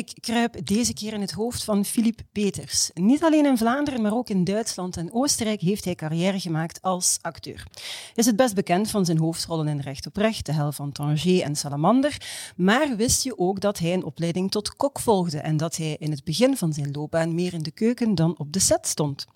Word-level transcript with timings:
Ik 0.00 0.12
kruip 0.20 0.66
deze 0.66 0.92
keer 0.92 1.12
in 1.12 1.20
het 1.20 1.30
hoofd 1.30 1.64
van 1.64 1.84
Philippe 1.84 2.24
Peters. 2.32 2.90
Niet 2.94 3.24
alleen 3.24 3.46
in 3.46 3.58
Vlaanderen, 3.58 4.02
maar 4.02 4.14
ook 4.14 4.28
in 4.28 4.44
Duitsland 4.44 4.96
en 4.96 5.12
Oostenrijk 5.12 5.60
heeft 5.60 5.84
hij 5.84 5.94
carrière 5.94 6.40
gemaakt 6.40 6.82
als 6.82 7.18
acteur. 7.20 7.66
Hij 7.72 8.12
is 8.14 8.26
het 8.26 8.36
best 8.36 8.54
bekend 8.54 8.90
van 8.90 9.04
zijn 9.04 9.18
hoofdrollen 9.18 9.68
in 9.68 9.80
Recht 9.80 10.06
op 10.06 10.16
Recht, 10.16 10.46
De 10.46 10.52
Hel 10.52 10.72
van 10.72 10.92
Tanger 10.92 11.42
en 11.42 11.56
Salamander. 11.56 12.16
Maar 12.56 12.96
wist 12.96 13.24
je 13.24 13.38
ook 13.38 13.60
dat 13.60 13.78
hij 13.78 13.92
een 13.92 14.04
opleiding 14.04 14.50
tot 14.50 14.76
kok 14.76 15.00
volgde 15.00 15.38
en 15.38 15.56
dat 15.56 15.76
hij 15.76 15.96
in 15.98 16.10
het 16.10 16.24
begin 16.24 16.56
van 16.56 16.72
zijn 16.72 16.90
loopbaan 16.92 17.34
meer 17.34 17.52
in 17.52 17.62
de 17.62 17.70
keuken 17.70 18.14
dan 18.14 18.38
op 18.38 18.52
de 18.52 18.60
set 18.60 18.86
stond? 18.86 19.26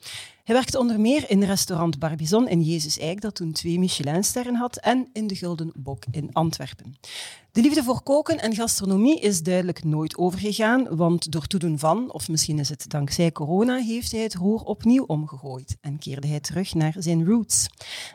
Hij 0.44 0.54
werkte 0.54 0.78
onder 0.78 1.00
meer 1.00 1.30
in 1.30 1.42
restaurant 1.42 1.98
Barbizon 1.98 2.48
in 2.48 2.62
Jezus 2.62 2.98
Eik, 2.98 3.20
dat 3.20 3.34
toen 3.34 3.52
twee 3.52 3.78
Michelinsterren 3.78 4.54
had, 4.54 4.76
en 4.76 5.08
in 5.12 5.26
de 5.26 5.34
Gulden 5.34 5.72
Bok 5.74 6.04
in 6.10 6.32
Antwerpen. 6.32 6.96
De 7.54 7.60
liefde 7.60 7.82
voor 7.82 8.02
koken 8.02 8.40
en 8.40 8.54
gastronomie 8.54 9.20
is 9.20 9.42
duidelijk 9.42 9.84
nooit 9.84 10.16
overgegaan, 10.16 10.96
want 10.96 11.32
door 11.32 11.46
toedoen 11.46 11.78
van, 11.78 12.12
of 12.12 12.28
misschien 12.28 12.58
is 12.58 12.68
het 12.68 12.90
dankzij 12.90 13.32
corona, 13.32 13.76
heeft 13.76 14.12
hij 14.12 14.20
het 14.20 14.34
roer 14.34 14.60
opnieuw 14.60 15.04
omgegooid 15.04 15.76
en 15.80 15.98
keerde 15.98 16.26
hij 16.26 16.40
terug 16.40 16.74
naar 16.74 16.94
zijn 16.98 17.26
roots. 17.26 17.66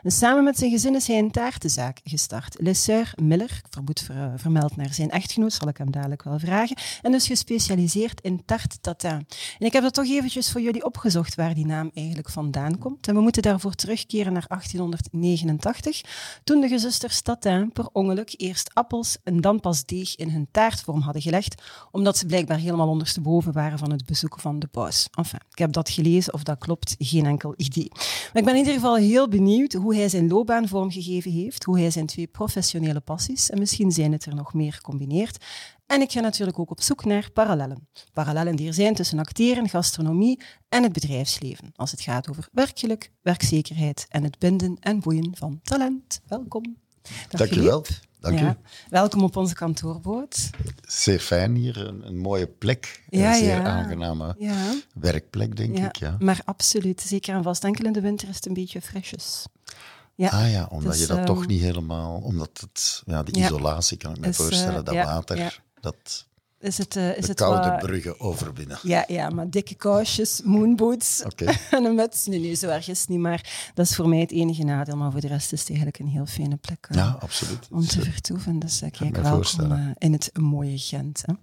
En 0.02 0.10
samen 0.10 0.44
met 0.44 0.58
zijn 0.58 0.70
gezin 0.70 0.94
is 0.94 1.06
hij 1.06 1.18
een 1.18 1.30
taartenzaak 1.30 2.00
gestart. 2.04 2.56
Lesseur 2.58 3.12
Miller, 3.22 3.60
vermoed 3.70 4.00
ver, 4.00 4.32
vermeld 4.36 4.76
naar 4.76 4.94
zijn 4.94 5.10
echtgenoot, 5.10 5.52
zal 5.52 5.68
ik 5.68 5.76
hem 5.76 5.90
dadelijk 5.90 6.22
wel 6.22 6.38
vragen, 6.38 6.76
en 7.02 7.14
is 7.14 7.26
gespecialiseerd 7.26 8.20
in 8.20 8.44
tarte 8.44 8.80
tatin. 8.80 9.26
En 9.58 9.66
ik 9.66 9.72
heb 9.72 9.82
dat 9.82 9.94
toch 9.94 10.08
eventjes 10.08 10.50
voor 10.50 10.60
jullie 10.60 10.84
opgezocht 10.84 11.34
waar 11.34 11.54
die 11.54 11.66
naam 11.66 11.90
eigenlijk 11.94 12.19
vandaan 12.28 12.78
komt. 12.78 13.08
En 13.08 13.14
we 13.14 13.20
moeten 13.20 13.42
daarvoor 13.42 13.74
terugkeren 13.74 14.32
naar 14.32 14.44
1889, 14.48 16.00
toen 16.44 16.60
de 16.60 16.68
gezusters 16.68 17.20
Tatin 17.20 17.72
per 17.72 17.88
ongeluk 17.92 18.34
eerst 18.36 18.74
appels 18.74 19.16
en 19.24 19.40
dan 19.40 19.60
pas 19.60 19.84
deeg 19.84 20.16
in 20.16 20.30
hun 20.30 20.48
taartvorm 20.50 21.00
hadden 21.00 21.22
gelegd, 21.22 21.62
omdat 21.90 22.18
ze 22.18 22.26
blijkbaar 22.26 22.58
helemaal 22.58 22.88
ondersteboven 22.88 23.52
waren 23.52 23.78
van 23.78 23.90
het 23.90 24.06
bezoeken 24.06 24.40
van 24.40 24.58
de 24.58 24.66
paus. 24.66 25.08
Enfin, 25.10 25.40
ik 25.50 25.58
heb 25.58 25.72
dat 25.72 25.90
gelezen, 25.90 26.34
of 26.34 26.42
dat 26.42 26.58
klopt, 26.58 26.94
geen 26.98 27.26
enkel 27.26 27.54
idee. 27.56 27.88
Maar 27.92 28.42
ik 28.42 28.44
ben 28.44 28.54
in 28.54 28.58
ieder 28.58 28.74
geval 28.74 28.96
heel 28.96 29.28
benieuwd 29.28 29.72
hoe 29.72 29.94
hij 29.94 30.08
zijn 30.08 30.28
loopbaan 30.28 30.68
vormgegeven 30.68 31.30
heeft, 31.30 31.64
hoe 31.64 31.78
hij 31.78 31.90
zijn 31.90 32.06
twee 32.06 32.26
professionele 32.26 33.00
passies, 33.00 33.50
en 33.50 33.58
misschien 33.58 33.92
zijn 33.92 34.12
het 34.12 34.26
er 34.26 34.34
nog 34.34 34.54
meer 34.54 34.80
combineert, 34.82 35.44
en 35.90 36.00
ik 36.00 36.12
ga 36.12 36.20
natuurlijk 36.20 36.58
ook 36.58 36.70
op 36.70 36.80
zoek 36.80 37.04
naar 37.04 37.30
parallellen. 37.30 37.88
Parallellen 38.12 38.56
die 38.56 38.66
er 38.66 38.74
zijn 38.74 38.94
tussen 38.94 39.18
acteren, 39.18 39.68
gastronomie 39.68 40.40
en 40.68 40.82
het 40.82 40.92
bedrijfsleven. 40.92 41.72
Als 41.76 41.90
het 41.90 42.00
gaat 42.00 42.28
over 42.28 42.48
werkgeluk, 42.52 43.12
werkzekerheid 43.22 44.06
en 44.08 44.24
het 44.24 44.38
binden 44.38 44.76
en 44.80 45.00
boeien 45.00 45.36
van 45.36 45.60
talent. 45.62 46.20
Welkom. 46.26 46.76
Dank 47.28 47.52
je 47.52 47.62
wel. 47.62 47.84
Dank 48.20 48.38
ja. 48.38 48.50
u. 48.50 48.56
Welkom 48.88 49.22
op 49.22 49.36
onze 49.36 49.54
kantoorboot. 49.54 50.50
Zeer 50.86 51.20
fijn 51.20 51.54
hier, 51.54 51.86
een, 51.86 52.06
een 52.06 52.18
mooie 52.18 52.46
plek. 52.46 53.04
Ja, 53.08 53.28
een 53.28 53.38
zeer 53.38 53.48
ja. 53.48 53.64
aangename 53.64 54.36
werkplek, 54.94 55.56
denk 55.56 55.78
ik. 55.78 55.96
Ja. 55.96 56.16
Maar 56.18 56.40
absoluut, 56.44 57.00
zeker 57.00 57.34
en 57.34 57.42
vast. 57.42 57.64
Enkel 57.64 57.84
in 57.84 57.92
de 57.92 58.00
winter 58.00 58.28
is 58.28 58.34
het 58.34 58.46
een 58.46 58.54
beetje 58.54 58.80
fresjes. 58.80 59.46
Ja. 60.14 60.28
Ah 60.28 60.50
ja, 60.50 60.66
omdat 60.70 60.92
dus, 60.92 61.00
je 61.00 61.06
dat 61.06 61.18
um, 61.18 61.24
toch 61.24 61.46
niet 61.46 61.60
helemaal... 61.60 62.20
Omdat 62.22 62.50
het, 62.60 63.02
ja, 63.06 63.22
de 63.22 63.32
isolatie 63.32 63.96
kan 63.96 64.14
ik 64.14 64.20
me 64.20 64.28
is, 64.28 64.36
voorstellen, 64.36 64.78
uh, 64.78 64.84
dat 64.84 64.94
water... 64.94 65.62
Dat 65.80 66.28
is 66.60 66.78
het, 66.78 66.96
uh, 66.96 67.16
is 67.16 67.28
het 67.28 67.36
bruggen 67.78 68.20
overwinnen. 68.20 68.78
Ja, 68.82 69.04
ja, 69.06 69.28
maar 69.28 69.50
dikke 69.50 69.74
kousjes, 69.74 70.40
moonboots 70.44 71.22
okay. 71.24 71.58
en 71.70 71.84
een 71.84 71.94
muts. 71.94 72.26
Nee, 72.26 72.40
nee, 72.40 72.54
zo 72.54 72.68
erg 72.68 72.88
is 72.88 73.00
het 73.00 73.08
niet, 73.08 73.18
maar 73.18 73.70
dat 73.74 73.86
is 73.86 73.94
voor 73.94 74.08
mij 74.08 74.18
het 74.18 74.30
enige 74.30 74.64
nadeel. 74.64 74.96
Maar 74.96 75.10
voor 75.10 75.20
de 75.20 75.26
rest 75.26 75.52
is 75.52 75.60
het 75.60 75.68
eigenlijk 75.68 75.98
een 75.98 76.08
heel 76.08 76.26
fijne 76.26 76.56
plek 76.56 76.88
uh, 76.90 76.96
ja, 76.96 77.16
absoluut. 77.20 77.68
om 77.70 77.86
te 77.86 78.02
vertoeven. 78.02 78.58
Dus 78.58 78.82
uh, 78.82 78.90
kijk, 78.90 79.16
welkom 79.16 79.72
uh, 79.72 79.86
in 79.98 80.12
het 80.12 80.30
mooie 80.38 80.78
Gent. 80.78 81.24
Hè. 81.26 81.34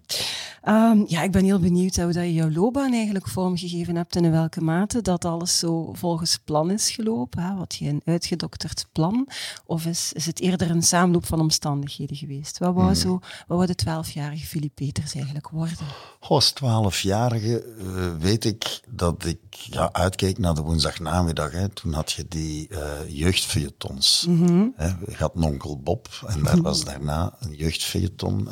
Um, 0.92 1.04
ja, 1.08 1.24
ik 1.24 1.32
ben 1.32 1.44
heel 1.44 1.60
benieuwd 1.60 1.96
hoe 1.96 2.06
dat 2.06 2.24
je 2.24 2.34
jouw 2.34 2.52
loopbaan 2.52 2.94
eigenlijk 2.94 3.28
vormgegeven 3.28 3.96
hebt 3.96 4.16
en 4.16 4.26
in 4.26 4.32
welke 4.32 4.62
mate 4.62 5.02
dat 5.02 5.26
alles 5.26 5.60
zo 5.60 5.94
volgens 5.94 6.38
plan 6.38 6.72
is 6.72 6.90
gelopen. 6.92 7.44
Hè? 7.44 7.56
Wat 7.56 7.76
je 7.76 7.90
een 7.90 8.02
uitgedokterd 8.06 8.88
plan? 8.92 9.28
Of 9.66 9.86
is, 9.86 10.14
is 10.14 10.26
het 10.26 10.40
eerder 10.40 10.70
een 10.70 10.84
samenloop 10.84 11.26
van 11.26 11.40
omstandigheden 11.40 12.16
geweest? 12.16 12.58
Wat 12.58 12.74
wou, 12.74 12.86
Hmm. 12.86 12.96
zo, 12.96 13.20
wat 13.20 13.58
wou 13.58 13.66
de 13.66 13.76
twaalfjarige 13.76 14.46
Philippe 14.46 14.84
Peters 14.84 15.07
eigenlijk 15.16 15.50
worden? 15.50 15.78
Als 16.20 16.52
twaalfjarige 16.52 17.66
uh, 17.78 18.16
weet 18.18 18.46
ik 18.46 18.82
dat 18.90 19.26
ik 19.26 19.40
ja, 19.52 19.90
uitkeek 19.92 20.38
naar 20.38 20.56
de 20.56 20.62
woensdagnamiddag. 20.62 21.52
Hè. 21.52 21.70
Toen 21.70 21.94
had 21.94 22.12
je 22.12 22.28
die 22.28 22.68
uh, 22.70 22.80
jeugdfeuilletons. 23.08 24.26
Mhm. 24.28 24.42
Mm 24.42 24.48
-hmm. 24.48 24.74
hè. 24.76 24.88
Je 24.88 25.16
had 25.18 25.36
Nonkel 25.36 25.80
Bob 25.80 26.08
en 26.28 26.44
daar 26.44 26.62
was 26.62 26.84
daarna 26.84 27.36
een 27.40 27.54
jeugdfeuilleton. 27.54 28.50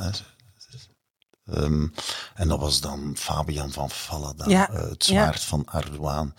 Um, 1.54 1.94
en 2.36 2.48
dat 2.48 2.60
was 2.60 2.82
dan 2.82 3.14
Fabian 3.18 3.72
van 3.72 3.90
Fallada, 3.90 4.50
ja. 4.50 4.72
uh, 4.72 4.90
het 4.90 5.04
zwaard 5.04 5.42
ja. 5.42 5.48
van 5.48 5.66
Ardoaan. 5.66 6.34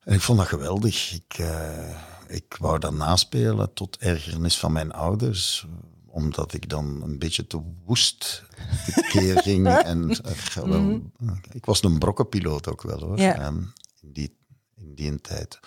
En 0.00 0.14
ik 0.14 0.20
vond 0.20 0.38
dat 0.38 0.48
geweldig. 0.48 1.12
Ik, 1.12 1.38
uh, 1.38 1.96
ik 2.26 2.56
wou 2.58 2.78
dat 2.78 2.92
naspelen 2.92 3.72
tot 3.72 3.96
ergernis 3.96 4.58
van 4.58 4.72
mijn 4.72 4.92
ouders 4.92 5.66
omdat 6.14 6.52
ik 6.52 6.68
dan 6.68 7.02
een 7.02 7.18
beetje 7.18 7.46
te 7.46 7.60
woest 7.84 8.42
keer 9.08 9.40
ging. 9.40 9.68
en, 9.92 10.10
uh, 10.10 10.64
wel, 10.64 10.80
mm 10.80 11.12
-hmm. 11.18 11.40
Ik 11.52 11.64
was 11.64 11.82
een 11.82 11.98
brokkenpiloot 11.98 12.68
ook 12.68 12.82
wel 12.82 13.00
hoor, 13.00 13.18
ja. 13.18 13.46
um, 13.46 13.72
in, 14.00 14.12
die, 14.12 14.36
in 14.76 14.94
die 14.94 15.20
tijd. 15.20 15.58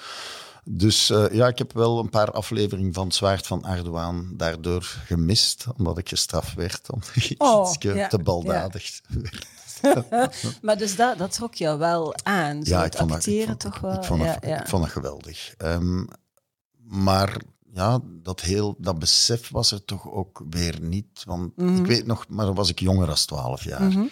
Dus 0.63 1.09
uh, 1.09 1.31
ja, 1.31 1.47
ik 1.47 1.57
heb 1.57 1.73
wel 1.73 1.99
een 1.99 2.09
paar 2.09 2.31
afleveringen 2.31 2.93
van 2.93 3.05
het 3.05 3.15
Zwaard 3.15 3.47
van 3.47 3.63
Ardoaan 3.63 4.33
daardoor 4.33 4.83
gemist, 5.05 5.65
omdat 5.77 5.97
ik 5.97 6.09
gestraft 6.09 6.53
werd, 6.53 6.89
omdat 6.93 7.09
ik 7.15 7.43
oh, 7.43 7.71
iets 7.71 7.83
ja, 7.83 8.07
te 8.07 8.19
baldadig 8.19 9.01
ja. 9.07 9.21
werd. 9.21 9.45
maar 10.61 10.77
dus 10.77 10.95
dat, 10.95 11.17
dat 11.17 11.31
trok 11.31 11.53
jou 11.53 11.79
wel 11.79 12.15
aan, 12.23 12.65
zo 12.65 12.75
ja, 12.75 12.83
het 12.83 12.93
ik 12.93 12.99
vond 12.99 13.11
acteren 13.11 13.47
dat, 13.47 13.65
ik, 13.65 13.71
toch 13.71 13.79
wel? 13.81 13.93
Ik 13.93 14.03
vond, 14.03 14.21
ik 14.21 14.71
dat 14.71 14.89
geweldig. 14.89 15.53
Um, 15.57 16.07
maar 16.87 17.37
ja, 17.73 17.99
dat, 18.03 18.41
heel, 18.41 18.75
dat 18.77 18.99
besef 18.99 19.49
was 19.49 19.71
er 19.71 19.85
toch 19.85 20.11
ook 20.11 20.43
weer 20.49 20.81
niet. 20.81 21.23
Want 21.25 21.57
Mhm. 21.57 21.65
mm 21.67 21.75
-hmm. 21.75 21.83
ik 21.83 21.89
weet 21.91 22.05
nog, 22.05 22.27
maar 22.27 22.45
dan 22.45 22.55
was 22.55 22.69
ik 22.69 22.79
jonger 22.79 23.07
dan 23.07 23.15
12 23.15 23.63
jaar. 23.63 23.81
Mm 23.81 23.91
-hmm. 23.91 24.09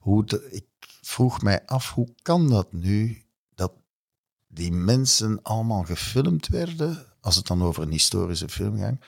hoe 0.00 0.24
de, 0.24 0.48
ik 0.50 0.66
vroeg 1.00 1.42
mij 1.42 1.66
af, 1.66 1.92
hoe 1.92 2.08
kan 2.22 2.48
dat 2.48 2.72
nu 2.72 3.22
dat 3.54 3.72
die 4.46 4.72
mensen 4.72 5.42
allemaal 5.42 5.84
gefilmd 5.84 6.48
werden, 6.48 7.06
als 7.20 7.36
het 7.36 7.46
dan 7.46 7.62
over 7.62 7.82
een 7.82 7.90
historische 7.90 8.48
film 8.48 8.76
ging, 8.78 9.00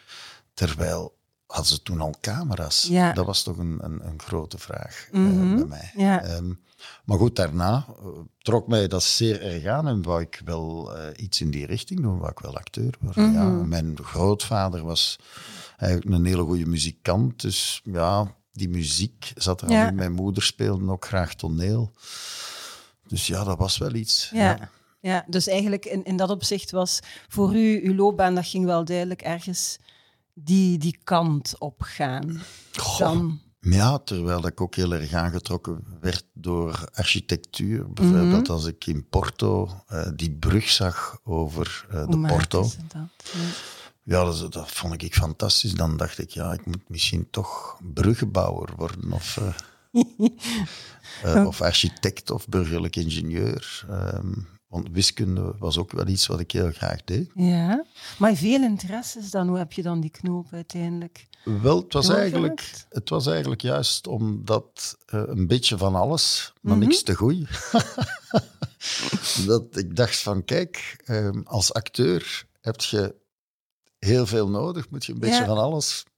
terwijl 0.55 1.17
hadden 1.47 1.67
ze 1.67 1.83
toen 1.83 2.01
al 2.01 2.15
camera's? 2.21 2.83
Ja. 2.83 3.13
Dat 3.13 3.27
was 3.27 3.43
toch 3.43 3.59
een, 3.59 3.79
een, 3.81 4.07
een 4.07 4.21
grote 4.21 4.59
vraag 4.59 5.09
mm 5.13 5.31
-hmm. 5.31 5.51
uh, 5.53 5.57
bij 5.57 5.67
mij. 5.67 5.93
Ja. 5.95 6.37
Um, 6.37 6.61
maar 7.05 7.19
goed, 7.19 7.37
daarna 7.37 7.87
uh, 7.89 8.07
trok 8.39 8.69
mij 8.69 8.89
dat 8.89 9.03
zeer 9.03 9.43
erg 9.43 9.65
aan 9.65 9.89
en 9.89 10.03
wou 10.03 10.21
ik 10.21 10.41
wel 10.45 10.97
uh, 10.97 11.05
iets 11.17 11.41
in 11.41 11.51
die 11.51 11.67
richting 11.67 12.01
doen, 12.01 12.19
wou 12.19 12.31
ik 12.31 12.39
wel 12.39 12.57
acteur 12.57 12.95
worden. 13.01 13.31
Mhm. 13.31 13.33
Mm 13.33 13.47
-hmm. 13.47 13.59
ja, 13.59 13.67
mijn 13.67 13.99
grootvader 14.03 14.85
was 14.85 15.19
eigenlijk 15.77 16.17
een 16.17 16.25
hele 16.25 16.43
goede 16.43 16.67
muzikant, 16.67 17.41
dus 17.41 17.81
ja, 17.85 18.35
die 18.53 18.69
muziek 18.69 19.33
zat 19.35 19.61
er 19.61 19.71
ja. 19.71 19.83
al 19.83 19.89
in. 19.89 19.95
Mijn 19.95 20.13
moeder 20.13 20.43
speelde 20.43 20.91
ook 20.91 21.07
graag 21.07 21.35
toneel. 21.35 21.91
Dus 23.07 23.27
ja, 23.27 23.45
dat 23.45 23.59
was 23.59 23.79
wel 23.79 23.95
iets. 23.95 24.31
Ja. 24.33 24.51
ja. 24.51 24.71
Ja, 25.01 25.25
dus 25.27 25.47
eigenlijk 25.47 25.85
in, 25.85 26.05
in 26.05 26.17
dat 26.17 26.31
opzicht 26.31 26.71
was 26.71 27.01
voor 27.29 27.55
u, 27.55 27.87
uw 27.87 27.95
loopbaan, 27.95 28.35
dat 28.35 28.47
ging 28.47 28.65
wel 28.65 28.85
duidelijk 28.85 29.23
ergens 29.23 29.79
die, 30.35 30.79
die 30.79 30.99
kant 31.05 31.55
op 31.59 31.81
gaan. 31.83 32.43
Goh. 32.73 32.99
Dan... 32.99 33.41
Ja, 33.71 33.99
terwijl 33.99 34.47
ik 34.47 34.61
ook 34.61 34.75
heel 34.75 34.93
erg 34.93 35.13
aangetrokken 35.13 35.85
werd 36.01 36.25
door 36.33 36.89
architectuur. 36.93 37.93
Bijvoorbeeld 37.93 38.27
mm 38.27 38.45
-hmm. 38.45 38.55
als 38.55 38.67
ik 38.67 38.87
in 38.87 39.09
Porto 39.09 39.71
uh, 39.93 40.09
die 40.15 40.31
brug 40.31 40.71
zag 40.71 41.21
over 41.25 41.87
uh, 41.93 42.09
de 42.09 42.19
Porto. 42.19 42.61
Dat? 42.61 42.77
Ja. 42.93 43.09
Ja, 44.03 44.25
dat, 44.25 44.53
dat, 44.53 44.71
vond 44.71 45.03
ik 45.03 45.15
fantastisch. 45.15 45.73
Dan 45.73 45.97
dacht 45.97 46.19
ik, 46.19 46.31
ja, 46.31 46.53
ik 46.53 46.67
moet 46.67 46.89
misschien 46.89 47.29
toch 47.31 47.81
bruggenbouwer 47.95 48.69
worden 48.77 49.13
of, 49.13 49.39
uh, 51.25 51.47
of 51.47 51.63
architect 51.63 52.31
of 52.31 52.49
burgerlijk 52.49 52.97
ingenieur. 52.97 53.85
Um, 53.91 54.49
want 54.69 54.89
wiskunde 54.93 55.55
was 55.59 55.79
ook 55.79 55.93
wel 55.93 56.07
iets 56.07 56.27
wat 56.27 56.41
ik 56.41 56.51
heel 56.51 56.73
graag 56.73 57.05
deed. 57.05 57.31
Ja, 57.35 57.85
maar 58.19 58.35
veel 58.35 58.63
interesses 58.63 59.31
dan. 59.31 59.49
Hoe 59.49 59.59
heb 59.59 59.73
je 59.73 59.83
dan 59.83 60.01
die 60.01 60.11
knoop 60.11 60.47
uiteindelijk? 60.53 61.27
Wel, 61.45 61.77
het 61.77 61.93
was, 61.93 62.09
eigenlijk, 62.09 62.85
het 62.89 63.09
was 63.09 63.27
eigenlijk 63.27 63.61
juist 63.61 64.07
omdat 64.07 64.99
uh, 65.15 65.23
een 65.27 65.47
beetje 65.47 65.79
van 65.79 65.95
alles, 65.95 66.53
maar 66.61 66.75
mm 66.75 66.81
-hmm. 66.81 66.89
niks 66.89 67.03
te 67.03 67.15
goed. 67.15 67.49
dat 69.47 69.77
ik 69.77 69.97
dacht 69.97 70.19
van, 70.19 70.45
kijk, 70.45 71.03
ehm, 71.05 71.41
als 71.45 71.73
acteur 71.73 72.47
heb 72.61 72.81
je 72.81 73.15
heel 73.99 74.27
veel 74.27 74.49
nodig. 74.49 74.91
Moet 74.91 75.05
je 75.05 75.13
een 75.13 75.19
beetje 75.19 75.41
Ja. 75.41 75.47
van 75.47 75.59
alles 75.59 76.05
Om 76.05 76.11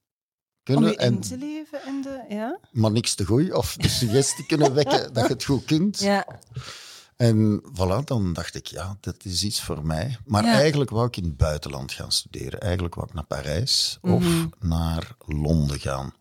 kunnen. 0.63 0.91
je 0.91 0.97
en, 0.97 1.13
in 1.13 1.21
te 1.21 1.37
leven 1.37 1.85
in 1.85 2.01
de... 2.01 2.25
Ja? 2.29 2.59
maar 2.71 2.91
niks 2.91 3.15
te 3.15 3.25
goed. 3.25 3.53
Of 3.53 3.75
de 3.75 3.87
suggestie 3.89 4.45
kunnen 4.45 4.73
wekken 4.73 5.07
dat 5.13 5.27
je 5.27 5.33
het 5.33 5.43
goed 5.43 5.65
kunt. 5.65 5.99
Ja. 5.99 6.39
En 7.21 7.61
voilà, 7.73 8.03
dan 8.03 8.33
dacht 8.33 8.55
ik, 8.55 8.67
ja, 8.67 8.97
dat 8.99 9.15
is 9.25 9.43
iets 9.43 9.61
voor 9.61 9.85
mij. 9.85 10.17
Maar 10.25 10.43
Ja. 10.45 10.53
eigenlijk 10.53 10.89
wou 10.89 11.07
ik 11.07 11.17
in 11.17 11.23
het 11.23 11.37
buitenland 11.37 11.91
gaan 11.91 12.11
studeren. 12.11 12.59
Eigenlijk 12.59 12.95
wou 12.95 13.07
ik 13.07 13.13
naar 13.13 13.23
Parijs 13.23 13.97
of 14.01 14.23
Mhm. 14.23 14.47
naar 14.59 15.15
Londen 15.25 15.79
gaan. 15.79 16.13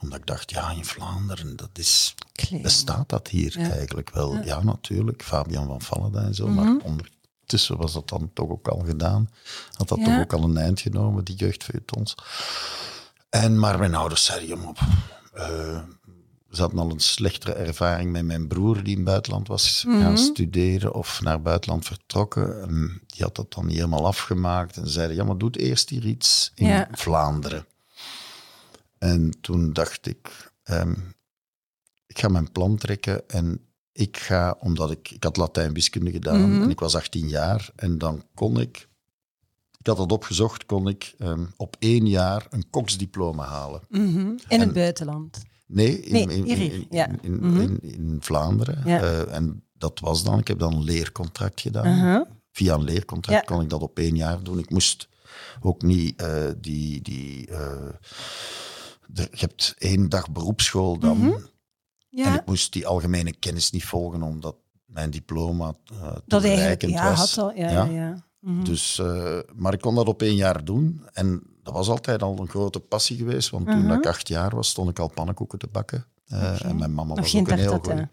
Omdat 0.00 0.18
ik 0.18 0.26
dacht, 0.26 0.50
ja, 0.50 0.70
in 0.70 0.84
Vlaanderen, 0.84 1.56
dat 1.56 1.70
is... 1.72 2.14
Klein. 2.32 2.62
Bestaat 2.62 3.08
dat 3.08 3.28
hier 3.28 3.58
Ja. 3.60 3.70
eigenlijk 3.70 4.10
wel? 4.10 4.42
Ja. 4.44 4.62
natuurlijk. 4.62 5.22
Fabian 5.22 5.66
van 5.66 5.80
Vallenda 5.82 6.22
en 6.22 6.34
zo. 6.34 6.46
Mhm. 6.46 6.54
Maar 6.54 6.76
ondertussen 6.84 7.76
was 7.76 7.92
dat 7.92 8.08
dan 8.08 8.30
toch 8.34 8.48
ook 8.50 8.68
al 8.68 8.78
gedaan. 8.86 9.30
Had 9.72 9.88
dat 9.88 10.04
toch 10.04 10.18
ook 10.20 10.32
al 10.32 10.42
een 10.42 10.56
eind 10.56 10.80
genomen, 10.80 11.24
die 11.24 11.36
jeugdfeuilletons. 11.36 12.14
En, 13.30 13.58
maar 13.58 13.78
mijn 13.78 13.94
ouders 13.94 14.24
zeiden, 14.24 14.48
jongen, 14.48 14.74
eh, 15.32 15.78
ze 16.50 16.60
hadden 16.60 16.78
al 16.80 16.90
een 16.90 17.00
slechtere 17.00 17.52
ervaring 17.52 18.12
met 18.12 18.24
mijn 18.24 18.48
broer 18.48 18.74
die 18.82 18.90
in 18.92 18.96
het 18.96 19.04
buitenland 19.04 19.48
was 19.48 19.84
Mhm. 19.86 20.00
gaan 20.00 20.18
studeren 20.18 20.94
of 20.94 21.20
naar 21.22 21.32
het 21.32 21.42
buitenland 21.42 21.84
vertrokken. 21.84 22.62
En 22.62 23.00
die 23.06 23.22
had 23.22 23.34
dat 23.36 23.52
dan 23.52 23.66
niet 23.66 23.76
helemaal 23.76 24.06
afgemaakt 24.06 24.76
en 24.76 24.88
zeiden, 24.88 25.16
ja, 25.16 25.24
maar 25.24 25.38
doe 25.38 25.50
eerst 25.50 25.88
hier 25.88 26.04
iets 26.06 26.52
in 26.54 26.66
Ja. 26.66 26.88
Vlaanderen. 26.92 27.66
En 28.98 29.34
toen 29.40 29.72
dacht 29.72 30.06
ik, 30.06 30.52
ehm, 30.62 30.94
ik 32.06 32.18
ga 32.18 32.28
mijn 32.28 32.52
plan 32.52 32.76
trekken 32.76 33.28
en 33.28 33.60
ik 33.92 34.16
ga, 34.16 34.56
omdat 34.60 34.90
ik, 34.90 35.10
ik 35.10 35.22
had 35.24 35.36
Latijn 35.36 35.72
wiskunde 35.74 36.10
gedaan 36.10 36.52
Mhm. 36.52 36.62
en 36.62 36.70
ik 36.70 36.80
was 36.80 36.94
18 36.94 37.28
jaar 37.28 37.70
en 37.76 37.98
dan 37.98 38.22
kon 38.34 38.60
ik, 38.60 38.88
ik 39.78 39.86
had 39.86 39.96
dat 39.96 40.12
opgezocht, 40.12 40.66
kon 40.66 40.88
ik 40.88 41.14
ehm, 41.18 41.44
op 41.56 41.76
één 41.78 42.06
jaar 42.08 42.46
een 42.50 42.70
koksdiploma 42.70 43.44
halen. 43.44 43.80
Mhm. 43.88 44.18
In 44.18 44.38
En- 44.48 44.60
het 44.60 44.72
buitenland. 44.72 45.46
Nee, 45.68 46.00
in, 46.00 46.12
Nee, 46.12 46.22
in, 46.22 46.44
hier, 46.44 46.56
in, 46.56 46.62
hier, 46.62 46.72
in, 46.72 46.86
ja. 46.90 47.08
in, 47.20 47.42
in, 47.60 47.78
in 47.80 48.16
Vlaanderen. 48.20 48.82
Ja. 48.84 49.24
En 49.24 49.62
dat 49.72 50.00
was 50.00 50.24
dan, 50.24 50.38
ik 50.38 50.48
heb 50.48 50.58
dan 50.58 50.72
een 50.74 50.82
leercontract 50.84 51.60
gedaan. 51.60 52.26
Via 52.52 52.74
een 52.74 52.84
leercontract 52.84 53.46
kon 53.46 53.60
ik 53.62 53.68
dat 53.70 53.82
op 53.82 53.98
één 53.98 54.16
jaar 54.16 54.42
doen. 54.42 54.58
Ik 54.58 54.70
moest 54.70 55.08
ook 55.60 55.82
niet 55.82 56.22
eh, 56.22 56.44
die... 56.60 57.02
die 57.02 57.46
eh, 57.50 57.88
de- 59.06 59.28
je 59.30 59.38
hebt 59.40 59.74
één 59.78 60.08
dag 60.08 60.30
beroepsschool 60.30 60.98
dan. 60.98 61.18
Mhm. 61.18 61.32
En 62.10 62.34
ik 62.34 62.46
moest 62.46 62.72
die 62.72 62.86
algemene 62.86 63.32
kennis 63.38 63.70
niet 63.70 63.84
volgen, 63.84 64.22
omdat 64.22 64.56
mijn 64.86 65.10
diploma 65.10 65.74
eh 65.92 66.16
dat 66.26 66.44
eigenlijk... 66.44 66.82
Ja, 66.86 67.10
was. 67.10 67.34
had 67.34 67.44
al... 67.44 67.56
Ja, 67.56 67.84
Ja. 67.84 68.26
Mhm. 68.40 68.64
Dus, 68.64 69.02
maar 69.54 69.72
ik 69.72 69.80
kon 69.80 69.94
dat 69.94 70.06
op 70.08 70.22
één 70.22 70.34
jaar 70.36 70.64
doen. 70.64 71.02
En 71.12 71.42
dat 71.68 71.76
was 71.76 71.88
altijd 71.88 72.22
al 72.22 72.38
een 72.38 72.48
grote 72.48 72.80
passie 72.80 73.16
geweest. 73.16 73.50
Want 73.50 73.66
toen 73.66 73.84
Mhm. 73.84 73.92
ik 73.92 74.06
acht 74.06 74.28
jaar 74.28 74.54
was, 74.54 74.68
stond 74.68 74.90
ik 74.90 74.98
al 74.98 75.08
pannenkoeken 75.08 75.58
te 75.58 75.66
bakken. 75.72 76.06
Eh. 76.26 76.64
En 76.64 76.76
mijn 76.76 76.94
mama 76.94 77.14
Nog 77.14 77.18
was 77.20 77.34
ook 77.36 77.48
een 77.48 77.58
heel 77.58 77.78
goede. 77.78 78.08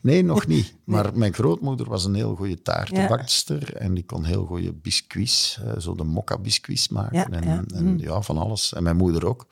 Nee, 0.00 0.22
nog 0.24 0.46
niet. 0.46 0.74
Maar 0.84 1.16
mijn 1.18 1.34
grootmoeder 1.34 1.88
was 1.88 2.04
een 2.04 2.14
heel 2.14 2.34
goede 2.34 2.62
taartenbakster. 2.62 3.74
En 3.76 3.94
die 3.94 4.04
kon 4.04 4.24
heel 4.24 4.44
goede 4.44 4.72
biscuits, 4.72 5.58
eh, 5.64 5.78
zo 5.78 5.94
de 5.94 6.04
mokka-biscuits 6.04 6.88
maken. 6.88 7.16
Ja, 7.16 7.28
en 7.30 7.48
ja. 7.48 7.64
en 7.74 7.84
Mm. 7.84 7.98
ja, 7.98 8.22
van 8.22 8.38
alles. 8.38 8.72
En 8.72 8.82
mijn 8.82 8.96
moeder 8.96 9.26
ook. 9.26 9.46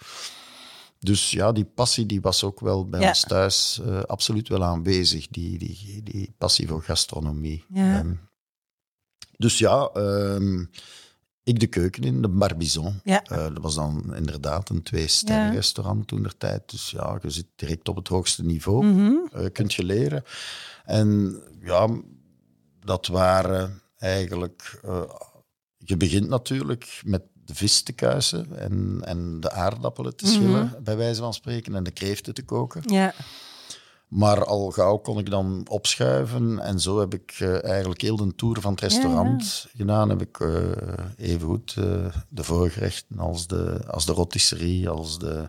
Dus 0.98 1.30
ja, 1.30 1.52
die 1.52 1.64
passie 1.64 2.06
die 2.06 2.20
was 2.20 2.44
ook 2.44 2.60
wel 2.60 2.88
bij 2.88 3.08
ons 3.08 3.20
thuis 3.20 3.80
eh, 3.86 4.00
absoluut 4.00 4.48
wel 4.48 4.64
aanwezig. 4.64 5.28
Die, 5.28 5.58
die, 5.58 6.00
die 6.04 6.34
passie 6.38 6.68
voor 6.68 6.82
gastronomie. 6.82 7.64
Ja. 7.68 7.98
Ehm, 7.98 8.12
dus 9.36 9.58
ja, 9.58 9.90
ehm, 9.94 10.64
ik 11.46 11.60
de 11.60 11.66
keuken 11.66 12.02
in, 12.02 12.22
de 12.22 12.28
Barbizon. 12.28 13.00
Ja. 13.04 13.22
Eh, 13.24 13.36
dat 13.36 13.58
was 13.60 13.74
dan 13.74 14.14
inderdaad 14.16 14.68
een 14.68 14.82
twee-sterren 14.82 15.46
Ja. 15.46 15.52
restaurant 15.52 16.06
toen 16.06 16.22
der 16.22 16.36
tijd. 16.36 16.70
Dus 16.70 16.90
ja, 16.90 17.18
je 17.22 17.30
zit 17.30 17.46
direct 17.56 17.88
op 17.88 17.96
het 17.96 18.08
hoogste 18.08 18.44
niveau. 18.44 18.84
Mhm. 18.86 19.12
eh, 19.32 19.46
kunt 19.52 19.74
je 19.74 19.84
leren. 19.84 20.22
En 20.84 21.38
ja, 21.62 21.88
dat 22.84 23.06
waren 23.06 23.80
eigenlijk... 23.98 24.80
eh, 24.84 25.02
je 25.76 25.96
begint 25.96 26.28
natuurlijk 26.28 27.00
met 27.04 27.22
de 27.44 27.54
vis 27.54 27.82
te 27.82 27.92
kuisen 27.92 28.58
en, 28.58 29.00
en 29.04 29.40
de 29.40 29.50
aardappelen 29.50 30.16
te 30.16 30.26
schillen, 30.26 30.80
bij 30.82 30.96
wijze 30.96 31.20
van 31.20 31.34
spreken, 31.34 31.74
en 31.74 31.82
de 31.84 31.90
kreeften 31.90 32.34
te 32.34 32.42
koken. 32.44 32.82
Ja. 32.86 33.14
Maar 34.06 34.44
al 34.44 34.70
gauw 34.70 34.96
kon 34.96 35.18
ik 35.18 35.30
dan 35.30 35.66
opschuiven. 35.70 36.58
En 36.60 36.80
zo 36.80 37.00
heb 37.00 37.14
ik 37.14 37.36
eh, 37.38 37.64
eigenlijk 37.64 38.00
heel 38.00 38.16
de 38.16 38.34
tour 38.34 38.60
van 38.60 38.70
het 38.70 38.80
restaurant 38.80 39.66
gedaan. 39.76 40.08
Heb 40.08 40.20
ik 40.22 40.38
uh, 40.38 40.60
evengoed 41.16 41.74
uh, 41.78 41.84
de 42.28 42.44
voorgerechten 42.44 43.18
als 43.18 43.46
de, 43.46 43.80
als 43.90 44.06
de 44.06 44.12
rotisserie, 44.12 44.88
als 44.88 45.18
de, 45.18 45.48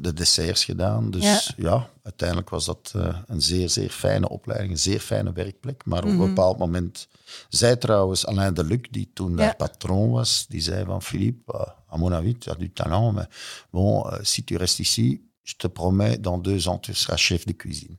de 0.00 0.12
desserts 0.12 0.64
gedaan. 0.64 1.10
Dus 1.10 1.54
Ja. 1.56 1.70
ja, 1.70 1.88
uiteindelijk 2.02 2.50
was 2.50 2.64
dat 2.64 2.92
een 3.26 3.42
zeer, 3.42 3.68
zeer 3.70 3.90
fijne 3.90 4.28
opleiding, 4.28 4.72
een 4.72 4.78
zeer 4.78 5.00
fijne 5.00 5.32
werkplek. 5.32 5.84
Maar 5.84 6.04
op 6.04 6.10
Mhm. 6.10 6.20
een 6.20 6.26
bepaald 6.28 6.58
moment 6.58 7.08
zei 7.48 7.78
trouwens 7.78 8.26
Alain 8.26 8.54
Deluc, 8.54 8.92
die 8.92 9.10
toen 9.14 9.36
daar 9.36 9.56
patron 9.56 10.10
was, 10.10 10.46
die 10.48 10.60
zei 10.60 10.84
van 10.84 11.02
Philippe, 11.02 11.52
à 11.92 11.96
mon 11.96 12.12
avis, 12.14 12.34
tu 12.38 12.50
as 12.50 12.56
du 12.56 12.72
talent, 12.72 13.14
mais 13.14 13.26
bon, 13.70 14.04
si 14.22 14.44
tu 14.44 14.56
restes 14.56 14.78
ici, 14.80 15.30
je 15.42 15.54
te 15.56 15.68
promets, 15.68 16.20
dans 16.20 16.42
deux 16.42 16.66
ans, 16.68 16.80
tu 16.80 16.94
seras 16.94 17.16
chef 17.20 17.44
de 17.44 17.52
cuisine. 17.56 17.98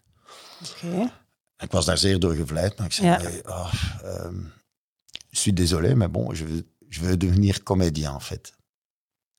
Oké. 0.71 1.11
Ik 1.57 1.71
was 1.71 1.85
daar 1.85 1.97
zeer 1.97 2.19
door 2.19 2.35
gevleid, 2.35 2.77
maar 2.77 2.85
ik 2.87 2.93
zei, 2.93 3.07
Ja. 3.07 3.19
hey, 3.21 3.43
ah, 3.43 3.73
ehm, 4.03 4.39
je 5.29 5.37
suis 5.37 5.53
désolé, 5.55 5.95
mais 5.95 6.11
bon, 6.11 6.33
je 6.35 6.45
veux, 6.45 6.63
je 6.89 6.99
veux 7.01 7.17
devenir 7.17 7.63
comédien, 7.63 8.13
en 8.13 8.21
fait. 8.21 8.53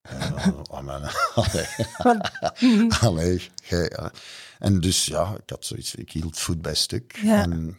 Eh, 0.02 0.48
oh, 0.70 0.80
maar, 0.80 1.00
allee, 1.34 1.66
Want- 1.98 2.30
Mhm. 2.60 2.90
allee, 3.00 3.50
gij, 3.62 3.88
eh. 3.88 4.06
en 4.58 4.80
dus 4.80 5.04
ja, 5.06 5.34
ik 5.42 5.50
had 5.50 5.64
zoiets, 5.64 5.94
ik 5.94 6.12
hield 6.12 6.38
voet 6.38 6.62
bij 6.62 6.74
stuk. 6.74 7.18
Ja. 7.22 7.42
En, 7.42 7.78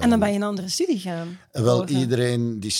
En 0.00 0.10
dan 0.10 0.18
ben 0.18 0.28
je 0.28 0.34
een 0.34 0.42
andere 0.42 0.68
studie 0.68 0.98
gaan. 0.98 1.38
wel, 1.52 1.76
volgen. 1.76 1.96
iedereen 1.96 2.60
die 2.60 2.74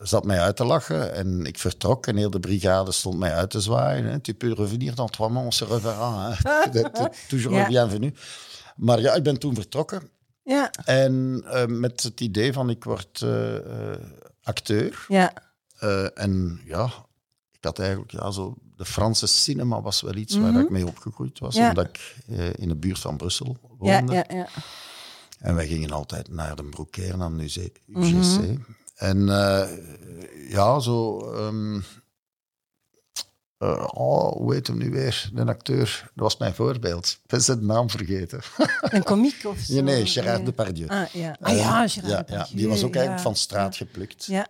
zat 0.00 0.24
mij 0.24 0.40
uit 0.40 0.56
te 0.56 0.64
lachen 0.64 1.14
en 1.14 1.44
ik 1.46 1.58
vertrok 1.58 2.06
en 2.06 2.16
heel 2.16 2.30
de 2.30 2.40
brigade 2.40 2.92
stond 2.92 3.18
mij 3.18 3.32
uit 3.34 3.50
te 3.50 3.60
zwaaien. 3.60 4.04
Hè. 4.04 4.18
Tu 4.20 4.34
peux 4.34 4.54
revenir 4.58 4.94
dans 4.94 5.10
trois 5.10 5.32
mois, 5.32 5.44
on 5.44 5.52
se 5.52 5.64
reverra. 5.64 6.36
t'es 6.72 6.84
Toujours 7.28 7.68
Ja. 7.70 7.88
Maar 8.76 9.00
ja, 9.00 9.14
ik 9.14 9.22
ben 9.22 9.38
toen 9.38 9.54
vertrokken 9.54 10.02
Ja, 10.42 10.70
en 10.84 11.42
eh, 11.46 11.66
met 11.66 12.02
het 12.02 12.20
idee 12.20 12.52
van 12.52 12.70
ik 12.70 12.84
word 12.84 13.22
eh, 13.22 13.56
eh, 13.56 13.98
acteur. 14.42 15.04
ja. 15.08 15.32
Eh, 15.78 16.06
en 16.18 16.60
ja, 16.64 16.84
ik 17.52 17.64
had 17.64 17.78
eigenlijk 17.78 18.10
ja, 18.12 18.30
zo... 18.30 18.54
De 18.76 18.84
Franse 18.86 19.26
cinema 19.26 19.82
was 19.82 20.00
wel 20.00 20.14
iets 20.14 20.36
waar 20.36 20.50
Mhm. 20.52 20.60
ik 20.60 20.70
mee 20.70 20.86
opgegroeid 20.86 21.38
was, 21.38 21.54
Ja. 21.54 21.68
omdat 21.68 21.86
ik 21.86 22.14
eh, 22.28 22.52
in 22.56 22.68
de 22.68 22.76
buurt 22.76 22.98
van 22.98 23.16
Brussel 23.16 23.56
Ja, 23.62 23.68
woonde. 23.98 24.12
ja, 24.14 24.24
ja. 24.28 24.46
En 25.40 25.54
wij 25.54 25.66
gingen 25.66 25.90
altijd 25.90 26.28
naar 26.28 26.56
de 26.56 26.64
Broekeer, 26.64 27.16
naar 27.16 27.30
het 27.30 27.40
UGC. 27.86 28.40
Mhm. 28.40 28.56
En 28.94 29.28
eh, 29.28 29.68
ja, 30.50 30.78
zo... 30.78 31.18
eh, 33.58 33.86
oh, 33.94 34.32
hoe 34.32 34.54
heet 34.54 34.66
hem 34.66 34.78
nu 34.78 34.90
weer? 34.90 35.30
De 35.32 35.44
acteur. 35.44 36.10
Dat 36.14 36.24
was 36.24 36.36
mijn 36.36 36.54
voorbeeld. 36.54 37.06
Ik 37.22 37.26
ben 37.30 37.40
zijn 37.42 37.66
naam 37.66 37.90
vergeten. 37.90 38.40
Een 38.80 39.02
komiek 39.02 39.44
of 39.44 39.58
zo. 39.58 39.72
nee, 39.72 39.82
nee, 39.82 40.06
Gérard 40.06 40.36
Nee. 40.36 40.44
Depardieu. 40.44 40.88
Ah, 40.88 41.06
ja. 41.06 41.36
Ah 41.40 41.52
Eh, 41.52 41.58
ja, 41.58 41.88
Gérard 41.88 42.10
ja, 42.10 42.16
ja, 42.16 42.22
Depardieu, 42.22 42.56
die 42.56 42.68
was 42.68 42.82
ook 42.82 42.94
eigenlijk 42.94 43.24
van 43.24 43.36
straat 43.36 43.76
geplukt. 43.76 44.24
Ja. 44.24 44.46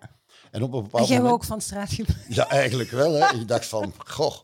En 0.51 0.63
op 0.63 0.73
een 0.73 0.79
En 0.79 0.85
bepaald 0.85 1.09
jij 1.09 1.17
moment... 1.17 1.35
ook 1.35 1.45
van 1.45 1.61
straat 1.61 1.93
gebruiken. 1.93 2.35
Ja, 2.35 2.49
eigenlijk 2.49 2.91
wel. 2.91 3.13
Hè. 3.13 3.35
Ik 3.35 3.49
dacht 3.49 3.67
van, 3.67 3.93
goh, 4.07 4.35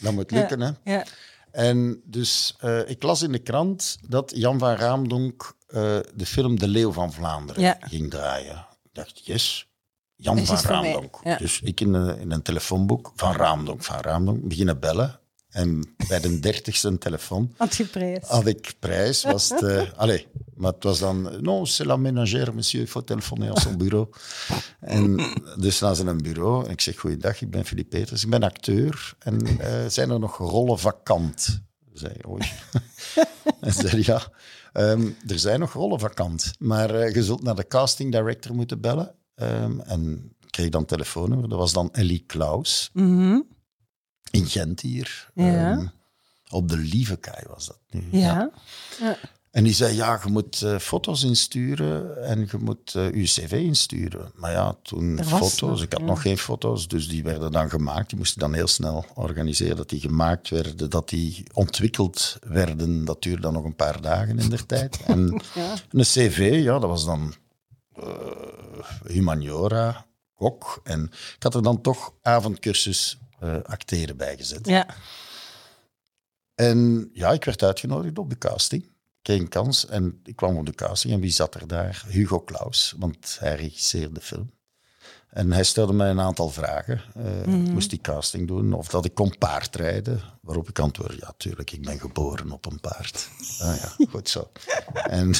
dat 0.00 0.12
moet 0.12 0.30
lukken. 0.30 0.60
Hè. 0.60 0.70
Ja. 0.84 1.04
En 1.50 2.02
dus 2.04 2.56
ik 2.86 3.02
las 3.02 3.22
in 3.22 3.32
de 3.32 3.38
krant 3.38 3.98
dat 4.08 4.32
Jan 4.34 4.58
van 4.58 4.74
Raamdonk 4.74 5.58
eh, 5.72 5.98
de 6.14 6.26
film 6.26 6.58
De 6.58 6.68
Leeuw 6.68 6.92
van 6.92 7.12
Vlaanderen 7.12 7.62
Ja. 7.62 7.76
ging 7.80 8.10
draaien. 8.10 8.66
Ik 8.82 8.90
dacht, 8.92 9.26
yes, 9.26 9.68
Jan 10.16 10.46
van. 10.46 10.56
Raamdonk. 10.56 11.20
Ja. 11.24 11.36
Dus 11.36 11.60
ik 11.60 11.80
in, 11.80 11.92
een- 11.94 12.18
in 12.18 12.30
een 12.30 12.42
telefoonboek 12.42 13.12
van 13.16 13.32
Raamdonk, 13.34 13.82
van 13.84 14.00
Raamdonk, 14.00 14.48
beginnen 14.48 14.80
bellen. 14.80 15.18
En 15.50 15.94
bij 16.08 16.20
de 16.20 16.40
dertigste 16.48 16.98
telefoon 16.98 17.54
Had 17.56 17.76
je 17.76 17.84
prijs. 17.84 18.26
had 18.28 18.46
ik 18.46 18.74
prijs. 18.78 19.22
Was 19.24 19.48
het, 19.48 19.62
eh, 19.62 19.82
allez, 20.02 20.24
maar 20.54 20.72
het 20.72 20.82
was 20.84 20.98
dan... 20.98 21.22
Non, 21.42 21.66
c'est 21.66 21.86
la 21.86 21.96
ménagère, 21.96 22.52
monsieur, 22.54 22.84
il 22.86 22.90
faut 22.90 23.06
téléphoner 23.06 23.50
à 23.50 23.60
son 23.60 23.76
bureau. 23.76 24.08
En 24.80 25.16
dus 25.58 25.80
naar 25.80 25.96
zijn 25.96 26.22
bureau. 26.22 26.64
En 26.64 26.70
ik 26.70 26.80
zeg, 26.80 26.98
goeiedag, 26.98 27.40
ik 27.40 27.50
ben 27.50 27.64
Philippe 27.64 27.96
Peters. 27.98 28.22
Ik 28.24 28.30
ben 28.30 28.42
acteur. 28.42 29.14
En 29.18 29.58
eh, 29.60 29.86
zijn 29.88 30.10
er 30.10 30.18
nog 30.18 30.36
rollen 30.36 30.78
vakant? 30.78 31.62
Zei 31.92 32.12
hij, 32.16 32.30
oei. 32.30 32.42
en 33.60 33.72
zei 33.72 34.02
ja, 34.04 34.22
ehm, 34.72 35.08
er 35.26 35.38
zijn 35.38 35.60
nog 35.60 35.72
rollen 35.72 35.98
vakant. 36.00 36.50
Maar 36.58 36.94
eh, 36.94 37.14
je 37.14 37.22
zult 37.24 37.42
naar 37.42 37.54
de 37.54 37.66
casting 37.66 38.12
director 38.12 38.54
moeten 38.54 38.80
bellen. 38.80 39.14
Ehm, 39.34 39.80
en 39.80 40.32
ik 40.40 40.50
kreeg 40.50 40.68
dan 40.68 40.84
telefoonnummer. 40.84 41.48
Dat 41.48 41.58
was 41.58 41.72
dan 41.72 41.92
Ellie 41.92 42.24
Klaus 42.26 42.90
Mhm. 42.92 43.40
in 44.30 44.46
Gent 44.46 44.80
hier. 44.80 45.30
Ja. 45.34 45.70
Ehm, 45.70 45.86
op 46.50 46.68
de 46.68 46.76
Lievekaai 46.76 47.44
was 47.48 47.66
dat 47.66 47.78
nu. 47.90 48.08
Ja. 48.10 48.50
ja. 49.00 49.16
En 49.50 49.64
die 49.64 49.74
zei, 49.74 49.94
ja, 49.94 50.20
je 50.24 50.30
moet 50.30 50.60
uh, 50.60 50.78
foto's 50.78 51.22
insturen 51.22 52.24
en 52.24 52.48
je 52.50 52.56
moet 52.58 52.94
uh, 52.94 53.14
je 53.14 53.22
cv 53.22 53.52
insturen. 53.52 54.32
Maar 54.34 54.52
ja, 54.52 54.76
toen 54.82 55.24
foto's, 55.24 55.60
nog, 55.60 55.82
ik 55.82 55.92
had 55.92 56.00
ja. 56.00 56.06
nog 56.06 56.22
geen 56.22 56.38
foto's, 56.38 56.88
dus 56.88 57.08
die 57.08 57.22
werden 57.22 57.52
dan 57.52 57.70
gemaakt. 57.70 58.08
Die 58.08 58.18
moesten 58.18 58.40
dan 58.40 58.54
heel 58.54 58.66
snel 58.66 59.04
organiseren 59.14 59.76
dat 59.76 59.88
die 59.88 60.00
gemaakt 60.00 60.48
werden, 60.48 60.90
dat 60.90 61.08
die 61.08 61.44
ontwikkeld 61.52 62.38
werden. 62.40 63.04
Dat 63.04 63.22
duurde 63.22 63.42
dan 63.42 63.52
nog 63.52 63.64
een 63.64 63.76
paar 63.76 64.00
dagen 64.00 64.38
in 64.38 64.50
der 64.50 64.66
tijd. 64.66 65.00
En 65.06 65.42
ja. 65.54 65.74
een 65.90 66.02
cv, 66.02 66.60
ja, 66.62 66.78
dat 66.78 66.90
was 66.90 67.04
dan 67.04 67.34
uh, 67.98 68.04
humaniora, 69.06 70.06
kok. 70.34 70.80
En 70.84 71.04
ik 71.36 71.42
had 71.42 71.54
er 71.54 71.62
dan 71.62 71.80
toch 71.80 72.14
avondcursus 72.22 73.18
acteren 73.62 74.16
bij 74.16 74.36
gezet. 74.36 74.66
Ja. 74.66 74.86
En 76.54 77.10
ja, 77.12 77.30
ik 77.30 77.44
werd 77.44 77.62
uitgenodigd 77.62 78.18
op 78.18 78.30
de 78.30 78.38
casting 78.38 78.89
kreeg 79.22 79.40
een 79.40 79.48
kans 79.48 79.86
en 79.86 80.20
ik 80.24 80.36
kwam 80.36 80.56
op 80.56 80.66
de 80.66 80.74
casting. 80.74 81.14
En 81.14 81.20
wie 81.20 81.30
zat 81.30 81.54
er 81.54 81.66
daar? 81.66 82.04
Hugo 82.08 82.42
Claus, 82.44 82.94
want 82.98 83.36
hij 83.40 83.54
regisseerde 83.54 84.14
de 84.14 84.20
film. 84.20 84.50
En 85.30 85.52
hij 85.52 85.64
stelde 85.64 85.92
mij 85.92 86.10
een 86.10 86.20
aantal 86.20 86.48
vragen. 86.48 87.00
Uh, 87.16 87.44
mm 87.46 87.70
Moest 87.70 87.90
die 87.90 88.00
casting 88.00 88.48
doen 88.48 88.72
of 88.72 88.88
dat 88.88 89.04
ik 89.04 89.14
kon 89.14 89.38
paardrijden? 89.38 90.20
Waarop 90.40 90.68
ik 90.68 90.78
antwoordde, 90.78 91.16
ja, 91.20 91.34
tuurlijk, 91.36 91.70
ik 91.70 91.84
ben 91.84 92.00
geboren 92.00 92.50
op 92.50 92.66
een 92.66 92.80
paard. 92.80 93.28
ah 93.58 93.76
ja, 93.76 94.04
goed 94.10 94.28
zo. 94.28 94.50
en 94.92 95.34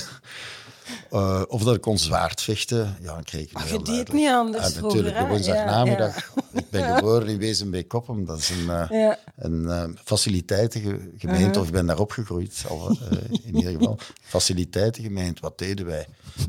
uh, 1.12 1.42
of 1.49 1.62
dat 1.62 1.75
ik 1.75 1.80
kon 1.80 1.99
zwaard 1.99 2.42
vechten. 2.42 2.97
Ja, 3.00 3.14
dan 3.14 3.25
kreeg 3.25 3.50
ik 3.50 3.59
je 3.59 3.82
deed 3.82 4.12
niet 4.12 4.28
anders 4.28 4.75
ja, 4.75 4.80
Natuurlijk, 4.80 5.18
de 5.18 5.26
woensdagnamiddag. 5.26 6.16
Ja, 6.16 6.42
ja. 6.52 6.59
Ik 6.61 6.70
ben 6.70 6.97
geboren 6.97 7.28
in 7.28 7.38
Wezenbeek-Koppem. 7.38 8.25
Dat 8.25 8.38
is 8.38 8.50
een, 8.50 8.88
uh, 8.90 9.12
een 9.37 9.62
uh, 9.62 9.85
faciliteitengemeente, 10.04 11.50
-huh. 11.50 11.61
of 11.61 11.66
ik 11.66 11.73
ben 11.73 11.87
daar 11.87 11.99
opgegroeid, 11.99 12.64
al, 12.68 12.97
in 13.44 13.56
ieder 13.56 13.73
geval. 13.73 13.99
Faciliteitengemeente, 14.23 15.40
wat 15.40 15.59
deden 15.59 15.87
wij? 15.87 16.06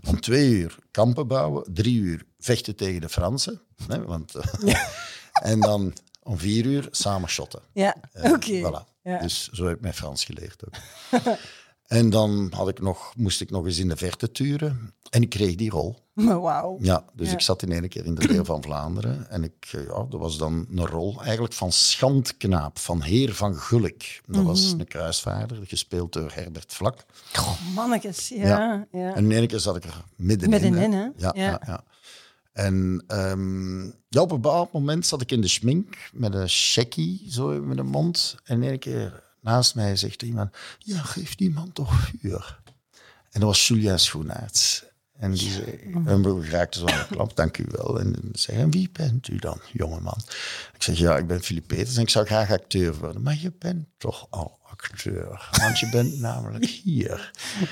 Om 0.07 0.21
twee 0.21 0.49
uur 0.49 0.77
kampen 0.91 1.27
bouwen, 1.27 1.63
drie 1.73 1.99
uur 1.99 2.25
vechten 2.39 2.75
tegen 2.75 3.01
de 3.01 3.09
Fransen. 3.09 3.61
Hè, 3.87 4.05
want, 4.05 4.33
en 5.33 5.59
dan 5.59 5.93
om 6.23 6.37
vier 6.37 6.65
uur 6.65 6.87
samen 6.91 7.29
shotten. 7.29 7.61
Ja, 7.73 7.95
oké. 8.13 8.29
Okay. 8.29 8.61
Voilà. 8.61 8.91
Dus 9.21 9.49
zo 9.49 9.65
heb 9.65 9.75
ik 9.75 9.81
mijn 9.81 9.93
Frans 9.93 10.25
geleerd 10.25 10.63
ook. 10.65 10.73
En 11.91 12.09
dan 12.09 12.51
had 12.55 12.69
ik 12.69 12.81
nog, 12.81 13.13
moest 13.15 13.41
ik 13.41 13.49
nog 13.49 13.65
eens 13.65 13.77
in 13.77 13.87
de 13.87 13.97
verte 13.97 14.31
turen. 14.31 14.93
En 15.09 15.21
ik 15.21 15.29
kreeg 15.29 15.55
die 15.55 15.69
rol. 15.69 15.95
Wauw. 16.13 16.77
Ja, 16.81 17.05
dus 17.13 17.31
ik 17.31 17.41
zat 17.41 17.61
in 17.61 17.71
één 17.71 17.89
keer 17.89 18.05
in 18.05 18.15
de 18.15 18.27
deel 18.27 18.45
van 18.45 18.63
Vlaanderen. 18.63 19.29
En 19.29 19.43
ik, 19.43 19.69
eh, 19.71 19.83
ja, 19.85 20.05
dat 20.09 20.19
was 20.19 20.37
dan 20.37 20.67
een 20.75 20.85
rol 20.85 21.21
eigenlijk 21.21 21.53
van 21.53 21.71
schandknaap, 21.71 22.79
van 22.79 23.01
heer 23.01 23.33
van 23.33 23.55
Gulk. 23.55 24.01
Dat 24.25 24.43
was 24.43 24.71
mhm. 24.71 24.79
een 24.79 24.87
kruisvaarder, 24.87 25.57
gespeeld 25.63 26.13
door 26.13 26.31
Herbert 26.33 26.73
Vlak. 26.73 27.05
Oh, 27.39 27.73
mannetjes, 27.75 28.27
ja. 28.29 28.87
ja. 28.91 29.15
En 29.15 29.23
in 29.23 29.31
één 29.31 29.47
keer 29.47 29.59
zat 29.59 29.75
ik 29.75 29.83
er 29.83 30.03
middenin. 30.15 30.61
Middenin, 30.61 30.91
hè? 30.91 31.07
Ja, 31.17 31.31
ja. 31.35 31.61
ja, 31.65 31.83
En 32.53 33.03
um, 33.07 33.83
ja, 34.09 34.21
op 34.21 34.31
een 34.31 34.41
bepaald 34.41 34.71
moment 34.71 35.05
zat 35.05 35.21
ik 35.21 35.31
in 35.31 35.41
de 35.41 35.47
schmink 35.47 35.95
met 36.13 36.33
een 36.33 36.47
checkie 36.47 37.25
zo 37.29 37.61
met 37.61 37.77
de 37.77 37.83
mond. 37.83 38.35
En 38.43 38.63
in 38.63 38.69
één 38.69 38.79
keer 38.79 39.29
naast 39.41 39.75
mij 39.75 39.95
zegt 39.95 40.21
iemand, 40.21 40.55
ja, 40.77 41.01
geef 41.01 41.35
die 41.35 41.51
man 41.51 41.71
toch 41.71 41.99
vuur. 41.99 42.59
En 43.31 43.39
dat 43.39 43.49
was 43.49 43.67
Julia 43.67 43.97
Schoenaerts. 43.97 44.83
En 45.21 45.31
die 45.31 45.51
zei, 45.51 45.91
en 46.05 46.23
we 46.23 46.49
raakten 46.49 46.79
zo 46.79 46.85
aan 46.85 47.05
de 47.09 47.15
klap, 47.15 47.35
dank 47.35 47.57
u 47.57 47.65
wel. 47.69 47.99
En 47.99 48.15
zei, 48.33 48.57
en 48.57 48.71
wie 48.71 48.89
bent 48.91 49.27
u 49.27 49.37
dan, 49.37 49.59
jongeman? 49.71 50.17
Ik 50.73 50.83
zeg, 50.83 50.97
ja, 50.97 51.17
ik 51.17 51.27
ben 51.27 51.43
Filip 51.43 51.67
Peters 51.67 51.95
en 51.95 52.01
ik 52.01 52.09
zou 52.09 52.25
graag 52.25 52.51
acteur 52.51 52.95
worden. 52.95 53.21
Maar 53.21 53.37
je 53.39 53.51
bent 53.59 53.87
toch 53.97 54.27
al 54.29 54.59
acteur, 54.63 55.49
want 55.51 55.79
je 55.79 55.89
bent 55.89 56.19
namelijk 56.29 56.65
hier. 56.65 57.31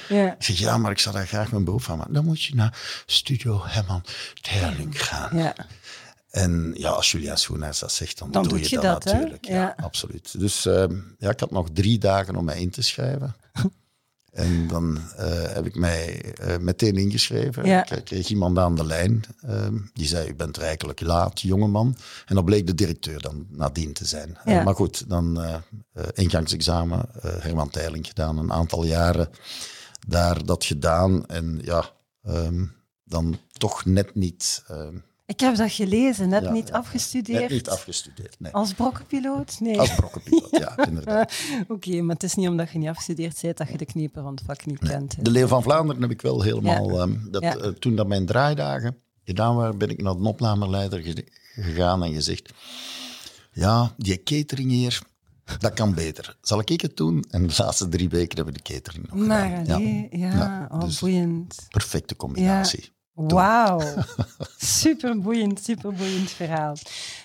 Ja. 0.10 0.34
Ik 0.34 0.44
zeg, 0.44 0.58
ja, 0.58 0.78
maar 0.78 0.92
ik 0.92 1.00
zou 1.00 1.16
daar 1.16 1.28
graag 1.28 1.52
mijn 1.52 1.64
beroep 1.64 1.82
van 1.82 1.98
maken. 1.98 2.14
Dan 2.14 2.26
moet 2.26 2.44
je 2.44 2.56
naar 2.56 3.04
Studio 3.06 3.62
Herman 3.66 4.04
Terling 4.42 5.06
gaan. 5.06 5.38
Ja. 5.38 5.56
En 6.30 6.74
ja, 6.78 6.90
als 6.90 7.12
Julia 7.12 7.36
Schoenaerts 7.36 7.80
dat 7.80 7.92
zegt, 7.92 8.18
dan, 8.18 8.32
dan 8.32 8.44
doe, 8.44 8.60
je, 8.60 8.70
je 8.70 8.80
dat, 8.80 9.06
natuurlijk. 9.06 9.46
Ja. 9.46 9.54
ja. 9.54 9.76
absoluut. 9.84 10.40
Dus 10.40 10.66
uh, 10.66 10.84
ja, 11.18 11.30
ik 11.30 11.40
had 11.40 11.52
nog 11.52 11.68
drie 11.74 11.98
dagen 11.98 12.36
om 12.36 12.46
mij 12.46 12.62
in 12.62 12.70
te 12.70 12.82
schrijven. 12.82 13.36
en 14.32 14.68
dan 14.68 14.98
uh, 15.20 15.26
heb 15.30 15.66
ik 15.66 15.76
mij 15.76 16.26
uh, 16.42 16.58
meteen 16.58 16.96
ingeschreven. 16.96 17.66
Ja. 17.66 17.90
Ik 17.92 18.04
kreeg 18.04 18.30
iemand 18.30 18.58
aan 18.58 18.76
de 18.76 18.86
lijn. 18.86 19.24
ehm, 19.42 19.78
die 19.94 20.08
zei, 20.08 20.30
u 20.30 20.36
bent 20.36 20.58
rijkelijk 20.58 21.02
laat, 21.02 21.42
jongeman. 21.42 21.96
En 22.26 22.36
dat 22.36 22.46
bleek 22.46 22.68
de 22.68 22.76
directeur 22.76 23.22
dan 23.22 23.48
nadien 23.50 23.94
te 23.94 24.06
zijn. 24.06 24.38
Ja. 24.46 24.64
maar 24.64 24.76
goed, 24.76 25.10
dan 25.10 25.42
ingangsexamen, 26.14 27.10
Herman 27.22 27.70
Teiling 27.70 28.08
gedaan. 28.08 28.38
Een 28.38 28.52
aantal 28.52 28.84
jaren 28.84 29.30
daar 30.08 30.46
dat 30.46 30.66
gedaan. 30.66 31.26
En 31.26 31.60
ja, 31.64 31.92
um, 32.28 32.76
dan 33.04 33.40
toch 33.52 33.86
net 33.86 34.16
niet 34.16 34.64
ehm, 34.68 34.96
ik 35.30 35.40
heb 35.40 35.56
dat 35.56 35.72
gelezen, 35.72 36.30
net 36.30 36.44
ja, 36.44 36.52
niet 36.52 36.68
ja, 36.68 36.74
afgestudeerd. 36.74 37.40
Net 37.40 37.50
niet 37.50 37.70
afgestudeerd, 37.70 38.36
nee. 38.40 38.52
Als 38.52 38.74
brokkenpiloot? 38.74 39.60
Nee. 39.60 39.80
Als 39.80 39.96
brokkenpiloot, 39.96 40.50
ja, 40.52 40.78
inderdaad. 40.88 41.34
Oké, 41.62 41.74
okay, 41.74 42.00
maar 42.00 42.14
het 42.14 42.24
is 42.24 42.36
niet 42.36 42.48
omdat 42.48 42.72
je 42.72 42.78
niet 42.78 42.88
afgestudeerd 42.88 43.42
bent 43.42 43.58
dat 43.58 43.70
je 43.70 43.78
de 43.78 43.86
kniepen 43.86 44.24
van 44.24 44.32
het 44.32 44.44
vak 44.46 44.66
niet 44.66 44.82
nee. 44.82 44.92
kent. 44.92 45.26
De 45.26 45.32
Leeuw 45.32 45.48
van 45.48 45.64
Vlaanderen 45.64 46.02
heb 46.02 46.12
ik 46.12 46.22
wel 46.22 46.42
helemaal... 46.42 47.02
Um, 47.02 47.28
dat, 47.32 47.44
uh, 47.44 47.52
toen 47.52 47.96
dat 47.96 48.08
mijn 48.08 48.26
draaidagen 48.26 48.98
gedaan 49.24 49.56
waren, 49.56 49.78
ben 49.78 49.90
ik 49.90 50.02
naar 50.02 50.18
de 50.18 50.28
opnameleider 50.28 51.02
ge 51.02 51.26
gegaan 51.54 52.04
en 52.04 52.14
gezegd... 52.14 52.54
Ja, 53.52 53.94
die 53.98 54.24
catering 54.24 54.72
hier, 54.72 55.02
dat 55.60 55.74
kan 55.74 55.94
beter. 55.94 56.38
Zal 56.42 56.60
ik 56.66 56.82
het 56.82 56.98
doen? 56.98 57.26
En 57.30 57.48
de 57.48 57.54
laatste 57.58 57.90
drie 57.90 58.10
weken 58.10 58.36
hebben 58.36 58.54
we 58.54 58.62
de 58.64 58.74
catering 58.74 59.10
nog 59.10 59.28
maar, 59.28 59.58
gedaan. 59.58 59.82
Nee, 59.84 60.08
ja, 60.12 60.34
ja, 60.34 60.70
oh, 60.72 60.80
dus 60.80 61.00
boeiend. 61.00 61.66
Perfecte 61.70 62.16
combinatie. 62.16 62.98
Wauw, 63.28 63.82
super 64.58 65.20
boeiend, 65.20 65.64
super 65.64 65.94
boeiend 65.94 66.32
verhaal. 66.32 66.76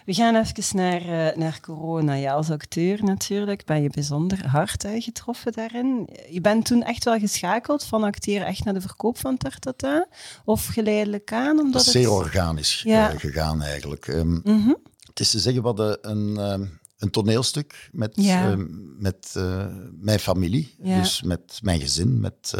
We 0.04 0.14
gaan 0.14 0.36
even 0.36 0.76
naar, 0.76 1.02
uh, 1.02 1.36
naar 1.36 1.60
corona. 1.60 2.14
Ja, 2.14 2.32
als 2.32 2.50
acteur 2.50 3.04
natuurlijk 3.04 3.64
ben 3.64 3.82
je 3.82 3.90
bijzonder 3.90 4.48
hard 4.48 4.84
uh, 4.84 5.02
getroffen 5.02 5.52
daarin. 5.52 6.08
Je 6.30 6.40
bent 6.40 6.64
toen 6.64 6.82
echt 6.82 7.04
wel 7.04 7.18
geschakeld 7.18 7.84
van 7.84 8.02
acteren 8.04 8.46
echt 8.46 8.64
naar 8.64 8.74
de 8.74 8.80
verkoop 8.80 9.18
van 9.18 9.36
Tartata? 9.36 10.06
Of 10.44 10.66
geleidelijk 10.66 11.32
aan? 11.32 11.58
Omdat 11.58 11.72
dat 11.72 11.86
is 11.86 11.92
zeer 11.92 12.10
organisch 12.10 12.82
ja. 12.82 13.12
uh, 13.12 13.18
gegaan 13.18 13.62
eigenlijk. 13.62 14.06
Um, 14.06 14.40
mm 14.44 14.62
-hmm. 14.62 14.76
Het 15.06 15.20
is 15.20 15.30
te 15.30 15.38
zeggen, 15.38 15.62
we 15.62 15.68
hadden 15.68 15.98
een, 16.00 16.52
um, 16.52 16.78
een 16.98 17.10
toneelstuk 17.10 17.88
met, 17.92 18.12
ja. 18.14 18.50
uh, 18.50 18.64
met 18.98 19.34
uh, 19.36 19.66
mijn 20.00 20.18
familie. 20.18 20.74
Ja. 20.78 21.00
Dus 21.00 21.22
met 21.22 21.58
mijn 21.62 21.80
gezin, 21.80 22.20
met 22.20 22.54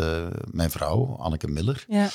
mijn 0.51 0.71
vrouw, 0.71 1.17
Anneke 1.17 1.49
Miller. 1.49 1.85
Ja. 1.89 2.09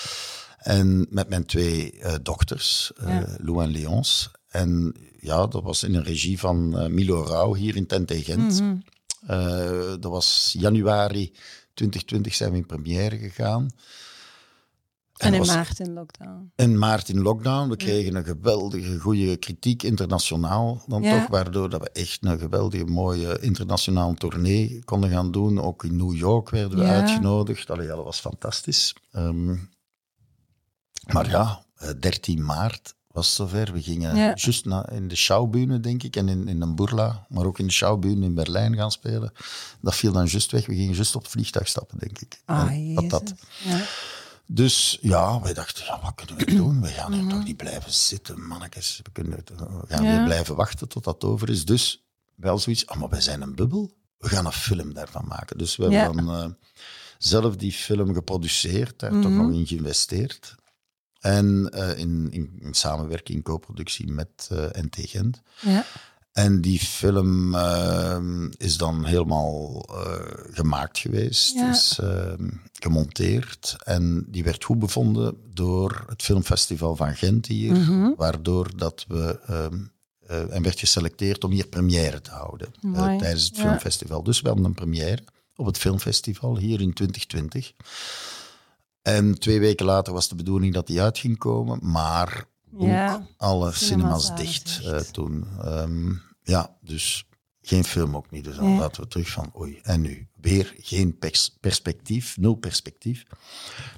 En 0.60 1.08
met 1.10 1.30
mijn 1.30 1.46
twee 1.46 1.94
uh, 2.00 2.14
dochters, 2.22 2.92
uh, 3.02 3.08
ja. 3.08 3.28
Lou 3.38 3.64
en 3.64 3.70
Leons. 3.70 4.32
En 4.48 4.96
ja, 5.20 5.48
dat 5.48 5.64
was 5.64 5.84
in 5.84 5.96
een 5.96 6.04
regie 6.04 6.40
van 6.40 6.82
uh, 6.82 6.88
Milo 6.88 7.24
Rauw 7.24 7.54
hier 7.54 7.76
in 7.76 7.86
Tente 7.86 8.24
Gent. 8.24 8.62
Mm 8.62 8.84
-hmm. 9.28 10.00
dat 10.00 10.12
was 10.12 10.56
januari 10.58 11.32
2020 11.74 12.36
zijn 12.36 12.52
we 12.52 12.58
in 12.58 12.66
première 12.66 13.18
gegaan. 13.18 13.70
En, 15.18 15.34
en 15.34 15.42
in 15.42 15.48
maart 15.48 15.80
in 15.80 15.94
lockdown. 15.94 16.52
In 16.56 16.78
maart 16.78 17.10
in 17.10 17.22
lockdown. 17.22 17.70
We 17.70 17.76
kregen 17.76 18.16
een 18.16 18.24
geweldige, 18.24 19.00
goede 19.00 19.38
kritiek 19.38 19.84
internationaal 19.84 20.84
dan 20.88 21.02
ja. 21.02 21.20
toch, 21.20 21.30
waardoor 21.30 21.70
dat 21.70 21.82
we 21.82 21.90
echt 21.90 22.26
een 22.26 22.40
geweldige, 22.40 22.86
mooie 22.86 23.40
internationale 23.40 24.14
tournee 24.14 24.84
konden 24.86 25.10
gaan 25.10 25.32
doen. 25.32 25.62
Ook 25.62 25.84
in 25.84 25.96
New 25.96 26.16
York 26.16 26.50
werden 26.50 26.78
we 26.78 26.86
uitgenodigd. 26.86 27.70
Allee, 27.70 27.88
dat 27.88 28.04
was 28.04 28.20
fantastisch. 28.20 28.96
Um, 29.16 29.70
maar 31.14 31.30
ja, 31.30 31.64
13 32.00 32.46
maart 32.46 32.96
was 33.08 33.36
zover. 33.36 33.74
We 33.74 33.82
gingen 33.82 34.16
ja. 34.16 34.34
juist 34.36 34.66
in 34.92 35.08
de 35.08 35.16
Schaubühne, 35.16 35.80
denk 35.80 36.04
ik, 36.04 36.16
en 36.16 36.30
in, 36.30 36.48
in 36.48 36.62
een 36.62 36.76
Burla, 36.76 37.26
maar 37.30 37.46
ook 37.46 37.60
in 37.60 37.68
de 37.68 37.74
Schaubühne 37.74 38.26
in 38.26 38.34
Berlijn 38.34 38.76
gaan 38.76 38.92
spelen. 38.92 39.32
Dat 39.82 39.96
viel 39.96 40.12
dan 40.12 40.26
juist 40.26 40.52
weg. 40.52 40.66
We 40.66 40.76
gingen 40.76 40.96
juist 40.96 41.16
op 41.16 41.22
het 41.22 41.32
vliegtuig 41.32 41.68
stappen, 41.68 41.98
denk 41.98 42.20
ik. 42.20 42.42
Ah, 42.46 42.96
dat, 42.96 43.10
dat. 43.10 43.34
Ja. 43.64 43.82
Dus 44.52 44.98
ja, 45.02 45.42
wij 45.42 45.54
dachten, 45.54 45.86
ja, 45.86 46.00
wat 46.02 46.16
kunnen 46.16 46.46
we 46.46 46.56
doen? 46.64 46.82
We 46.82 46.88
gaan 46.88 47.14
hier 47.14 47.28
toch 47.28 47.44
niet 47.44 47.58
blijven 47.58 47.94
zitten, 47.94 48.48
mannetjes. 48.48 49.00
We, 49.04 49.12
kunnen, 49.12 49.44
we 49.48 49.86
gaan 49.88 50.04
ja. 50.04 50.16
weer 50.16 50.24
blijven 50.24 50.56
wachten 50.56 50.88
tot 50.88 51.04
dat 51.04 51.24
over 51.24 51.50
is. 51.50 51.66
Dus 51.66 52.04
wel 52.36 52.58
zoiets, 52.58 52.86
oh, 52.86 52.98
maar 52.98 53.10
wij 53.10 53.22
zijn 53.22 53.42
een 53.42 53.56
bubbel. 53.56 53.98
We 54.18 54.30
gaan 54.30 54.46
een 54.46 54.52
film 54.52 54.94
daarvan 54.94 55.26
maken. 55.28 55.58
Dus 55.58 55.76
we 55.76 55.94
hebben 55.94 56.26
dan 56.26 56.44
uh, 56.44 56.52
zelf 57.18 57.56
die 57.56 57.72
film 57.72 58.14
geproduceerd, 58.14 59.00
daar 59.00 59.14
mm 59.14 59.22
-hmm. 59.22 59.38
toch 59.38 59.46
nog 59.46 59.58
in 59.58 59.68
geïnvesteerd. 59.68 60.56
En 61.20 61.72
uh, 61.76 61.98
in, 61.98 62.28
in, 62.32 62.52
in, 62.60 62.74
samenwerking, 62.74 63.44
co-productie 63.44 64.12
met 64.12 64.50
uh, 64.52 64.60
NT 64.60 64.96
Gent. 65.00 65.42
Ja. 65.62 65.86
En 66.32 66.62
die 66.62 66.80
film 66.80 67.56
uh, 67.56 68.18
is 68.58 68.78
dan 68.78 69.06
helemaal 69.06 69.86
gemaakt 70.52 70.98
geweest, 70.98 71.54
ja. 71.54 71.70
is 71.70 72.00
gemonteerd. 72.74 73.76
En 73.84 74.26
die 74.28 74.44
werd 74.44 74.64
goed 74.64 74.80
bevonden 74.80 75.38
door 75.54 76.04
het 76.08 76.22
Filmfestival 76.22 76.96
van 76.96 77.16
Gent 77.16 77.46
hier. 77.46 77.76
Mm 77.76 77.84
-hmm. 77.84 78.14
Waardoor 78.18 78.78
dat 78.78 79.06
we... 79.08 79.40
en 80.28 80.62
werd 80.62 80.80
geselecteerd 80.80 81.44
om 81.44 81.52
hier 81.52 81.68
première 81.68 82.22
te 82.22 82.32
houden 82.32 82.72
tijdens 83.18 83.46
het 83.46 83.56
ja. 83.56 83.62
filmfestival. 83.62 84.24
Dus 84.24 84.42
we 84.42 84.48
hadden 84.48 84.66
een 84.66 84.74
première 84.74 85.24
op 85.56 85.66
het 85.66 85.78
filmfestival 85.78 86.58
hier 86.58 86.82
in 86.82 86.94
2020. 86.94 87.74
En 89.16 89.40
twee 89.40 89.60
weken 89.60 89.86
later 89.86 90.14
was 90.14 90.30
de 90.30 90.36
bedoeling 90.36 90.74
dat 90.74 90.88
die 90.88 91.02
uit 91.02 91.18
ging 91.18 91.38
komen, 91.38 91.80
maar 91.82 92.46
Ja, 92.78 93.16
ook 93.16 93.22
alle 93.38 93.72
cinemas 93.72 94.36
dicht. 94.36 94.82
eh, 94.86 94.98
toen. 95.00 95.48
Ehm, 95.62 96.12
ja, 96.44 96.78
dus 96.82 97.26
geen 97.70 97.84
film 97.84 98.16
ook 98.16 98.32
niet. 98.32 98.44
Dus 98.44 98.56
dan 98.56 98.66
Nee. 98.70 98.80
laten 98.80 99.02
we 99.04 99.08
terug 99.08 99.30
van, 99.30 99.52
oei, 99.60 99.80
en 99.84 100.02
nu? 100.02 100.28
Weer 100.42 100.74
geen 100.78 101.18
pers- 101.18 101.58
perspectief, 101.60 102.38
nul 102.38 102.56
perspectief. 102.56 103.24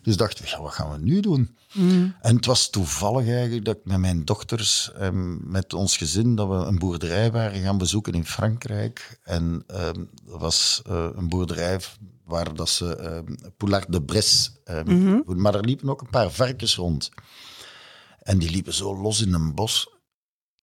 Dus 0.01 0.17
dachten 0.17 0.43
we, 0.43 0.49
ja, 0.49 0.61
wat 0.61 0.73
gaan 0.73 0.91
we 0.91 0.97
nu 0.97 1.19
doen? 1.19 1.57
Mm. 1.73 2.15
En 2.21 2.35
het 2.35 2.45
was 2.45 2.69
toevallig 2.69 3.27
eigenlijk 3.27 3.65
dat 3.65 3.75
ik 3.77 3.85
met 3.85 3.97
mijn 3.97 4.25
dochters, 4.25 4.91
ehm, 4.93 5.51
met 5.51 5.73
ons 5.73 5.97
gezin, 5.97 6.35
dat 6.35 6.47
we 6.47 6.53
een 6.53 6.79
boerderij 6.79 7.31
waren 7.31 7.61
gaan 7.61 7.77
bezoeken 7.77 8.13
in 8.13 8.25
Frankrijk. 8.25 9.19
En 9.23 9.63
ehm, 9.67 10.05
dat 10.25 10.39
was 10.39 10.81
eh, 10.85 11.09
een 11.15 11.29
boerderij 11.29 11.79
waar 12.25 12.53
dat 12.55 12.69
ze 12.69 12.95
ehm 12.95 13.35
Poulard 13.57 13.91
de 13.91 14.01
Bresse, 14.03 14.49
ehm, 14.63 15.21
maar 15.41 15.55
er 15.55 15.65
liepen 15.65 15.89
ook 15.89 16.01
een 16.01 16.09
paar 16.09 16.31
varkens 16.31 16.75
rond. 16.75 17.09
En 18.19 18.37
die 18.39 18.49
liepen 18.49 18.73
zo 18.73 18.97
los 19.01 19.21
in 19.21 19.33
een 19.33 19.55
bos. 19.55 19.89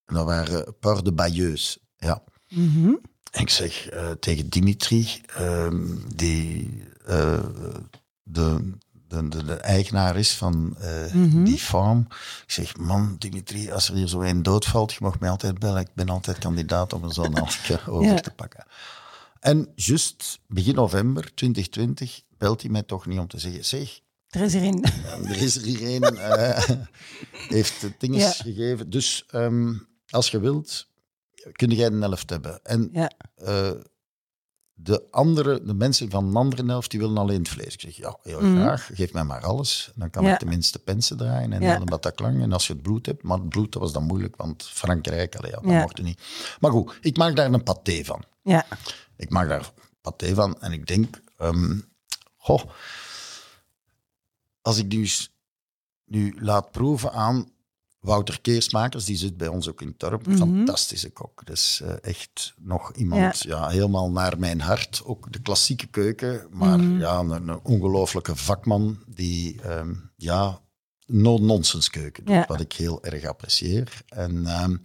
En 0.04 0.14
dat 0.14 0.24
waren 0.24 0.76
Peur 0.80 1.02
de 1.04 1.12
Bayeux. 1.12 1.78
Ja. 1.96 2.22
En 2.48 3.00
ik 3.42 3.50
zeg 3.50 3.88
eh, 3.88 4.10
tegen 4.10 4.48
Dimitri, 4.48 5.20
ehm, 5.36 5.86
die 6.14 6.82
eh, 7.06 7.44
de, 8.22 8.72
de, 9.08 9.28
de, 9.28 9.44
de 9.44 9.54
eigenaar 9.54 10.16
is 10.16 10.32
van 10.32 10.76
eh, 10.78 11.12
Mhm. 11.12 11.44
die 11.44 11.58
farm. 11.58 12.06
Ik 12.46 12.50
zeg, 12.52 12.76
man, 12.76 13.16
Dimitri, 13.18 13.70
als 13.70 13.88
er 13.88 13.94
hier 13.94 14.08
zo 14.08 14.20
een 14.20 14.42
doodvalt, 14.42 14.92
je 14.92 14.98
mag 15.00 15.20
mij 15.20 15.30
altijd 15.30 15.58
bellen. 15.58 15.80
Ik 15.80 15.94
ben 15.94 16.08
altijd 16.08 16.38
kandidaat 16.38 16.92
om 16.92 17.02
een 17.04 17.10
zo'n 17.12 17.34
over 17.86 18.02
Ja. 18.12 18.20
te 18.20 18.30
pakken. 18.30 18.64
En 19.40 19.68
juist 19.74 20.38
begin 20.46 20.74
november 20.74 21.34
2020 21.34 22.20
belt 22.38 22.60
hij 22.62 22.70
mij 22.70 22.82
toch 22.82 23.06
niet 23.06 23.18
om 23.18 23.28
te 23.28 23.38
zeggen, 23.38 23.64
zeg, 23.64 24.00
Er 24.28 24.40
is 24.42 24.54
er 24.54 24.62
een. 24.62 24.84
er 25.30 25.36
is 25.42 25.56
er 25.56 25.62
hier 25.62 26.02
een, 26.02 26.18
heeft 27.48 27.82
het 27.82 27.94
dinges 28.00 28.22
Ja. 28.22 28.30
gegeven. 28.30 28.90
Dus 28.90 29.24
ehm, 29.30 29.74
als 30.08 30.30
je 30.30 30.40
wilt, 30.40 30.86
kun 31.52 31.70
jij 31.70 31.86
een 31.86 32.00
helft 32.02 32.30
hebben. 32.30 32.60
En 32.64 32.88
Ja. 32.92 33.10
eh, 33.34 33.70
de, 34.80 35.06
andere, 35.10 35.62
de 35.62 35.74
mensen 35.74 36.10
van 36.10 36.30
de 36.32 36.38
andere 36.38 36.64
helft, 36.66 36.90
die 36.90 37.00
willen 37.00 37.16
alleen 37.18 37.38
het 37.38 37.48
vlees. 37.48 37.72
Ik 37.74 37.80
zeg, 37.80 37.96
ja, 37.96 38.18
heel 38.22 38.40
Mhm. 38.40 38.56
graag, 38.60 38.90
geef 38.92 39.12
mij 39.12 39.24
maar 39.24 39.42
alles. 39.44 39.92
Dan 39.94 40.10
kan 40.10 40.24
Ja. 40.24 40.32
ik 40.32 40.38
tenminste 40.38 40.78
pensen 40.78 41.16
draaien 41.16 41.52
en 41.52 41.62
Ja. 41.62 41.76
een 41.76 41.84
Bataclan. 41.84 42.40
En 42.40 42.52
als 42.52 42.66
je 42.66 42.72
het 42.72 42.82
bloed 42.82 43.06
hebt, 43.06 43.22
maar 43.22 43.38
het 43.38 43.48
bloed 43.48 43.72
dat 43.72 43.82
was 43.82 43.92
dan 43.92 44.02
moeilijk, 44.04 44.36
want 44.36 44.62
Frankrijk, 44.68 45.36
allee, 45.36 45.50
ja, 45.50 45.60
dat 45.60 45.70
Ja. 45.70 45.80
mocht 45.80 45.96
je 45.96 46.02
niet. 46.02 46.20
Maar 46.60 46.70
goed, 46.70 46.98
ik 47.00 47.16
maak 47.16 47.36
daar 47.36 47.52
een 47.52 47.62
paté 47.62 48.04
van. 48.04 48.22
Ja. 48.42 48.66
Ik 49.16 49.30
maak 49.30 49.48
daar 49.48 49.72
paté 50.00 50.34
van 50.34 50.60
en 50.60 50.72
ik 50.72 50.86
denk, 50.86 51.20
ehm, 51.36 51.78
goh, 52.36 52.62
als 54.62 54.78
ik 54.78 54.92
eens 54.92 55.30
nu 56.04 56.36
laat 56.40 56.70
proeven 56.70 57.12
aan 57.12 57.48
Wouter 58.08 58.40
Keersmakers, 58.40 59.04
die 59.04 59.16
zit 59.16 59.36
bij 59.36 59.48
ons 59.48 59.68
ook 59.68 59.82
in 59.82 59.96
Torp, 59.96 60.26
Mhm. 60.26 60.36
fantastische 60.36 61.10
kok. 61.10 61.46
Dus 61.46 61.80
eh, 61.80 61.92
echt 62.00 62.54
nog 62.58 62.92
iemand, 62.92 63.42
ja. 63.42 63.68
helemaal 63.68 64.10
naar 64.10 64.38
mijn 64.38 64.60
hart. 64.60 65.02
Ook 65.04 65.32
de 65.32 65.40
klassieke 65.42 65.86
keuken, 65.86 66.46
maar 66.50 66.78
Mhm. 66.78 66.98
ja, 66.98 67.18
een, 67.18 67.30
een 67.30 67.60
ongelooflijke 67.64 68.36
vakman 68.36 68.98
die, 69.06 69.62
ehm, 69.62 69.94
ja, 70.16 70.60
no-nonsense 71.06 71.90
keuken 71.90 72.24
doet, 72.24 72.34
Ja. 72.34 72.44
wat 72.46 72.60
ik 72.60 72.72
heel 72.72 73.04
erg 73.04 73.24
apprecieer. 73.24 74.02
En, 74.08 74.46
ehm, 74.46 74.76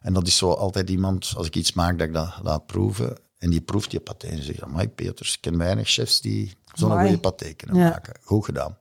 en 0.00 0.12
dat 0.12 0.26
is 0.26 0.36
zo 0.36 0.50
altijd 0.52 0.90
iemand, 0.90 1.32
als 1.36 1.46
ik 1.46 1.56
iets 1.56 1.72
maak, 1.72 1.98
dat 1.98 2.06
ik 2.08 2.12
dat 2.14 2.34
laat 2.42 2.66
proeven. 2.66 3.18
En 3.38 3.50
die 3.50 3.60
proeft 3.60 3.90
die 3.90 4.00
paté 4.00 4.26
en 4.26 4.42
zegt, 4.42 4.62
amai 4.62 4.88
Peters, 4.88 5.34
ik 5.34 5.40
ken 5.40 5.58
weinig 5.58 5.88
chefs 5.88 6.20
die 6.20 6.56
zo'n 6.72 6.90
goede 7.00 7.18
paté 7.18 7.52
kunnen 7.52 7.76
maken. 7.76 8.14
Goed 8.22 8.44
gedaan. 8.44 8.78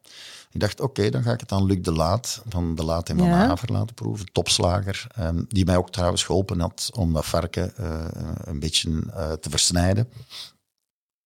Ik 0.51 0.59
dacht, 0.59 0.79
oké, 0.79 1.09
dan 1.09 1.23
ga 1.23 1.33
ik 1.33 1.39
het 1.39 1.51
aan 1.51 1.65
Luc 1.65 1.81
de 1.81 1.91
Laat 1.91 2.41
van 2.49 2.75
De 2.75 2.83
Laat 2.83 3.09
en 3.09 3.17
Van 3.17 3.27
Ja. 3.27 3.47
Haver 3.47 3.71
laten 3.71 3.95
proeven. 3.95 4.31
Topslager, 4.31 5.07
ehm, 5.15 5.43
die 5.47 5.65
mij 5.65 5.77
ook 5.77 5.91
trouwens 5.91 6.23
geholpen 6.23 6.59
had 6.59 6.89
om 6.93 7.13
dat 7.13 7.25
varken 7.25 7.75
eh, 7.75 8.07
een 8.43 8.59
beetje 8.59 9.03
eh, 9.13 9.31
te 9.31 9.49
versnijden. 9.49 10.09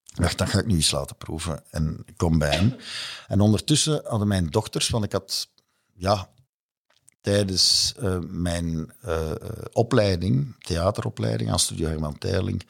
Ik 0.04 0.22
dacht, 0.22 0.38
dat 0.38 0.50
ga 0.50 0.60
ik 0.60 0.66
nu 0.66 0.76
eens 0.76 0.92
laten 0.92 1.16
proeven. 1.16 1.64
En 1.70 2.04
ik 2.06 2.18
kom 2.18 2.38
bij 2.38 2.56
hem. 2.56 2.76
En 3.28 3.40
ondertussen 3.40 4.02
hadden 4.06 4.28
mijn 4.28 4.50
dochters, 4.50 4.90
want 4.90 5.04
ik 5.04 5.12
had 5.12 5.48
ja, 5.94 6.30
tijdens 7.22 7.94
eh, 8.00 8.18
mijn 8.20 8.94
opleiding, 9.72 10.56
theateropleiding 10.60 11.52
aan 11.52 11.60
Studio 11.60 11.88
Herman 11.88 12.18
Terling, 12.18 12.66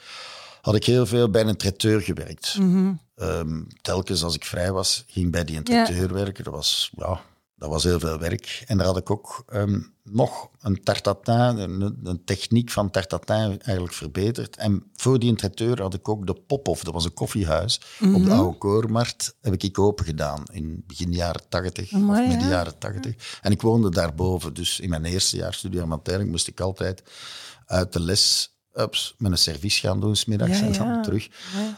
had 0.64 0.76
ik 0.76 0.86
heel 0.86 1.06
veel 1.06 1.30
bij 1.30 1.46
een 1.46 1.58
traiteur 1.58 2.02
gewerkt. 2.02 2.58
Mhm. 2.60 2.94
Ehm, 3.16 3.62
telkens 3.82 4.24
als 4.24 4.36
ik 4.36 4.46
vrij 4.46 4.72
was, 4.72 5.04
ging 5.08 5.26
ik 5.26 5.32
bij 5.32 5.44
die 5.44 5.64
traiteur 5.64 6.14
werken. 6.14 6.44
Dat 6.44 6.54
was, 6.54 6.92
ja, 6.96 7.22
dat 7.56 7.70
was 7.70 7.84
heel 7.84 8.00
veel 8.00 8.20
werk. 8.20 8.64
En 8.68 8.78
daar 8.78 8.86
had 8.86 8.98
ik 8.98 9.10
ook 9.10 9.44
ehm, 9.48 9.82
nog 10.04 10.50
een 10.60 10.84
tartatin, 10.84 11.58
een, 11.58 12.00
een 12.04 12.24
techniek 12.24 12.72
van 12.72 12.90
tartatin 12.90 13.62
eigenlijk 13.62 13.94
verbeterd. 13.94 14.56
En 14.56 14.92
voor 14.94 15.20
die 15.20 15.36
traiteur 15.36 15.82
had 15.82 15.94
ik 15.94 16.10
ook 16.10 16.28
de 16.28 16.34
Pophof, 16.34 16.84
dat 16.84 16.94
was 16.94 17.06
een 17.06 17.14
koffiehuis 17.14 17.82
op 18.16 18.24
de 18.24 18.32
Oude 18.32 18.58
Koormarkt, 18.58 19.36
heb 19.42 19.64
ik 19.64 19.80
open 19.80 20.06
gedaan 20.06 20.44
in 20.52 20.84
begin 20.88 21.14
jaren 21.14 21.44
tachtig, 21.50 21.94
of 21.94 22.00
midden 22.00 22.40
ja. 22.40 22.50
jaren 22.50 22.78
tachtig. 22.78 23.40
En 23.42 23.52
ik 23.52 23.62
woonde 23.62 23.90
daarboven, 23.90 24.54
dus 24.54 24.80
in 24.80 24.90
mijn 24.90 25.06
eerste 25.06 25.38
jaar 25.38 25.54
studie 25.54 25.82
Armantering 25.82 26.30
moest 26.30 26.48
ik 26.48 26.60
altijd 26.60 27.04
uit 27.66 27.94
de 27.94 28.00
les 28.00 28.53
ups, 28.74 29.16
met 29.18 29.32
een 29.32 29.38
servies 29.38 29.80
gaan 29.80 30.00
doen, 30.00 30.16
smiddags 30.16 30.60
Ja, 30.60 30.66
en 30.66 30.72
dan 30.74 30.88
ja. 30.88 31.02
terug. 31.02 31.28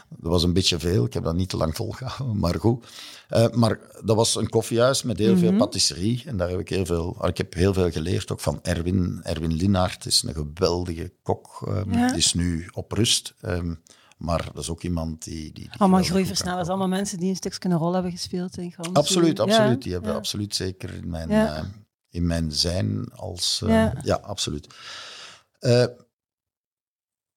Dat 0.08 0.30
was 0.30 0.42
een 0.42 0.52
beetje 0.52 0.78
veel, 0.78 1.04
ik 1.04 1.12
heb 1.14 1.24
dat 1.24 1.34
niet 1.34 1.48
te 1.48 1.56
lang 1.56 1.76
volgehouden, 1.76 2.38
maar 2.38 2.54
goed. 2.60 2.86
Eh, 3.28 3.48
maar 3.50 3.78
dat 4.04 4.16
was 4.16 4.34
een 4.34 4.48
koffiehuis 4.48 5.02
met 5.02 5.18
heel 5.18 5.30
Mhm. 5.32 5.40
veel 5.40 5.56
patisserie 5.56 6.22
en 6.26 6.36
daar 6.36 6.48
heb 6.48 6.58
ik 6.60 6.68
heel 6.68 6.86
veel, 6.86 7.26
ik 7.26 7.36
heb 7.36 7.54
heel 7.54 7.72
veel 7.74 7.90
geleerd, 7.90 8.32
ook 8.32 8.40
van 8.40 8.58
Erwin. 8.62 9.20
Erwin 9.22 9.52
Linnaert 9.54 10.06
is 10.06 10.22
een 10.22 10.34
geweldige 10.34 11.12
kok, 11.22 11.62
ehm, 11.66 11.92
Ja. 11.92 12.06
die 12.08 12.16
is 12.16 12.34
nu 12.34 12.68
op 12.72 12.92
rust. 12.92 13.34
ehm, 13.40 13.74
maar 14.16 14.44
dat 14.54 14.62
is 14.62 14.70
ook 14.70 14.82
iemand 14.82 15.24
die... 15.24 15.34
die, 15.42 15.52
die 15.52 15.70
Allemaal 15.78 16.00
kan 16.00 16.08
groeiversnellers, 16.08 16.68
allemaal 16.68 16.88
mensen 16.88 17.18
die 17.18 17.28
een 17.30 17.36
stukje 17.36 17.68
een 17.68 17.76
rol 17.76 17.92
hebben 17.92 18.10
gespeeld. 18.12 18.56
In 18.58 18.72
Gans. 18.72 18.88
Absoluut, 18.92 19.40
absoluut. 19.40 19.82
Die 19.82 19.92
hebben 19.92 20.14
absoluut 20.14 20.54
zeker 20.54 20.94
in 20.94 21.10
mijn, 21.10 21.30
eh, 21.30 21.62
in 22.10 22.26
mijn 22.26 22.52
zijn 22.52 23.08
als... 23.14 23.60
eh, 23.62 23.68
Ja. 23.68 23.92
ja. 24.04 24.14
absoluut. 24.22 24.66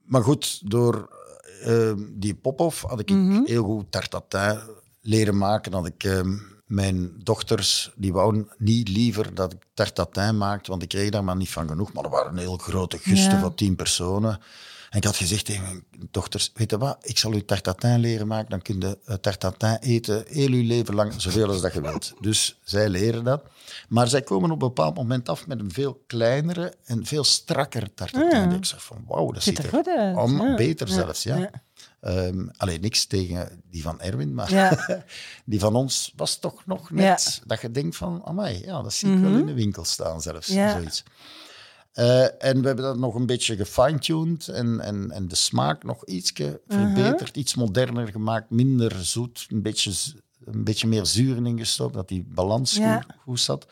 Maar 0.09 0.23
goed, 0.23 0.69
door 0.69 1.09
eh, 1.63 1.91
die 2.09 2.35
pop-off 2.35 2.81
had 2.81 2.99
ik 2.99 3.09
Mhm. 3.09 3.43
heel 3.45 3.63
goed 3.63 3.91
tartatin 3.91 4.59
leren 5.01 5.37
maken. 5.37 5.71
Dat 5.71 5.85
ik 5.85 6.03
eh, 6.03 6.21
mijn 6.65 7.11
dochters, 7.23 7.91
die 7.95 8.13
wouden 8.13 8.47
niet 8.57 8.89
liever 8.89 9.33
dat 9.33 9.53
ik 9.53 9.59
tartatin 9.73 10.37
maakte, 10.37 10.69
want 10.71 10.83
ik 10.83 10.89
kreeg 10.89 11.09
daar 11.09 11.23
maar 11.23 11.35
niet 11.35 11.49
van 11.49 11.67
genoeg. 11.67 11.93
Maar 11.93 12.03
er 12.03 12.09
waren 12.09 12.37
heel 12.37 12.57
grote 12.57 12.97
gusten 12.97 13.31
Ja. 13.33 13.39
van 13.39 13.55
tien 13.55 13.75
personen. 13.75 14.39
En 14.89 14.97
ik 14.97 15.03
had 15.03 15.15
gezegd 15.15 15.45
tegen 15.45 15.61
mijn 15.63 15.83
dochters, 16.11 16.51
weet 16.53 16.69
je 16.71 16.77
wat, 16.77 16.97
ik 17.01 17.17
zal 17.17 17.33
u 17.33 17.45
tartatin 17.45 17.99
leren 17.99 18.27
maken, 18.27 18.49
dan 18.49 18.61
kun 18.61 18.79
je 18.79 18.97
eh, 19.05 19.15
tartatin 19.15 19.77
eten 19.79 20.23
heel 20.27 20.49
uw 20.49 20.63
leven 20.67 20.95
lang, 20.95 21.13
zoveel 21.17 21.47
als 21.47 21.61
dat 21.61 21.73
je 21.73 21.81
wilt. 21.81 22.13
Dus 22.21 22.59
zij 22.63 22.89
leren 22.89 23.23
dat. 23.23 23.43
Maar 23.89 24.07
zij 24.07 24.21
komen 24.21 24.51
op 24.51 24.61
een 24.61 24.67
bepaald 24.67 24.95
moment 24.95 25.29
af 25.29 25.47
met 25.47 25.59
een 25.59 25.71
veel 25.71 26.03
kleinere 26.07 26.73
en 26.85 27.05
veel 27.05 27.23
strakker 27.23 27.93
tartatin. 27.93 28.49
Ja. 28.49 28.55
Ik 28.55 28.65
zeg 28.65 28.83
van, 28.83 29.03
wauw, 29.07 29.31
dat 29.31 29.43
Ziet 29.43 29.55
ziet 29.55 29.65
er 29.65 29.71
goed 29.71 29.87
uit. 29.87 30.17
om, 30.17 30.41
ja. 30.41 30.55
beter 30.55 30.87
Ja, 30.87 30.93
zelfs, 30.93 31.23
ja. 31.23 31.35
ja. 31.37 31.51
Ehm, 32.01 32.47
alleen 32.57 32.81
niks 32.81 33.05
tegen 33.05 33.61
die 33.69 33.81
van 33.81 34.01
Erwin, 34.01 34.33
maar 34.33 34.51
Ja. 34.53 34.85
die 35.45 35.59
van 35.59 35.75
ons 35.75 36.13
was 36.15 36.39
toch 36.39 36.65
nog 36.65 36.91
net 36.91 37.41
dat 37.45 37.61
je 37.61 37.71
denkt 37.71 37.95
van, 37.95 38.21
amai, 38.25 38.61
ja, 38.65 38.81
dat 38.81 38.93
zie 38.93 39.13
ik 39.13 39.19
wel 39.19 39.31
in 39.37 39.45
de 39.45 39.53
winkel 39.53 39.83
staan 39.85 40.21
zelfs, 40.21 40.47
Mhm. 40.47 40.57
Ja. 40.59 40.71
zoiets. 40.71 41.03
Eh, 41.91 42.21
en 42.43 42.61
we 42.61 42.67
hebben 42.67 42.85
dat 42.85 42.97
nog 42.97 43.15
een 43.15 43.25
beetje 43.25 43.55
gefine-tuned 43.55 44.47
en, 44.47 44.79
en, 44.79 45.11
en 45.11 45.27
de 45.27 45.35
smaak 45.35 45.83
nog 45.83 46.05
Uh-huh. 46.05 46.53
verbeterd, 46.67 47.37
iets 47.37 47.55
moderner 47.55 48.07
gemaakt, 48.07 48.49
minder 48.49 48.95
zoet, 49.05 49.45
een 49.49 49.61
beetje, 49.61 49.91
een 50.45 50.63
beetje 50.63 50.87
meer 50.87 51.05
zuren 51.05 51.45
ingestopt, 51.45 51.93
dat 51.93 52.07
die 52.07 52.25
balans 52.27 52.75
Ja. 52.75 52.95
goed, 53.01 53.13
goed 53.23 53.39
zat. 53.39 53.65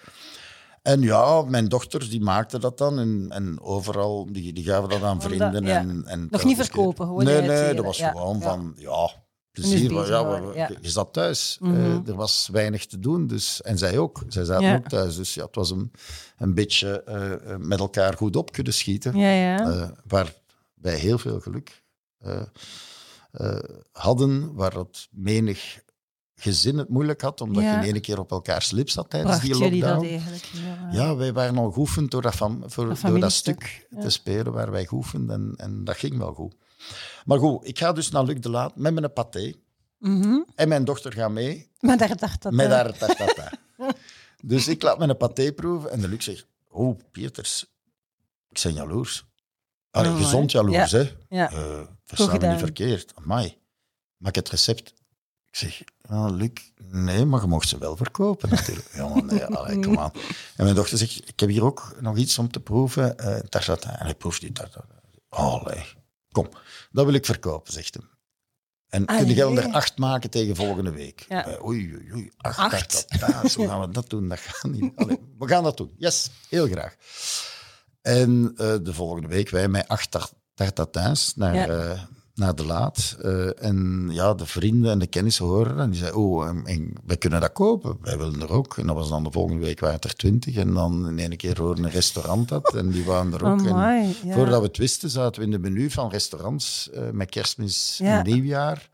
En 0.81 1.01
ja, 1.01 1.41
mijn 1.41 1.67
dochters 1.67 2.09
die 2.09 2.21
maakten 2.21 2.61
dat 2.61 2.77
dan 2.77 2.99
en, 2.99 3.25
en 3.29 3.61
overal, 3.61 4.27
die, 4.31 4.53
die 4.53 4.63
gaven 4.63 4.89
dat 4.89 5.01
aan 5.03 5.21
vrienden. 5.21 5.63
ja. 5.65 5.77
en, 5.79 6.03
en 6.05 6.19
niet 6.21 6.29
telkens 6.31 6.53
keer- 6.55 6.65
verkopen, 6.65 7.05
gewoon 7.05 7.23
Nee, 7.23 7.41
nee, 7.41 7.73
dat 7.73 7.85
was 7.85 7.97
ja, 7.97 8.09
gewoon 8.11 8.41
van, 8.41 8.73
ja, 8.77 9.09
plezier. 9.61 10.55
ja. 10.55 10.69
Je 10.81 10.89
zat 10.89 11.13
thuis. 11.13 11.57
Mhm. 11.59 11.75
Eh, 11.75 12.07
er 12.07 12.15
was 12.15 12.49
weinig 12.51 12.85
te 12.85 12.99
doen, 12.99 13.27
dus, 13.27 13.61
en 13.61 13.77
zij 13.77 13.97
ook. 13.97 14.23
Zij 14.27 14.43
zaten 14.43 14.65
Ja. 14.67 14.75
ook 14.75 14.87
thuis, 14.87 15.15
dus 15.15 15.33
ja, 15.33 15.45
het 15.45 15.55
was 15.55 15.69
een, 15.71 15.91
een 16.37 16.53
beetje 16.53 17.03
eh, 17.03 17.33
eh, 17.33 17.59
met 17.59 17.79
elkaar 17.79 18.13
goed 18.17 18.35
op 18.35 18.51
kunnen 18.51 18.73
schieten. 18.73 19.15
Ja, 19.17 19.93
waar 20.07 20.33
wij 20.73 20.95
heel 20.97 21.17
veel 21.17 21.39
geluk 21.39 21.83
hadden, 23.91 24.53
waar 24.53 24.73
het 24.73 25.07
menig 25.11 25.79
gezin 26.35 26.77
het 26.77 26.89
moeilijk 26.89 27.21
had, 27.21 27.41
omdat 27.41 27.63
je 27.63 27.69
in 27.69 27.81
één 27.93 28.01
keer 28.01 28.19
op 28.19 28.31
elkaars 28.31 28.71
lip 28.71 28.89
zat 28.89 29.09
tijdens 29.09 29.37
Bracht 29.37 29.47
die 29.53 29.57
jullie 29.63 29.81
dat 29.81 29.89
lockdown. 29.89 30.11
eigenlijk? 30.13 30.45
Ja. 30.91 31.15
Wij 31.15 31.33
waren 31.33 31.57
al 31.57 31.71
geoefend 31.71 32.11
door 32.11 32.21
dat, 32.21 32.35
fam- 32.35 32.63
voor, 32.65 32.95
door 33.01 33.19
dat 33.19 33.31
stuk 33.31 33.87
te 33.99 34.09
spelen 34.09 34.53
waar 34.53 34.71
wij 34.71 34.85
geoefend 34.85 35.29
en, 35.29 35.53
en 35.55 35.83
dat 35.83 35.97
ging 35.97 36.17
wel 36.17 36.33
goed. 36.33 36.55
Maar 37.27 37.39
goed, 37.39 37.67
ik 37.67 37.77
ga 37.79 37.93
dus 37.93 38.09
naar 38.09 38.23
Luc 38.23 38.39
de 38.39 38.49
Laat 38.49 38.75
met 38.75 38.93
mijn 38.93 39.13
paté. 39.13 39.53
Mhm. 39.97 40.39
En 40.55 40.67
mijn 40.67 40.85
dochter 40.85 41.13
gaat 41.13 41.31
mee 41.31 41.69
met 41.81 42.01
eh, 42.01 42.69
haar 42.69 42.97
tartata. 42.97 43.51
dus 44.43 44.67
ik 44.67 44.81
laat 44.81 44.97
mijn 44.97 45.17
paté 45.17 45.51
proeven 45.51 45.91
en 45.91 46.01
de 46.01 46.07
Luc 46.07 46.23
zegt, 46.23 46.47
oh, 46.69 46.99
Pieters, 47.11 47.65
ik 48.49 48.61
ben 48.63 48.73
jaloers. 48.73 49.25
Allee, 49.91 50.15
gezond 50.15 50.51
jaloers, 50.51 50.91
hè. 50.91 51.11
Ja. 51.29 51.51
Eh 51.51 51.81
verstaan 52.05 52.27
me 52.27 52.33
gedaan. 52.33 52.51
niet 52.51 52.59
verkeerd. 52.59 53.13
Amai, 53.15 53.57
mag 54.17 54.29
ik 54.29 54.35
het 54.35 54.49
recept? 54.49 54.93
Ik 55.45 55.55
zeg, 55.55 55.81
ah, 56.01 56.35
Luc, 56.35 56.51
nee, 56.91 57.25
maar 57.25 57.41
je 57.41 57.47
mocht 57.47 57.67
ze 57.67 57.77
wel 57.77 57.95
verkopen 57.95 58.49
natuurlijk. 58.49 58.89
ja, 58.93 59.07
maar 59.07 59.23
nee, 59.23 59.45
allee, 59.45 59.79
kom 59.85 59.99
aan. 59.99 60.11
En 60.55 60.63
mijn 60.63 60.75
dochter 60.75 60.97
zegt, 60.97 61.29
ik 61.29 61.39
heb 61.39 61.49
hier 61.49 61.63
ook 61.63 61.95
nog 61.99 62.17
iets 62.17 62.37
om 62.37 62.51
te 62.51 62.59
proeven. 62.59 63.17
eh 63.17 63.39
tartata. 63.39 63.99
En 63.99 64.05
hij 64.05 64.15
proeft 64.15 64.41
die 64.41 64.51
tartata. 64.51 64.95
Allee, 65.29 65.85
kom, 66.43 66.49
dat 66.91 67.05
wil 67.05 67.13
ik 67.13 67.25
verkopen, 67.25 67.73
zegt 67.73 67.93
hem. 67.93 68.09
En 68.87 69.05
kun 69.05 69.27
je 69.35 69.43
Allee. 69.43 69.59
er 69.63 69.71
acht 69.73 69.97
maken 69.97 70.29
tegen 70.29 70.55
volgende 70.55 70.91
week? 70.91 71.25
Ja. 71.29 71.45
Eh, 71.47 71.65
oei, 71.65 71.95
oei, 71.95 72.11
oei, 72.13 72.31
acht, 72.37 72.57
Acht. 72.59 73.07
tartata's, 73.09 73.55
hoe 73.55 73.67
gaan 73.67 73.79
we 73.81 73.89
dat 73.89 74.09
doen? 74.09 74.27
Dat 74.29 74.39
gaat 74.39 74.71
niet. 74.71 74.91
Allee, 74.95 75.19
we 75.37 75.47
gaan 75.47 75.63
dat 75.63 75.77
doen. 75.77 75.93
Yes, 75.97 76.29
heel 76.49 76.67
graag. 76.67 76.95
En 78.01 78.53
eh, 78.57 78.75
de 78.81 78.93
volgende 78.93 79.27
week 79.27 79.49
wij 79.49 79.67
met 79.67 79.87
acht 79.87 80.11
tar- 80.11 80.29
tartatins 80.53 81.35
naar, 81.35 81.55
Ja. 81.55 81.67
eh, 81.67 82.01
naar 82.37 82.55
de 82.55 82.65
laat. 82.65 83.17
Eh, 83.21 83.63
en 83.63 84.07
ja, 84.11 84.33
de 84.33 84.45
vrienden 84.45 84.91
en 84.91 84.99
de 84.99 85.07
kennissen 85.07 85.45
horen 85.45 85.79
en 85.79 85.89
die 85.89 85.99
zeiden, 85.99 86.19
oh, 86.19 86.47
en, 86.47 86.65
en 86.65 86.93
wij 87.05 87.17
kunnen 87.17 87.41
dat 87.41 87.51
kopen. 87.53 87.97
Wij 88.01 88.17
willen 88.17 88.41
er 88.41 88.51
ook. 88.51 88.77
En 88.77 88.87
dat 88.87 88.95
was 88.95 89.09
dan 89.09 89.23
de 89.23 89.31
volgende 89.31 89.65
week 89.65 89.79
waren 89.79 89.95
het 89.95 90.03
er 90.03 90.15
twintig. 90.15 90.55
En 90.55 90.73
dan 90.73 91.07
in 91.07 91.19
één 91.19 91.37
keer 91.37 91.61
hoorde 91.61 91.81
een 91.81 91.89
restaurant 91.89 92.49
dat 92.49 92.73
en 92.75 92.89
die 92.89 93.05
waren 93.05 93.33
er 93.33 93.45
ook. 93.45 93.65
En 93.65 93.75
ja. 94.23 94.33
Voordat 94.33 94.59
we 94.61 94.67
het 94.67 94.77
wisten, 94.77 95.09
zaten 95.09 95.39
we 95.39 95.45
in 95.45 95.51
de 95.51 95.59
menu 95.59 95.89
van 95.91 96.09
restaurants 96.09 96.89
eh, 96.93 97.01
met 97.11 97.29
kerstmis 97.29 97.97
Ja. 98.01 98.17
en 98.17 98.25
nieuwjaar. 98.25 98.89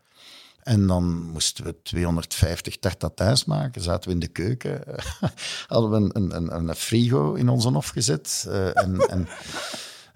En 0.62 0.86
dan 0.86 1.22
moesten 1.32 1.64
we 1.64 1.74
250 1.82 2.78
tartatins 2.78 3.44
maken. 3.44 3.82
Zaten 3.82 4.08
we 4.08 4.14
in 4.14 4.20
de 4.20 4.28
keuken. 4.28 4.82
Hadden 5.66 5.90
we 5.90 5.96
een, 6.14 6.36
een, 6.36 6.54
een, 6.68 6.74
frigo 6.74 7.34
in 7.34 7.48
onze 7.48 7.68
hof 7.68 7.88
gezet. 7.88 8.44
eh, 8.48 8.82
en, 8.82 8.98
en 9.08 9.28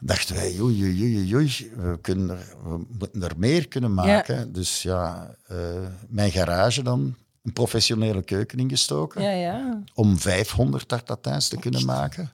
dachten 0.00 0.34
wij, 0.34 0.60
oei, 0.60 0.82
oei, 0.84 1.34
oei, 1.34 1.70
we, 1.76 1.98
kunnen 2.00 2.30
er, 2.30 2.46
we 2.62 2.84
moeten 2.98 3.22
er 3.22 3.34
meer 3.38 3.68
kunnen 3.68 3.94
maken. 3.94 4.52
Dus 4.52 4.82
ja, 4.82 5.34
eh, 5.46 5.56
mijn 6.08 6.30
garage 6.30 6.82
dan, 6.82 7.14
een 7.42 7.52
professionele 7.52 8.22
keuken 8.22 8.58
ingestoken 8.58 9.22
Ja, 9.22 9.30
ja. 9.30 9.82
om 9.94 10.18
500 10.18 10.88
tartatins 10.88 11.48
te 11.48 11.56
kunnen 11.56 11.84
maken. 11.84 12.32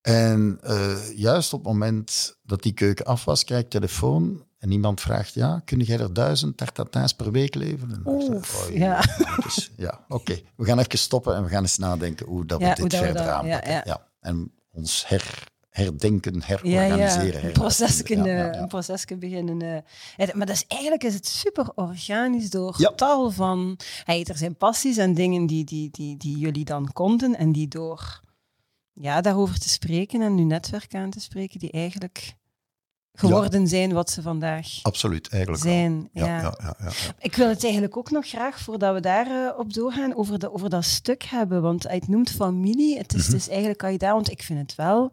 En 0.00 0.58
eh, 0.62 1.16
juist 1.18 1.52
op 1.52 1.58
het 1.64 1.68
moment 1.72 2.36
dat 2.42 2.62
die 2.62 2.72
keuken 2.72 3.04
af 3.04 3.24
was, 3.24 3.44
krijg 3.44 3.62
ik 3.62 3.70
telefoon 3.70 4.44
en 4.58 4.70
iemand 4.70 5.00
vraagt, 5.00 5.34
ja, 5.34 5.62
kun 5.64 5.78
jij 5.80 5.98
er 5.98 6.12
duizend 6.12 6.56
tartatins 6.56 7.12
per 7.14 7.32
week 7.32 7.54
leveren? 7.54 8.02
Oef, 8.04 8.66
"Oei, 8.68 8.78
ja. 8.78 9.00
dus, 9.44 9.70
ja, 9.76 10.04
oké. 10.08 10.40
We 10.56 10.64
gaan 10.64 10.78
even 10.78 10.98
stoppen 10.98 11.36
en 11.36 11.42
we 11.42 11.48
gaan 11.48 11.62
eens 11.62 11.78
nadenken 11.78 12.26
hoe 12.26 12.46
dat 12.46 12.58
we 12.58 12.64
Ja, 12.64 12.74
dit 12.74 12.94
verder 12.94 13.14
dat- 13.14 13.26
aanpakken. 13.26 14.00
En 14.20 14.52
ons 14.72 15.08
her, 15.08 15.48
herdenken, 15.70 16.42
herorganiseren. 16.42 17.40
ja. 17.40 17.46
Een 17.46 17.52
proces 17.52 18.02
kunnen, 18.02 18.26
Ja, 18.26 18.36
ja, 18.36 18.52
ja. 18.52 18.58
Een 18.60 18.68
proces 18.68 19.04
kunnen 19.04 19.28
beginnen. 19.30 19.84
eh. 20.16 20.34
Maar 20.34 20.46
dat 20.46 20.56
is, 20.56 20.64
eigenlijk 20.68 21.04
is 21.04 21.14
het 21.14 21.26
super 21.26 21.70
organisch 21.74 22.50
door 22.50 22.74
Ja. 22.78 22.92
tal 22.94 23.30
van... 23.30 23.78
Hey, 24.04 24.24
er 24.24 24.36
zijn 24.36 24.56
passies 24.56 24.96
en 24.96 25.14
dingen 25.14 25.46
die, 25.46 25.64
die, 25.64 25.90
die, 25.90 26.16
die 26.16 26.38
jullie 26.38 26.64
dan 26.64 26.92
konden 26.92 27.36
en 27.36 27.52
die 27.52 27.68
door 27.68 28.20
ja, 28.92 29.20
daarover 29.20 29.58
te 29.58 29.68
spreken 29.68 30.22
en 30.22 30.36
uw 30.38 30.46
netwerk 30.46 30.94
aan 30.94 31.10
te 31.10 31.20
spreken, 31.20 31.58
die 31.58 31.70
eigenlijk 31.70 32.34
geworden 33.12 33.68
zijn 33.68 33.92
wat 33.92 34.10
ze 34.10 34.22
vandaag 34.22 34.66
Absoluut, 34.82 35.28
eigenlijk 35.28 35.62
zijn. 35.62 36.08
Ja. 36.12 36.54
Ik 37.18 37.34
wil 37.36 37.48
het 37.48 37.62
eigenlijk 37.64 37.96
ook 37.96 38.10
nog 38.10 38.28
graag, 38.28 38.58
voordat 38.60 38.94
we 38.94 39.00
daarop 39.00 39.58
op 39.58 39.72
doorgaan, 39.74 40.14
over, 40.16 40.38
de, 40.38 40.52
over 40.54 40.70
dat 40.70 40.84
stuk 40.84 41.22
hebben. 41.22 41.62
Want 41.62 41.88
het 41.88 42.08
noemt 42.08 42.30
familie. 42.30 42.98
Het 42.98 43.14
is 43.14 43.22
Mhm. 43.22 43.30
dus 43.30 43.48
eigenlijk, 43.48 43.78
kan 43.78 43.92
je 43.92 43.98
daar, 43.98 44.14
want 44.14 44.30
ik 44.30 44.42
vind 44.42 44.58
het 44.58 44.74
wel 44.74 45.12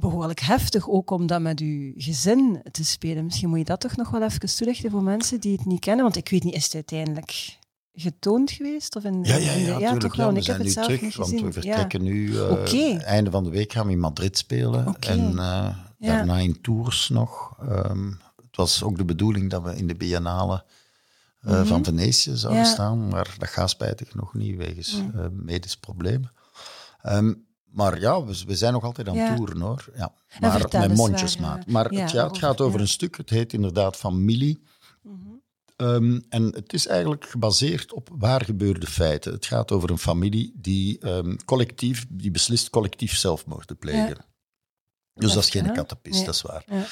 behoorlijk 0.00 0.40
heftig, 0.40 0.88
ook 0.88 1.10
om 1.10 1.26
dat 1.26 1.40
met 1.40 1.60
uw 1.60 1.92
gezin 1.96 2.62
te 2.70 2.84
spelen. 2.84 3.24
Misschien 3.24 3.48
moet 3.48 3.58
je 3.58 3.64
dat 3.64 3.80
toch 3.80 3.96
nog 3.96 4.10
wel 4.10 4.22
even 4.22 4.56
toelichten 4.56 4.90
voor 4.90 5.02
mensen 5.02 5.40
die 5.40 5.52
het 5.56 5.66
niet 5.66 5.80
kennen. 5.80 6.02
Want 6.04 6.16
ik 6.16 6.28
weet 6.28 6.44
niet, 6.44 6.54
is 6.54 6.64
het 6.64 6.74
uiteindelijk 6.74 7.56
getoond 7.92 8.50
geweest? 8.50 8.96
Of 8.96 9.04
in, 9.04 9.22
Ja, 9.24 9.36
ja, 9.36 9.50
in 9.52 9.64
de- 9.64 9.70
ja, 9.70 9.76
tuurlijk, 9.78 10.00
toch 10.00 10.16
ja. 10.16 10.22
wel. 10.24 10.32
We 10.32 10.38
Ik 10.40 10.46
heb 10.46 10.58
het 10.58 10.72
zelf 10.72 10.86
terug, 10.86 11.00
niet 11.02 11.14
want 11.14 11.28
gezien. 11.30 11.44
we 11.46 11.52
vertrekken 11.52 12.02
nu. 12.02 12.40
Oké. 12.40 12.96
Einde 12.96 13.30
van 13.30 13.44
de 13.44 13.50
week 13.50 13.72
gaan 13.72 13.86
we 13.86 13.92
in 13.92 13.98
Madrid 13.98 14.38
spelen. 14.38 14.96
En 15.00 15.28
eh, 15.28 15.34
Ja. 15.36 15.76
daarna 15.98 16.36
in 16.38 16.60
Tours 16.60 17.08
nog. 17.08 17.56
Ehm, 17.68 18.06
het 18.36 18.56
was 18.56 18.82
ook 18.82 18.96
de 18.96 19.04
bedoeling 19.04 19.50
dat 19.50 19.62
we 19.62 19.76
in 19.76 19.86
de 19.86 19.94
Biennale 19.94 20.64
eh, 21.40 21.52
Mhm. 21.52 21.64
van 21.66 21.84
Venetië 21.84 22.36
zouden 22.36 22.62
Ja. 22.62 22.68
staan. 22.68 23.08
Maar 23.08 23.34
dat 23.38 23.48
gaat 23.48 23.70
spijtig 23.70 24.14
nog 24.14 24.34
niet, 24.34 24.56
wegens 24.56 25.02
medische 25.32 25.80
problemen. 25.80 26.32
Ehm, 27.02 27.34
maar 27.70 28.00
ja, 28.00 28.24
we, 28.24 28.42
we 28.46 28.56
zijn 28.56 28.72
nog 28.72 28.84
altijd 28.84 29.08
aan 29.08 29.14
Ja. 29.14 29.26
het 29.26 29.36
toeren 29.36 29.60
hoor. 29.60 29.84
Ja. 29.96 30.12
Maar 30.40 30.66
met 30.72 30.94
mondjesmaat. 30.94 31.58
eh, 31.58 31.72
Maar 31.72 31.92
ja, 31.92 32.00
het, 32.00 32.10
ja, 32.10 32.26
het 32.26 32.38
gaat 32.38 32.60
over 32.60 32.80
een 32.80 32.88
stuk. 32.88 33.16
Het 33.16 33.30
heet 33.30 33.52
inderdaad 33.52 33.96
Familie. 33.96 34.62
Mhm. 35.02 35.16
Ehm, 35.76 36.20
en 36.28 36.42
het 36.54 36.72
is 36.72 36.86
eigenlijk 36.86 37.24
gebaseerd 37.28 37.92
op 37.92 38.08
waar 38.12 38.44
gebeurde 38.44 38.86
feiten. 38.86 39.32
Het 39.32 39.46
gaat 39.46 39.72
over 39.72 39.90
een 39.90 39.98
familie 39.98 40.52
die 40.54 40.98
ehm, 40.98 41.36
collectief, 41.44 42.06
die 42.08 42.30
beslist 42.30 42.70
collectief 42.70 43.16
zelfmoord 43.16 43.66
te 43.66 43.74
plegen. 43.74 44.08
Ja. 44.08 44.26
Dus 45.14 45.32
dat 45.32 45.42
is 45.42 45.50
geen 45.50 45.72
katapist, 45.72 46.16
Nee. 46.16 46.24
dat 46.24 46.34
is 46.34 46.42
waar. 46.42 46.64
Ja. 46.70 46.84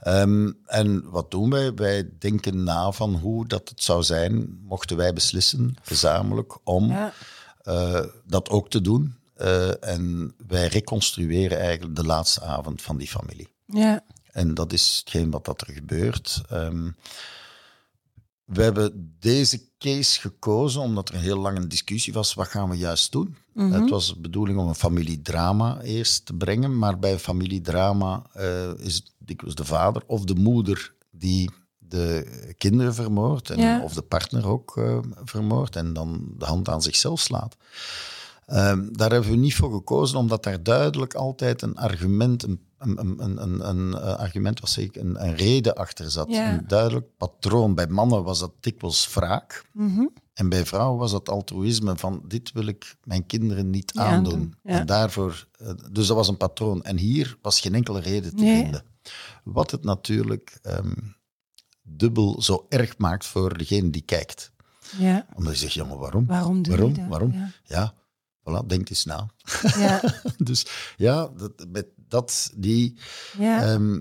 Ehm, 0.00 0.52
en 0.66 1.10
wat 1.10 1.30
doen 1.30 1.50
wij? 1.50 1.74
Wij 1.74 2.10
denken 2.18 2.62
na 2.62 2.92
van 2.92 3.14
hoe 3.14 3.46
dat 3.46 3.68
het 3.68 3.82
zou 3.82 4.02
zijn, 4.02 4.58
mochten 4.62 4.96
wij 4.96 5.12
beslissen, 5.12 5.76
gezamenlijk, 5.82 6.58
om 6.64 6.86
Ja. 6.88 7.12
eh, 7.62 8.04
dat 8.26 8.48
ook 8.48 8.70
te 8.70 8.80
doen. 8.80 9.14
Eh, 9.42 9.88
en 9.88 10.34
wij 10.46 10.66
reconstrueren 10.66 11.60
eigenlijk 11.60 11.96
de 11.96 12.04
laatste 12.04 12.40
avond 12.40 12.82
van 12.82 12.96
die 12.96 13.08
familie. 13.08 13.48
Ja. 13.66 14.04
En 14.32 14.54
dat 14.54 14.72
is 14.72 14.96
hetgeen 15.04 15.30
wat 15.30 15.44
dat 15.44 15.60
er 15.60 15.72
gebeurt. 15.72 16.42
Ehm, 16.48 16.90
we 18.44 18.62
hebben 18.62 19.16
deze 19.18 19.60
case 19.78 20.20
gekozen 20.20 20.80
omdat 20.80 21.08
er 21.08 21.14
een 21.14 21.20
heel 21.20 21.38
lange 21.38 21.66
discussie 21.66 22.12
was. 22.12 22.34
Wat 22.34 22.48
gaan 22.48 22.70
we 22.70 22.76
juist 22.76 23.12
doen? 23.12 23.36
Mhm. 23.52 23.72
Het 23.72 23.90
was 23.90 24.08
de 24.08 24.20
bedoeling 24.20 24.58
om 24.58 24.68
een 24.68 24.74
familiedrama 24.74 25.80
eerst 25.80 26.26
te 26.26 26.34
brengen. 26.34 26.78
Maar 26.78 26.98
bij 26.98 27.12
een 27.12 27.18
familiedrama 27.18 28.22
eh, 28.32 28.78
is 28.78 28.94
het 28.94 29.12
dikwijls 29.18 29.54
de 29.54 29.64
vader 29.64 30.02
of 30.06 30.24
de 30.24 30.34
moeder 30.34 30.94
die 31.10 31.50
de 31.78 32.26
kinderen 32.58 32.94
vermoordt. 32.94 33.50
En, 33.50 33.58
Ja. 33.58 33.82
Of 33.82 33.94
de 33.94 34.02
partner 34.02 34.46
ook 34.46 34.76
eh, 34.76 34.98
vermoordt. 35.24 35.76
En 35.76 35.92
dan 35.92 36.34
de 36.38 36.44
hand 36.44 36.68
aan 36.68 36.82
zichzelf 36.82 37.20
slaat. 37.20 37.56
Ehm, 38.52 38.88
daar 38.92 39.10
hebben 39.10 39.30
we 39.30 39.36
niet 39.36 39.54
voor 39.54 39.72
gekozen, 39.72 40.18
omdat 40.18 40.42
daar 40.42 40.62
duidelijk 40.62 41.14
altijd 41.14 41.62
een 41.62 41.76
argument, 41.76 42.42
een, 42.42 42.60
een, 42.78 42.98
een, 42.98 43.42
een, 43.42 43.68
een, 43.68 43.94
eh, 43.94 44.14
argument 44.16 44.60
was 44.60 44.72
zeker 44.72 45.02
een, 45.02 45.24
een 45.24 45.34
reden 45.36 45.74
achter 45.74 46.10
zat. 46.10 46.30
Ja. 46.30 46.52
Een 46.52 46.64
duidelijk 46.66 47.06
patroon. 47.16 47.74
Bij 47.74 47.86
mannen 47.86 48.24
was 48.24 48.38
dat 48.38 48.52
dikwijls 48.60 49.14
wraak. 49.14 49.64
Mhm. 49.72 50.06
En 50.34 50.48
bij 50.48 50.66
vrouwen 50.66 50.98
was 50.98 51.10
dat 51.10 51.28
altruïsme 51.28 51.96
van 51.96 52.22
dit 52.28 52.52
wil 52.52 52.66
ik 52.66 52.96
mijn 53.04 53.26
kinderen 53.26 53.70
niet 53.70 53.90
Ja, 53.94 54.04
aandoen. 54.04 54.54
ja. 54.62 54.78
En 54.78 54.86
daarvoor, 54.86 55.46
eh, 55.58 55.68
dus 55.92 56.06
dat 56.06 56.16
was 56.16 56.28
een 56.28 56.36
patroon. 56.36 56.82
En 56.82 56.96
hier 56.98 57.38
was 57.42 57.60
geen 57.60 57.74
enkele 57.74 58.00
reden 58.00 58.36
te 58.36 58.42
Nee. 58.42 58.62
vinden. 58.62 58.84
Wat 59.44 59.70
het 59.70 59.84
natuurlijk 59.84 60.58
ehm, 60.62 60.92
dubbel 61.82 62.42
zo 62.42 62.66
erg 62.68 62.98
maakt 62.98 63.26
voor 63.26 63.58
degene 63.58 63.90
die 63.90 64.02
kijkt. 64.02 64.52
ja. 64.98 65.26
Omdat 65.34 65.52
je 65.52 65.58
zegt, 65.58 65.72
ja, 65.72 65.84
maar 65.84 65.98
waarom? 65.98 66.26
Waarom 66.26 66.62
Waarom? 66.68 67.08
Waarom? 67.08 67.32
Ja. 67.32 67.50
Ja, 67.64 67.94
voilà, 68.44 68.66
denk 68.66 68.88
eens 68.90 69.04
na. 69.04 69.28
Ja. 69.76 70.00
dus 70.38 70.66
ja, 70.96 71.28
dat, 71.36 71.52
met 71.68 71.86
dat, 71.96 72.50
die, 72.56 72.98
Ja. 73.38 73.62
ehm, 73.62 74.00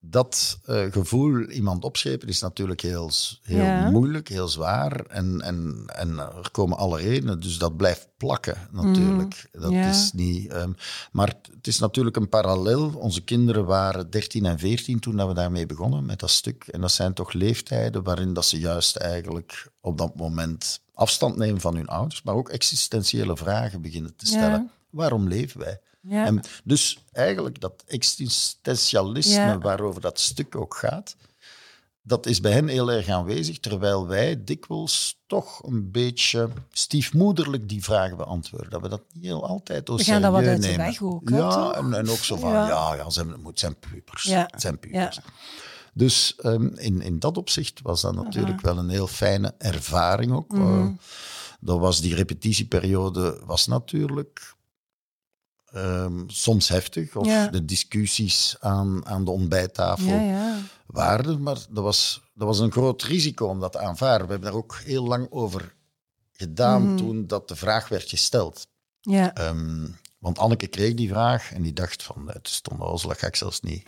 dat 0.00 0.58
eh, 0.64 0.92
gevoel 0.92 1.40
iemand 1.50 1.84
opschepen 1.84 2.28
is 2.28 2.40
natuurlijk 2.40 2.80
heel, 2.80 3.10
heel 3.42 3.64
Ja. 3.64 3.90
moeilijk, 3.90 4.28
heel 4.28 4.48
zwaar. 4.48 5.00
En, 5.06 5.40
en, 5.40 5.82
en 5.86 6.18
er 6.18 6.50
komen 6.50 6.76
alle 6.78 6.98
redenen, 7.00 7.40
dus 7.40 7.58
dat 7.58 7.76
blijft 7.76 8.08
plakken 8.16 8.68
natuurlijk. 8.72 9.48
Dat 9.52 9.70
Mhm. 9.70 9.80
Ja. 9.80 9.88
is 9.88 10.12
niet, 10.12 10.50
ehm, 10.52 10.72
maar 11.12 11.34
het 11.52 11.66
is 11.66 11.78
natuurlijk 11.78 12.16
een 12.16 12.28
parallel. 12.28 12.88
Onze 12.94 13.20
kinderen 13.24 13.64
waren 13.64 14.10
13 14.10 14.46
en 14.46 14.58
14 14.58 15.00
toen 15.00 15.16
dat 15.16 15.28
we 15.28 15.34
daarmee 15.34 15.66
begonnen 15.66 16.04
met 16.06 16.18
dat 16.20 16.30
stuk. 16.30 16.64
En 16.66 16.80
dat 16.80 16.92
zijn 16.92 17.14
toch 17.14 17.32
leeftijden 17.32 18.02
waarin 18.02 18.32
dat 18.34 18.44
ze 18.46 18.58
juist 18.58 18.96
eigenlijk 18.96 19.70
op 19.80 19.98
dat 19.98 20.16
moment 20.16 20.80
afstand 20.96 21.36
nemen 21.36 21.60
van 21.60 21.76
hun 21.76 21.86
ouders, 21.88 22.22
maar 22.22 22.34
ook 22.34 22.48
existentiële 22.48 23.36
vragen 23.36 23.80
beginnen 23.80 24.16
te 24.16 24.26
stellen. 24.26 24.50
Ja. 24.50 24.70
Waarom 24.90 25.28
leven 25.28 25.60
wij? 25.60 25.80
Ja. 26.00 26.24
En 26.24 26.40
dus 26.64 26.98
eigenlijk 27.12 27.60
dat 27.60 27.84
existentialisme 27.86 29.34
Ja. 29.34 29.58
waarover 29.58 30.00
dat 30.00 30.20
stuk 30.20 30.56
ook 30.56 30.76
gaat, 30.76 31.16
dat 32.02 32.26
is 32.26 32.40
bij 32.40 32.52
hen 32.52 32.68
heel 32.68 32.92
erg 32.92 33.08
aanwezig, 33.08 33.58
terwijl 33.58 34.06
wij 34.06 34.44
dikwijls 34.44 35.22
toch 35.26 35.62
een 35.62 35.90
beetje 35.90 36.48
stiefmoederlijk 36.72 37.68
die 37.68 37.84
vragen 37.84 38.16
beantwoorden. 38.16 38.70
Dat 38.70 38.80
we 38.82 38.88
dat 38.88 39.02
niet 39.12 39.24
heel 39.24 39.46
altijd 39.46 39.88
We 39.88 40.04
gaan 40.04 40.22
dat 40.22 40.32
wat 40.32 40.44
uit 40.46 40.62
de 40.62 40.76
weg 40.76 41.02
ook. 41.02 41.28
Ja, 41.28 41.72
en, 41.72 41.94
en 41.94 42.08
ook 42.10 42.16
zo 42.16 42.36
van, 42.36 42.50
Ja. 42.50 42.68
ja, 42.68 42.94
ja, 42.94 43.10
ze 43.10 43.20
hebben, 43.20 43.44
het 43.44 43.58
zijn 43.58 43.78
pubers. 43.78 44.22
Ja. 44.22 44.48
Het 44.50 44.60
zijn 44.60 44.78
pubers. 44.78 45.20
Dus 45.96 46.34
ehm, 46.36 46.66
in, 46.66 47.00
in 47.02 47.18
dat 47.18 47.36
opzicht 47.36 47.80
was 47.82 48.00
dat 48.00 48.14
natuurlijk 48.14 48.60
wel 48.60 48.78
een 48.78 48.88
heel 48.88 49.06
fijne 49.06 49.54
ervaring 49.58 50.32
ook. 50.32 50.54
Eh, 50.54 50.86
dat 51.60 51.78
was 51.78 52.00
die 52.00 52.14
repetitieperiode 52.14 53.40
was 53.44 53.66
natuurlijk 53.66 54.54
ehm, 55.66 56.22
soms 56.26 56.68
heftig. 56.68 57.16
Of 57.16 57.26
Ja. 57.26 57.46
de 57.48 57.64
discussies 57.64 58.56
aan, 58.60 59.06
aan 59.06 59.24
de 59.24 59.30
ontbijttafel 59.30 60.06
Ja, 60.14 60.20
ja. 60.20 60.58
waarden. 60.86 61.42
Maar 61.42 61.58
dat 61.70 61.84
was, 61.84 62.20
dat 62.34 62.46
was 62.46 62.58
een 62.58 62.72
groot 62.72 63.02
risico 63.02 63.46
om 63.46 63.60
dat 63.60 63.72
te 63.72 63.78
aanvaarden. 63.78 64.26
We 64.26 64.32
hebben 64.32 64.50
daar 64.50 64.58
ook 64.60 64.76
heel 64.84 65.04
lang 65.06 65.26
over 65.30 65.74
gedaan 66.32 66.82
Mhm. 66.86 66.96
toen 66.96 67.26
dat 67.26 67.48
de 67.48 67.56
vraag 67.56 67.88
werd 67.88 68.08
gesteld. 68.08 68.66
Ja, 69.00 69.34
Ehm, 69.34 69.86
want 70.18 70.38
Anneke 70.38 70.66
kreeg 70.66 70.94
die 70.94 71.08
vraag 71.08 71.52
en 71.52 71.62
die 71.62 71.72
dacht 71.72 72.02
van, 72.02 72.28
het 72.28 72.46
is 72.46 72.60
onnozel, 72.70 73.08
dat 73.08 73.18
ga 73.18 73.26
ik 73.26 73.36
zelfs 73.36 73.60
niet, 73.60 73.86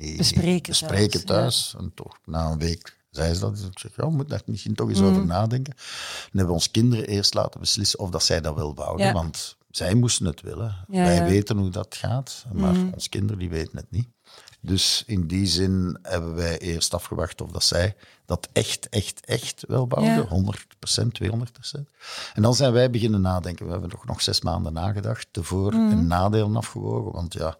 niet 0.00 0.16
Bespreken 0.16 0.70
bespreken 0.70 1.24
thuis. 1.26 1.74
En 1.78 1.92
toch, 1.94 2.18
na 2.24 2.50
een 2.50 2.58
week 2.58 2.98
zei 3.10 3.34
ze 3.34 3.40
dat. 3.40 3.56
Dus 3.56 3.66
ik 3.66 3.78
zeg, 3.78 3.96
ja, 3.96 4.04
we 4.04 4.10
moeten 4.10 4.28
daar 4.28 4.42
misschien 4.46 4.74
toch 4.74 4.88
eens 4.88 5.00
Mm. 5.00 5.06
over 5.06 5.26
nadenken. 5.26 5.72
En 5.74 5.78
hebben 6.24 6.46
we 6.46 6.52
ons 6.52 6.70
kinderen 6.70 7.06
eerst 7.06 7.34
laten 7.34 7.60
beslissen 7.60 7.98
of 7.98 8.10
dat 8.10 8.22
zij 8.22 8.40
dat 8.40 8.54
wel 8.54 8.74
wouden. 8.74 9.06
Ja. 9.06 9.12
Want 9.12 9.56
zij 9.70 9.94
moesten 9.94 10.26
het 10.26 10.40
willen. 10.40 10.84
Ja, 10.88 11.02
Wij 11.04 11.24
weten 11.24 11.56
hoe 11.56 11.70
dat 11.70 11.94
gaat, 11.94 12.44
maar 12.52 12.72
Mhm. 12.74 12.88
onze 12.94 13.08
kinderen 13.08 13.38
die 13.38 13.48
weten 13.50 13.76
het 13.76 13.90
niet. 13.90 14.08
Dus 14.62 15.02
in 15.06 15.26
die 15.26 15.46
zin 15.46 15.98
hebben 16.02 16.34
wij 16.34 16.58
eerst 16.58 16.94
afgewacht 16.94 17.40
of 17.40 17.50
dat 17.50 17.64
zij 17.64 17.96
dat 18.26 18.48
echt, 18.52 18.88
echt, 18.88 19.24
echt 19.24 19.64
wel 19.68 19.88
wouden. 19.88 20.14
Ja. 20.14 20.26
100%, 20.26 21.14
200%. 21.14 21.88
En 22.34 22.42
dan 22.42 22.54
zijn 22.54 22.72
wij 22.72 22.90
beginnen 22.90 23.20
nadenken. 23.20 23.64
We 23.66 23.72
hebben 23.72 23.90
nog, 23.90 24.06
nog 24.06 24.22
zes 24.22 24.40
maanden 24.40 24.72
nagedacht, 24.72 25.28
de 25.30 25.42
voor- 25.44 25.74
Mhm. 25.74 25.90
en 25.90 26.06
nadelen 26.06 26.56
afgewogen. 26.56 27.12
Want 27.12 27.32
ja, 27.32 27.56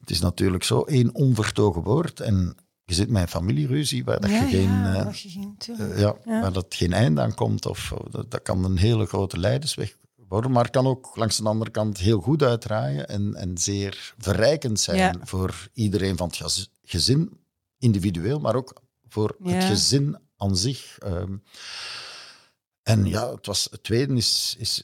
het 0.00 0.10
is 0.10 0.20
natuurlijk 0.20 0.64
zo 0.64 0.80
één 0.82 1.14
onvertogen 1.14 1.82
woord. 1.82 2.20
En 2.20 2.56
je 2.84 2.94
zit 2.94 3.10
met 3.10 3.22
een 3.22 3.28
familieruzie 3.28 4.04
waar, 4.04 4.20
dat 4.20 4.30
ja, 4.30 4.42
je, 4.42 4.48
geen, 4.48 4.68
ja, 4.68 5.04
dat 5.04 5.20
je 5.20 5.28
geen... 5.28 5.54
tuurlijk. 5.58 5.98
ja, 5.98 6.16
Ja. 6.24 6.40
waar 6.40 6.52
dat 6.52 6.66
geen 6.68 6.92
einde 6.92 7.20
aan 7.20 7.34
komt. 7.34 7.66
Of, 7.66 7.92
dat, 8.10 8.30
dat 8.30 8.42
kan 8.42 8.64
een 8.64 8.76
hele 8.76 9.06
grote 9.06 9.38
leidersweg 9.38 9.96
worden. 10.28 10.50
Maar 10.50 10.62
het 10.62 10.72
kan 10.72 10.86
ook 10.86 11.16
langs 11.16 11.36
de 11.36 11.48
andere 11.48 11.70
kant 11.70 11.98
heel 11.98 12.20
goed 12.20 12.42
uitdraaien 12.42 13.08
en, 13.08 13.34
en 13.34 13.58
zeer 13.58 14.14
verrijkend 14.18 14.80
zijn 14.80 15.20
voor 15.22 15.68
iedereen 15.72 16.16
van 16.16 16.26
het 16.26 16.36
gez- 16.36 16.66
gezin, 16.84 17.40
individueel, 17.78 18.40
maar 18.40 18.54
ook 18.54 18.82
voor 19.08 19.36
het 19.42 19.64
gezin 19.64 20.18
aan 20.36 20.56
zich. 20.56 20.98
Ehm, 20.98 21.36
en 22.82 23.04
ja, 23.06 23.30
het, 23.34 23.46
was, 23.46 23.68
het 23.70 23.82
tweede 23.82 24.14
is, 24.14 24.54
is, 24.58 24.82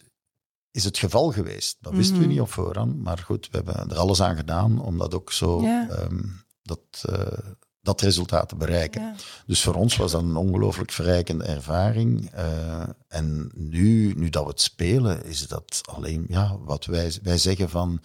is 0.73 0.85
het 0.85 0.99
geval 0.99 1.31
geweest. 1.33 1.77
Dat 1.81 1.93
wisten 1.93 2.15
we 2.17 2.21
Mhm. 2.23 2.31
niet 2.31 2.41
op 2.41 2.51
voorhand, 2.53 3.03
maar 3.03 3.19
goed, 3.19 3.49
we 3.51 3.57
hebben 3.57 3.91
er 3.91 3.99
alles 3.99 4.23
aan 4.23 4.37
gedaan 4.37 4.81
om 4.81 4.99
dat 4.99 5.15
ook 5.15 5.33
zo, 5.33 5.63
Ja. 5.63 5.89
ehm, 5.89 6.21
dat, 6.63 6.81
eh, 7.09 7.39
dat 7.81 8.01
resultaat 8.01 8.49
te 8.49 8.57
bereiken. 8.57 9.03
Ja. 9.03 9.15
Dus 9.47 9.63
voor 9.63 9.75
ons 9.75 9.97
was 9.97 10.13
dat 10.13 10.23
een 10.23 10.37
ongelooflijk 10.37 10.91
verrijkende 10.93 11.45
ervaring. 11.45 12.31
Eh, 12.31 12.83
en 13.09 13.51
nu, 13.55 14.13
nu 14.17 14.29
dat 14.31 14.43
we 14.45 14.49
het 14.51 14.61
spelen, 14.61 15.25
is 15.25 15.49
dat 15.49 15.81
alleen 15.91 16.25
ja, 16.29 16.59
wat 16.59 16.85
wij, 16.85 17.13
wij 17.23 17.39
zeggen 17.39 17.71
van... 17.71 18.01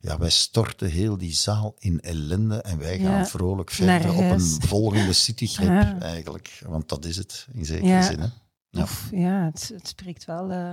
Ja, 0.00 0.18
wij 0.18 0.30
storten 0.30 0.88
heel 0.90 1.18
die 1.18 1.32
zaal 1.34 1.74
in 1.78 2.00
ellende 2.00 2.56
en 2.62 2.78
wij 2.78 2.98
gaan 2.98 3.18
Ja, 3.18 3.26
vrolijk 3.26 3.70
verder 3.70 4.10
op 4.14 4.30
een 4.30 4.40
volgende 4.68 5.12
citytrip 5.12 6.00
eigenlijk. 6.00 6.62
Want 6.66 6.88
dat 6.88 7.04
is 7.04 7.16
het, 7.16 7.46
in 7.52 7.64
zekere 7.64 8.02
zin. 8.02 8.20
Hè? 8.20 8.26
Ja, 9.10 9.44
het, 9.44 9.70
het 9.74 9.88
spreekt 9.88 10.24
wel... 10.24 10.50
eh, 10.50 10.72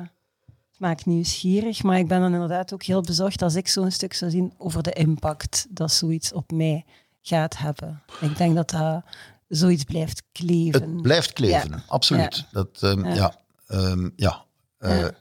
het 0.80 0.88
maakt 0.88 1.06
nieuwsgierig, 1.06 1.84
maar 1.84 1.98
ik 2.00 2.08
ben 2.08 2.20
dan 2.22 2.34
inderdaad 2.34 2.74
ook 2.74 2.84
heel 2.84 3.02
bezorgd 3.02 3.42
als 3.42 3.56
ik 3.56 3.68
zo'n 3.68 3.92
stuk 3.92 4.14
zou 4.14 4.32
zien 4.32 4.54
over 4.58 4.84
de 4.84 4.94
impact 4.94 5.68
dat 5.70 5.92
zoiets 5.92 6.34
op 6.34 6.52
mij 6.52 6.86
gaat 7.22 7.58
hebben. 7.58 8.04
Ik 8.22 8.38
denk 8.38 8.56
dat 8.56 8.70
dat 8.70 9.04
zoiets 9.48 9.84
blijft 9.84 10.24
kleven. 10.32 10.82
Het 10.82 11.02
blijft 11.02 11.34
kleven, 11.34 11.84
absoluut. 11.88 12.36
Ja. 12.36 12.46
Dat, 12.52 12.78
ehm, 12.82 13.06
Ja. 13.06 13.14
ja. 13.16 13.36
ehm, 13.68 14.10
ja. 14.16 14.46
Eh, 14.78 15.00
Ja. 15.00 15.12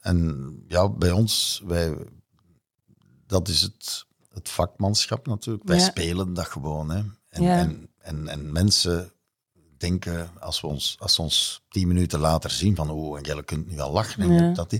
En 0.00 0.64
ja, 0.68 0.88
bij 0.88 1.10
ons, 1.10 1.62
wij, 1.66 1.96
dat 3.26 3.48
is 3.48 3.60
het, 3.60 4.04
het 4.32 4.48
vakmanschap 4.48 5.26
natuurlijk. 5.26 5.64
Wij 5.68 5.78
spelen 5.78 6.34
dat 6.34 6.46
gewoon. 6.46 6.90
Hè. 6.90 7.02
En, 7.28 7.44
en, 7.44 7.88
en, 7.98 8.28
en 8.28 8.52
mensen 8.52 9.12
denken, 9.78 10.30
als 10.40 10.60
we 10.60 10.66
ons, 10.66 10.96
als 10.98 11.14
ze 11.14 11.22
ons 11.22 11.62
tien 11.68 11.88
minuten 11.88 12.18
later 12.18 12.50
zien, 12.50 12.74
van 12.76 12.90
oh, 12.90 13.18
en 13.18 13.24
jij 13.24 13.42
kunt 13.44 13.70
nu 13.70 13.78
al 13.80 13.92
lachen 13.92 14.22
en 14.22 14.32
Ja. 14.32 14.52
dat. 14.52 14.78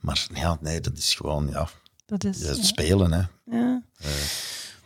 Maar 0.00 0.26
ja, 0.34 0.58
nee, 0.60 0.80
dat 0.80 0.96
is 0.98 1.14
gewoon 1.14 1.48
ja, 1.48 1.68
Dat 2.06 2.24
is, 2.24 2.66
spelen. 2.66 3.12
Hè. 3.12 3.22
Ja. 3.58 3.82
Eh. 3.98 4.10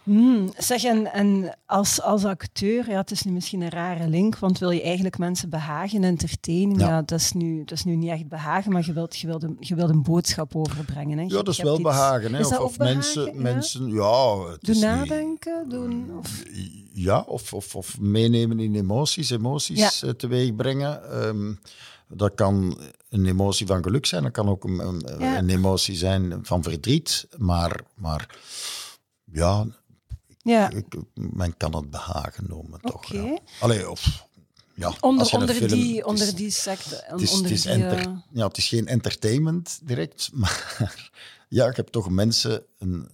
Hmm, 0.07 0.53
zeg, 0.59 0.85
en, 0.85 1.13
en 1.13 1.57
als, 1.67 2.03
als 2.03 2.25
acteur, 2.25 2.91
ja, 2.91 2.97
het 2.97 3.11
is 3.11 3.23
nu 3.23 3.33
misschien 3.33 3.61
een 3.61 3.69
rare 3.69 4.09
link, 4.09 4.39
want 4.39 4.59
wil 4.59 4.71
je 4.71 4.83
eigenlijk 4.83 5.19
mensen 5.19 5.49
behagen, 5.51 6.05
entertainen? 6.05 6.79
Ja, 6.79 6.89
Ja. 6.89 7.03
dat, 7.03 7.21
is 7.21 7.33
nu, 7.33 7.59
dat 7.65 7.71
is 7.79 7.85
nu 7.85 7.97
niet 7.97 8.11
echt 8.11 8.29
behagen, 8.29 8.73
maar 8.73 8.83
je 8.87 8.93
wilt, 8.93 9.17
je 9.17 9.27
wilt, 9.27 9.43
een, 9.43 9.57
je 9.61 9.75
wilt 9.75 9.91
een 9.91 10.03
boodschap 10.03 10.57
overbrengen. 10.57 11.19
Hè? 11.19 11.25
Je- 11.25 11.31
Ja, 11.31 11.37
dat 11.37 11.49
is 11.49 11.61
wel 11.63 11.73
iets- 11.75 11.83
behagen. 11.83 12.35
Hè. 12.35 12.41
Is 12.41 12.59
Of, 12.59 12.79
mensen, 12.79 13.25
ja? 13.35 13.41
mensen, 13.41 13.87
ja, 13.93 14.39
het 14.51 14.61
Doen 14.61 14.75
niet- 14.75 14.85
nadenken, 14.85 15.69
doen... 15.69 16.11
Of... 16.19 16.43
Ja, 16.93 17.21
of, 17.21 17.53
of, 17.55 17.75
of 17.77 18.01
meenemen 18.01 18.59
in 18.61 18.75
emoties, 18.75 19.31
emoties 19.31 20.01
Ja. 20.01 20.09
eh, 20.09 20.15
teweeg 20.15 20.55
brengen. 20.55 21.11
Ehm, 21.11 21.55
dat 22.09 22.35
kan 22.35 22.79
een 23.09 23.27
emotie 23.27 23.67
van 23.67 23.83
geluk 23.83 24.07
zijn, 24.07 24.23
dat 24.23 24.33
kan 24.33 24.49
ook 24.49 24.65
een, 24.65 24.79
een, 24.79 25.03
Ja. 25.19 25.39
een 25.39 25.49
emotie 25.51 25.95
zijn 25.95 26.39
van 26.43 26.63
verdriet. 26.63 27.29
Maar, 27.37 27.81
maar 27.95 28.37
ja, 29.33 29.67
Ja, 30.47 30.71
ik, 30.71 30.95
men 31.15 31.57
kan 31.57 31.77
het 31.77 31.91
behagen 31.91 32.45
noemen, 32.49 32.81
toch? 32.81 33.07
Ja. 33.13 33.39
Allee, 33.61 33.91
of, 33.91 34.27
ja, 34.75 34.93
onder, 35.01 35.33
onder, 35.35 35.55
film- 35.55 35.69
die, 35.69 35.97
is- 35.97 36.05
onder 36.05 36.37
die 36.37 36.51
secte. 36.51 37.05
het 37.07 37.21
is, 37.21 37.31
onder 37.33 37.45
het, 37.51 37.59
is 37.59 37.63
die, 37.63 37.73
enter- 37.73 37.99
eh, 37.99 38.13
ja, 38.33 38.47
het 38.47 38.57
is 38.57 38.69
geen 38.69 38.87
entertainment 38.87 39.79
direct, 39.83 40.31
maar 40.41 41.11
ja, 41.49 41.67
ik 41.67 41.77
heb 41.77 41.89
toch 41.89 42.11
mensen 42.11 42.65
een, 42.79 43.09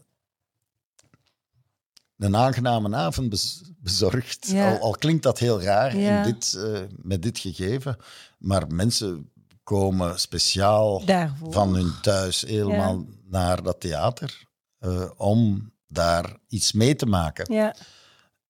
een 2.19 2.37
aangename 2.37 2.97
avond 2.97 3.29
bez- 3.29 3.63
bezorgd. 3.79 4.47
Ja. 4.47 4.73
Al, 4.73 4.79
al 4.81 4.91
klinkt 4.93 5.23
dat 5.23 5.39
heel 5.39 5.63
raar 5.63 5.97
Ja. 5.97 6.25
in 6.25 6.33
dit, 6.33 6.55
eh, 6.55 6.81
met 7.03 7.23
dit 7.23 7.39
gegeven, 7.39 7.97
maar 8.39 8.67
mensen 8.75 9.31
komen 9.63 10.21
speciaal 10.21 11.05
daarvoor. 11.05 11.53
van 11.53 11.75
hun 11.75 11.93
thuis 12.03 12.41
helemaal 12.41 13.05
naar 13.25 13.63
dat 13.63 13.81
theater 13.81 14.45
eh, 14.79 15.11
om 15.17 15.72
daar 15.93 16.37
iets 16.49 16.73
mee 16.73 16.95
te 16.97 17.07
maken. 17.07 17.53
Ja, 17.55 17.75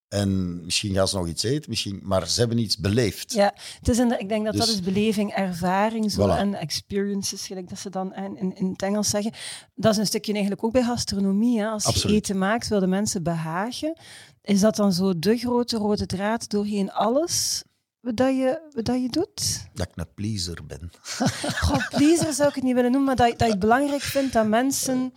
En 0.09 0.65
misschien 0.65 0.95
gaan 0.95 1.09
ze 1.09 1.17
nog 1.17 1.27
iets 1.29 1.43
eten, 1.43 1.71
misschien, 1.71 2.01
maar 2.03 2.29
ze 2.29 2.41
hebben 2.41 2.59
iets 2.59 2.77
beleefd. 2.77 3.33
ja. 3.33 3.55
Het 3.79 3.89
is 3.89 3.99
een, 3.99 4.21
ik 4.21 4.29
denk 4.29 4.45
dat 4.45 4.57
dat 4.57 4.67
Dus- 4.67 4.75
is 4.75 4.81
beleving, 4.83 5.33
ervaring 5.35 6.13
zo, 6.13 6.27
Voilà. 6.29 6.39
en 6.39 6.55
experiences, 6.55 7.47
gelijk 7.47 7.69
dat 7.69 7.79
ze 7.79 7.91
dan 7.91 8.15
in, 8.15 8.37
in, 8.37 8.57
in 8.57 8.71
het 8.71 8.83
Engels 8.83 9.09
zeggen. 9.11 9.33
Dat 9.75 9.93
is 9.93 9.99
een 9.99 10.07
stukje 10.07 10.33
eigenlijk 10.33 10.65
ook 10.65 10.73
bij 10.73 10.83
gastronomie. 10.83 11.61
Hè. 11.61 11.67
Als 11.69 12.03
je 12.03 12.09
eten 12.09 12.39
maakt, 12.39 12.69
wil 12.69 12.81
de 12.81 12.87
mensen 12.87 13.23
behagen. 13.23 13.97
Is 14.43 14.61
dat 14.61 14.77
dan 14.77 14.93
zo 14.93 15.19
de 15.19 15.37
grote 15.37 15.77
rode 15.77 16.07
draad 16.07 16.49
doorheen 16.51 16.93
alles 16.93 17.63
wat 18.01 18.17
dat 18.17 18.29
je, 18.37 18.69
wat 18.75 18.85
dat 18.85 19.03
je 19.03 19.09
doet? 19.09 19.67
Dat 19.75 19.87
ik 19.89 19.97
een 19.97 20.15
pleaser 20.15 20.67
ben. 20.67 20.91
Goh, 21.67 21.89
pleaser 21.89 22.33
zou 22.33 22.49
ik 22.49 22.55
het 22.55 22.65
niet 22.65 22.75
willen 22.75 22.91
noemen, 22.91 23.17
maar 23.17 23.29
dat, 23.29 23.39
dat 23.39 23.49
het 23.49 23.59
belangrijk 23.59 24.03
vindt 24.03 24.33
dat 24.33 24.47
mensen 24.47 25.13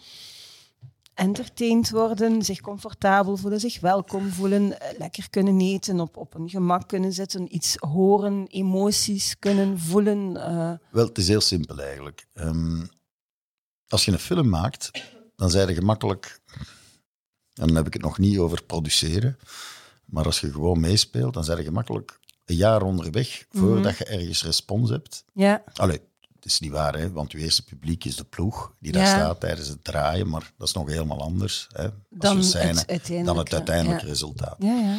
entertained 1.15 1.89
worden, 1.89 2.41
zich 2.43 2.61
comfortabel 2.61 3.37
voelen, 3.37 3.59
zich 3.59 3.79
welkom 3.79 4.29
voelen, 4.29 4.79
eh, 4.79 4.97
lekker 4.99 5.29
kunnen 5.29 5.59
eten, 5.61 5.99
op, 5.99 6.17
op 6.17 6.33
een 6.33 6.49
gemak 6.49 6.87
kunnen 6.87 7.13
zitten, 7.13 7.55
iets 7.55 7.75
horen, 7.79 8.47
emoties 8.47 9.39
kunnen 9.39 9.79
voelen. 9.79 10.37
eh, 10.37 10.73
Wel, 10.91 11.05
het 11.07 11.17
is 11.17 11.27
heel 11.27 11.41
simpel 11.41 11.79
eigenlijk. 11.81 12.27
Ehm, 12.33 12.85
als 13.87 14.05
je 14.05 14.11
een 14.11 14.19
film 14.19 14.49
maakt, 14.49 14.91
dan 15.35 15.49
zijn 15.49 15.67
je 15.67 15.73
gemakkelijk. 15.73 16.39
En 17.53 17.67
dan 17.67 17.75
heb 17.75 17.87
ik 17.87 17.93
het 17.93 18.01
nog 18.01 18.17
niet 18.17 18.37
over 18.37 18.63
produceren. 18.63 19.37
Maar 20.05 20.25
als 20.25 20.39
je 20.39 20.51
gewoon 20.51 20.79
meespeelt, 20.79 21.33
dan 21.33 21.43
zijn 21.43 21.57
je 21.57 21.63
gemakkelijk 21.63 22.19
een 22.45 22.55
jaar 22.55 22.81
onderweg 22.81 23.45
voordat 23.51 23.97
je 23.97 24.05
ergens 24.05 24.43
respons 24.43 24.89
hebt. 24.89 25.25
ja, 25.33 25.63
Allee, 25.73 26.01
het 26.45 26.53
is 26.53 26.59
niet 26.59 26.71
waar, 26.71 26.95
hè, 26.95 27.11
want 27.11 27.31
je 27.31 27.37
eerste 27.37 27.63
publiek 27.63 28.05
is 28.05 28.15
de 28.15 28.23
ploeg 28.23 28.73
die 28.79 28.91
daar 28.91 29.03
Ja. 29.03 29.09
staat 29.09 29.39
tijdens 29.39 29.67
het 29.67 29.83
draaien. 29.83 30.29
Maar 30.29 30.51
dat 30.57 30.67
is 30.67 30.73
nog 30.73 30.87
helemaal 30.89 31.21
anders 31.21 31.67
hè, 31.73 31.83
als 31.83 31.91
dan 32.09 32.37
het 32.37 32.55
uiteindelijke. 32.55 33.23
dan 33.23 33.37
het 33.37 33.53
uiteindelijke 33.53 34.03
Ja. 34.03 34.09
resultaat. 34.09 34.55
Ja, 34.59 34.75
ja. 34.79 34.97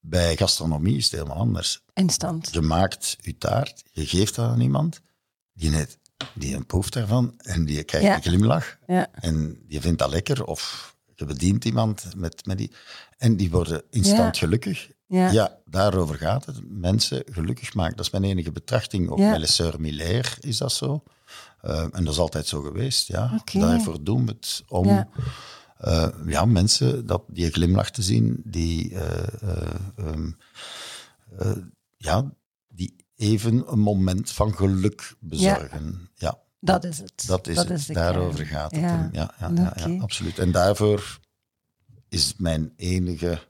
Bij 0.00 0.36
gastronomie 0.36 0.96
is 0.96 1.04
het 1.04 1.12
helemaal 1.12 1.36
anders. 1.36 1.80
Instant. 1.94 2.48
Je 2.52 2.60
maakt 2.60 3.16
je 3.20 3.38
taart, 3.38 3.82
je 3.92 4.06
geeft 4.06 4.34
dat 4.34 4.48
aan 4.50 4.60
iemand, 4.60 5.00
die, 5.52 5.70
net, 5.70 5.98
die 6.34 6.54
een 6.56 6.66
proeft 6.66 6.92
daarvan 6.92 7.34
en 7.38 7.64
die 7.64 7.82
krijgt 7.84 8.16
een 8.16 8.22
glimlach 8.32 8.76
Ja. 8.86 9.08
en 9.12 9.62
die 9.66 9.80
vindt 9.80 9.98
dat 9.98 10.10
lekker 10.10 10.44
of 10.44 10.96
je 11.20 11.26
bedient 11.34 11.64
iemand 11.64 12.04
met, 12.16 12.46
met 12.46 12.58
die... 12.58 12.70
En 13.18 13.36
die 13.36 13.50
worden 13.50 13.82
instant 13.90 14.36
Ja. 14.38 14.46
gelukkig. 14.46 14.90
Ja. 15.06 15.30
Ja. 15.30 15.58
daarover 15.64 16.16
gaat 16.16 16.46
het. 16.46 16.60
Mensen 16.68 17.22
gelukkig 17.30 17.74
maken. 17.74 17.96
Dat 17.96 18.06
is 18.06 18.12
mijn 18.12 18.24
enige 18.24 18.52
betrachting. 18.52 19.10
Ook 19.10 19.18
Ja. 19.18 19.38
bij 19.38 19.72
Miller 19.78 20.36
is 20.40 20.58
dat 20.58 20.72
zo. 20.72 21.02
Eh, 21.60 21.82
en 21.92 22.04
dat 22.04 22.12
is 22.12 22.18
altijd 22.18 22.46
zo 22.46 22.60
geweest, 22.60 23.06
ja. 23.06 23.32
Oké. 23.40 23.58
Daarvoor 23.58 24.04
doen 24.04 24.26
we 24.26 24.32
het. 24.32 24.62
Om 24.68 24.86
Ja. 24.86 25.08
ja. 25.80 26.12
ja, 26.26 26.44
mensen 26.44 27.06
dat, 27.06 27.22
die 27.28 27.50
glimlach 27.50 27.90
te 27.90 28.02
zien, 28.02 28.42
die, 28.44 28.94
eh, 28.94 30.24
ja, 31.96 32.32
die 32.68 32.96
even 33.16 33.72
een 33.72 33.78
moment 33.78 34.30
van 34.30 34.54
geluk 34.56 35.14
bezorgen. 35.20 36.08
Ja, 36.14 36.38
Dat 36.60 36.84
is 36.84 36.98
het. 36.98 37.24
dat 37.26 37.46
is 37.46 37.56
het. 37.56 37.96
Daarover 37.96 38.46
gaat 38.46 38.70
het. 38.70 38.80
Ja. 38.80 39.08
Ja, 39.12 39.34
ja, 39.38 39.72
ja, 39.76 40.00
absoluut. 40.00 40.38
En 40.38 40.52
daarvoor 40.52 41.18
is 42.08 42.34
mijn 42.36 42.72
enige 42.76 43.48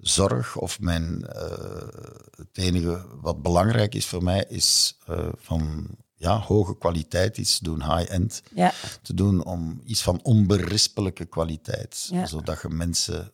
zorg 0.00 0.56
of 0.56 0.80
mijn, 0.80 1.26
eh, 1.26 1.88
het 2.36 2.58
enige 2.58 3.06
wat 3.20 3.42
belangrijk 3.42 3.94
is 3.94 4.06
voor 4.06 4.22
mij, 4.22 4.44
is 4.48 4.98
eh, 5.06 5.28
van 5.36 5.86
ja, 6.14 6.38
hoge 6.40 6.78
kwaliteit 6.78 7.38
iets 7.38 7.58
doen, 7.58 7.96
high-end 7.96 8.42
Ja. 8.54 8.72
te 9.02 9.14
doen 9.14 9.44
om 9.44 9.80
iets 9.84 10.02
van 10.02 10.20
onberispelijke 10.22 11.24
kwaliteit. 11.24 12.06
Ja. 12.10 12.26
Zodat 12.26 12.62
je 12.62 12.68
mensen... 12.68 13.32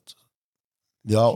Ja. 1.00 1.35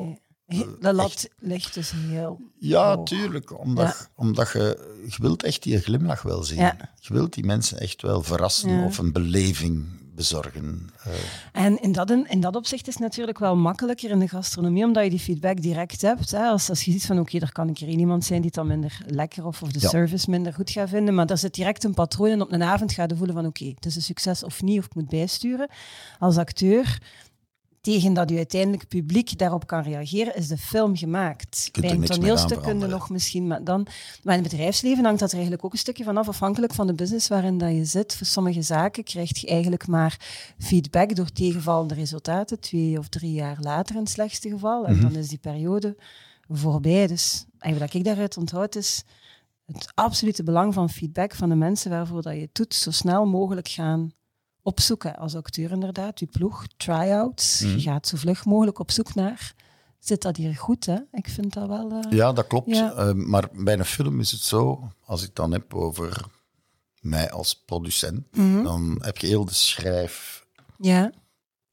De 0.80 0.92
lat 0.92 1.28
ligt 1.38 1.74
dus 1.74 1.92
heel... 1.96 2.40
ja 2.58 2.94
hoog. 2.96 3.06
tuurlijk. 3.06 3.58
Omdat, 3.58 3.86
Ja. 3.86 4.06
omdat 4.16 4.50
je, 4.52 4.94
je 5.08 5.16
wilt 5.22 5.42
echt 5.42 5.62
die 5.62 5.78
glimlach 5.80 6.22
wel 6.22 6.42
zien. 6.42 6.58
Ja. 6.58 6.76
Je 7.00 7.12
wilt 7.14 7.34
die 7.34 7.44
mensen 7.44 7.78
echt 7.80 8.02
wel 8.02 8.22
verrassen 8.22 8.70
Ja. 8.70 8.84
of 8.84 8.98
een 8.98 9.12
beleving 9.12 10.02
bezorgen. 10.14 10.90
Eh, 11.04 11.12
En 11.64 11.80
in 11.82 11.92
dat, 11.92 12.10
in 12.10 12.40
dat 12.40 12.56
opzicht 12.56 12.86
is 12.88 12.94
het 12.94 13.02
natuurlijk 13.02 13.38
wel 13.38 13.56
makkelijker 13.56 14.10
in 14.10 14.18
de 14.18 14.28
gastronomie, 14.28 14.84
omdat 14.84 15.04
je 15.04 15.10
die 15.10 15.18
feedback 15.18 15.62
direct 15.62 16.00
hebt. 16.02 16.30
Hè? 16.30 16.44
Als, 16.46 16.68
als 16.70 16.84
je 16.84 16.90
ziet 16.90 17.06
van, 17.06 17.18
oké, 17.18 17.38
er 17.38 17.52
kan 17.52 17.68
een 17.68 17.74
keer 17.74 17.88
iemand 17.88 18.24
zijn 18.24 18.38
die 18.40 18.46
het 18.46 18.54
dan 18.54 18.66
minder 18.66 19.00
lekker 19.06 19.46
of, 19.46 19.62
of 19.62 19.72
de 19.72 19.78
Ja. 19.80 19.88
service 19.88 20.30
minder 20.30 20.52
goed 20.54 20.70
gaat 20.70 20.88
vinden, 20.88 21.14
maar 21.14 21.26
daar 21.26 21.38
zit 21.38 21.54
direct 21.54 21.84
een 21.84 21.94
patroon 21.94 22.28
in 22.28 22.40
op 22.40 22.52
een 22.52 22.62
avond 22.62 22.92
ga 22.92 23.04
je 23.06 23.16
voelen 23.16 23.34
van, 23.34 23.46
oké, 23.46 23.64
het 23.64 23.86
is 23.86 23.96
een 23.96 24.02
succes 24.02 24.44
of 24.44 24.62
niet, 24.62 24.78
of 24.78 24.84
ik 24.84 24.94
moet 24.94 25.08
bijsturen. 25.08 25.68
Als 26.18 26.36
acteur, 26.36 26.98
tegen 27.84 28.12
dat 28.12 28.30
je 28.30 28.36
uiteindelijk 28.36 28.88
publiek 28.88 29.38
daarop 29.38 29.66
kan 29.66 29.82
reageren, 29.82 30.36
is 30.36 30.48
de 30.48 30.56
film 30.58 30.96
gemaakt. 30.96 31.68
Bij 31.80 31.90
een 31.90 32.04
toneelstuk 32.04 32.42
aan 32.42 32.48
kun 32.48 32.56
je 32.56 32.60
veranderen. 32.60 32.88
nog 32.90 33.10
misschien, 33.10 33.46
maar 33.46 33.64
dan... 33.64 33.86
Maar 34.22 34.36
in 34.36 34.42
het 34.42 34.50
bedrijfsleven 34.50 35.04
hangt 35.04 35.18
dat 35.18 35.28
er 35.28 35.34
eigenlijk 35.34 35.64
ook 35.64 35.72
een 35.72 35.78
stukje 35.78 36.04
vanaf, 36.04 36.28
afhankelijk 36.28 36.74
van 36.74 36.86
de 36.86 36.94
business 36.94 37.28
waarin 37.28 37.58
dat 37.58 37.70
je 37.70 37.84
zit. 37.84 38.16
Voor 38.16 38.26
sommige 38.26 38.62
zaken 38.62 39.04
krijg 39.04 39.40
je 39.40 39.46
eigenlijk 39.46 39.86
maar 39.86 40.16
feedback 40.58 41.14
door 41.16 41.32
tegenvallende 41.32 41.94
resultaten, 41.94 42.60
twee 42.60 42.98
of 42.98 43.08
drie 43.08 43.32
jaar 43.32 43.56
later 43.60 43.94
in 43.94 44.00
het 44.00 44.10
slechtste 44.10 44.48
geval. 44.48 44.86
En 44.86 44.92
Mhm. 44.92 45.02
dan 45.02 45.16
is 45.16 45.28
die 45.28 45.38
periode 45.38 45.96
voorbij. 46.48 47.06
Dus 47.06 47.44
eigenlijk 47.58 47.92
wat 47.92 48.00
ik 48.00 48.06
daaruit 48.08 48.36
onthoud 48.36 48.74
is 48.76 49.02
het 49.66 49.92
absolute 49.94 50.42
belang 50.42 50.74
van 50.74 50.90
feedback 50.90 51.34
van 51.34 51.48
de 51.48 51.54
mensen 51.54 51.90
waarvoor 51.90 52.22
dat 52.22 52.34
je 52.34 52.40
het 52.40 52.54
doet, 52.54 52.74
zo 52.74 52.90
snel 52.90 53.26
mogelijk 53.26 53.68
gaan 53.68 54.10
opzoeken. 54.64 55.16
Als 55.16 55.34
acteur 55.34 55.70
inderdaad, 55.70 56.20
je 56.20 56.26
ploeg, 56.26 56.66
try-outs. 56.76 57.60
Mhm. 57.60 57.74
Je 57.76 57.80
gaat 57.80 58.06
zo 58.08 58.16
vlug 58.16 58.44
mogelijk 58.44 58.78
op 58.78 58.90
zoek 58.90 59.14
naar, 59.14 59.54
zit 59.98 60.22
dat 60.22 60.36
hier 60.36 60.54
goed? 60.56 60.86
Hè? 60.86 60.96
Ik 61.12 61.28
vind 61.28 61.52
dat 61.54 61.68
wel... 61.68 61.90
eh, 61.92 62.10
ja, 62.10 62.32
dat 62.32 62.46
klopt. 62.46 62.68
Ja. 62.76 62.92
Eh, 62.92 63.12
maar 63.12 63.48
bij 63.52 63.78
een 63.78 63.84
film 63.84 64.20
is 64.20 64.30
het 64.30 64.40
zo, 64.40 64.90
als 65.04 65.20
ik 65.20 65.26
het 65.26 65.36
dan 65.36 65.52
heb 65.52 65.74
over 65.74 66.24
mij 67.00 67.30
als 67.30 67.62
producent, 67.64 68.36
Mhm. 68.36 68.62
dan 68.62 68.98
heb 69.02 69.18
je 69.18 69.26
heel 69.26 69.44
de 69.44 69.54
schrijffase. 69.54 70.42
Ja, 70.78 71.12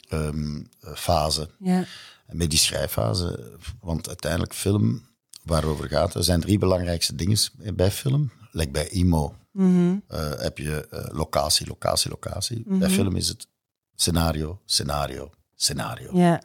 ehm, 0.10 0.62
fase. 0.96 1.50
ja, 1.60 1.84
En 2.26 2.38
met 2.38 2.50
die 2.50 2.60
schrijffase, 2.60 3.58
want 3.82 4.08
uiteindelijk 4.08 4.54
film, 4.54 5.06
waarover 5.44 5.88
gaat, 5.88 6.14
er 6.16 6.24
zijn 6.24 6.42
drie 6.42 6.58
belangrijkste 6.58 7.16
dingen 7.16 7.38
bij 7.76 7.92
film. 7.92 8.32
Like 8.52 8.72
bij 8.72 8.88
IMO 8.88 9.36
mhm, 9.52 9.96
eh, 10.08 10.32
heb 10.40 10.58
je 10.58 10.88
eh, 10.88 11.06
locatie, 11.18 11.68
locatie, 11.68 12.10
locatie. 12.10 12.64
Bij 12.68 12.78
Mhm. 12.78 12.90
film 12.90 13.16
is 13.16 13.28
het 13.28 13.48
scenario, 13.96 14.62
scenario, 14.66 15.30
scenario. 15.56 16.18
ja. 16.18 16.42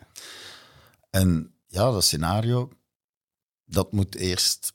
En 1.11 1.55
ja, 1.66 1.90
dat 1.90 2.05
scenario, 2.05 2.71
dat 3.64 3.92
moet 3.92 4.14
eerst 4.14 4.73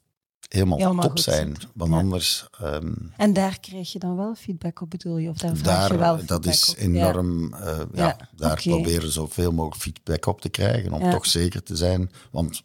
helemaal, 0.48 0.78
Helemaal 0.78 1.08
top 1.08 1.20
zijn. 1.20 1.56
Want 1.74 1.92
Ja. 1.92 1.98
anders, 1.98 2.48
ehm, 2.60 2.94
En 3.18 3.34
daar 3.34 3.60
krijg 3.60 3.92
je 3.92 4.00
dan 4.00 4.16
wel 4.16 4.36
feedback 4.36 4.82
op, 4.82 4.90
bedoel 4.90 5.18
je? 5.18 5.30
Of 5.30 5.38
daar 5.38 5.56
vraag 5.58 5.88
je 5.88 5.98
wel 5.98 6.00
daar, 6.00 6.18
feedback 6.18 6.44
dat 6.44 6.54
is 6.54 6.70
op? 6.70 6.76
Ja. 6.78 6.82
enorm, 6.84 7.54
eh, 7.54 7.78
ja, 7.78 7.86
Ja, 7.94 8.30
daar 8.36 8.52
oké. 8.52 8.62
proberen 8.70 9.12
zoveel 9.12 9.52
mogelijk 9.52 9.82
feedback 9.82 10.26
op 10.26 10.42
te 10.42 10.50
krijgen, 10.50 10.94
om 10.94 11.12
toch 11.12 11.26
zeker 11.26 11.64
te 11.64 11.76
zijn. 11.76 12.12
Want 12.32 12.64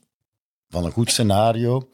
van 0.69 0.85
een 0.85 0.93
goed 0.93 1.11
scenario 1.11 1.91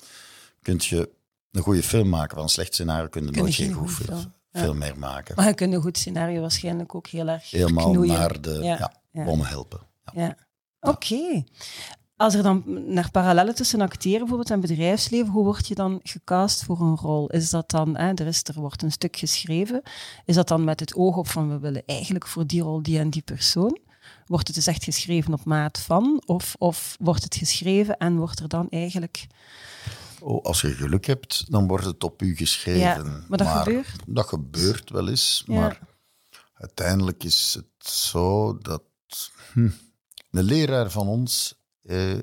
kun 0.62 0.76
je 0.80 1.10
een 1.52 1.62
goede 1.62 1.82
film 1.82 2.08
maken. 2.08 2.34
Van 2.34 2.42
een 2.42 2.48
slecht 2.50 2.74
scenario 2.74 3.08
kun 3.08 3.24
je 3.24 3.26
Kun 3.26 3.36
je 3.36 3.42
nooit 3.42 3.54
geen 3.54 3.72
goed 3.72 3.90
film. 3.90 4.32
Ja. 4.52 4.60
film 4.60 4.78
meer 4.78 4.98
maken. 4.98 5.34
Maar 5.36 5.46
je 5.46 5.54
kunt 5.54 5.74
een 5.74 5.82
goed 5.82 5.98
scenario 5.98 6.40
waarschijnlijk 6.40 6.94
ook 6.94 7.06
heel 7.06 7.28
erg 7.28 7.50
Helemaal 7.50 7.90
knoeien. 7.90 8.14
naar 8.18 8.40
de 8.40 8.58
Ja, 8.62 8.92
helpen. 9.12 9.80
Ja. 10.14 10.22
Ja. 10.22 10.36
Oké. 10.80 11.44
Als 12.16 12.34
er 12.34 12.42
dan 12.42 12.62
naar 12.86 13.10
parallellen 13.10 13.54
tussen 13.54 13.80
acteren 13.80 14.18
bijvoorbeeld 14.18 14.50
en 14.50 14.60
bedrijfsleven, 14.60 15.32
hoe 15.32 15.44
word 15.44 15.68
je 15.68 15.74
dan 15.74 16.00
gecast 16.02 16.64
voor 16.64 16.80
een 16.80 16.96
rol? 16.96 17.28
Is 17.28 17.50
dat 17.50 17.70
dan, 17.70 17.96
hè, 17.96 18.12
er, 18.14 18.26
is, 18.26 18.42
er 18.42 18.60
wordt 18.60 18.82
een 18.82 18.92
stuk 18.92 19.16
geschreven, 19.16 19.82
is 20.24 20.34
dat 20.34 20.48
dan 20.48 20.64
met 20.64 20.80
het 20.80 20.94
oog 20.94 21.16
op 21.16 21.28
van 21.28 21.48
we 21.48 21.58
willen 21.58 21.82
eigenlijk 21.86 22.26
voor 22.26 22.46
die 22.46 22.62
rol 22.62 22.82
die 22.82 22.98
en 22.98 23.10
die 23.10 23.22
persoon? 23.22 23.78
Wordt 24.26 24.46
het 24.46 24.56
dus 24.56 24.66
echt 24.66 24.84
geschreven 24.84 25.32
op 25.32 25.44
maat 25.44 25.78
van? 25.78 26.22
Of, 26.26 26.54
of 26.58 26.96
wordt 27.00 27.22
het 27.24 27.34
geschreven 27.34 27.96
en 27.96 28.16
wordt 28.16 28.40
er 28.40 28.48
dan 28.48 28.66
eigenlijk... 28.70 29.26
Oh, 30.22 30.44
als 30.44 30.60
je 30.60 30.72
geluk 30.72 31.04
hebt, 31.06 31.50
dan 31.50 31.66
wordt 31.66 31.84
het 31.84 32.04
op 32.04 32.22
u 32.22 32.36
geschreven. 32.36 32.80
Ja, 32.80 33.24
maar 33.28 33.38
dat 33.38 33.48
gebeurt? 33.48 33.96
Dat 34.06 34.26
gebeurt 34.28 34.90
wel 34.90 35.08
eens, 35.08 35.42
Ja. 35.46 35.54
maar 35.60 35.80
uiteindelijk 36.54 37.24
is 37.24 37.54
het 37.54 37.88
zo 37.92 38.58
dat 38.58 38.82
hm, 39.52 39.68
een 40.30 40.44
leraar 40.44 40.90
van 40.90 41.08
ons 41.08 41.54
eh, 41.82 42.18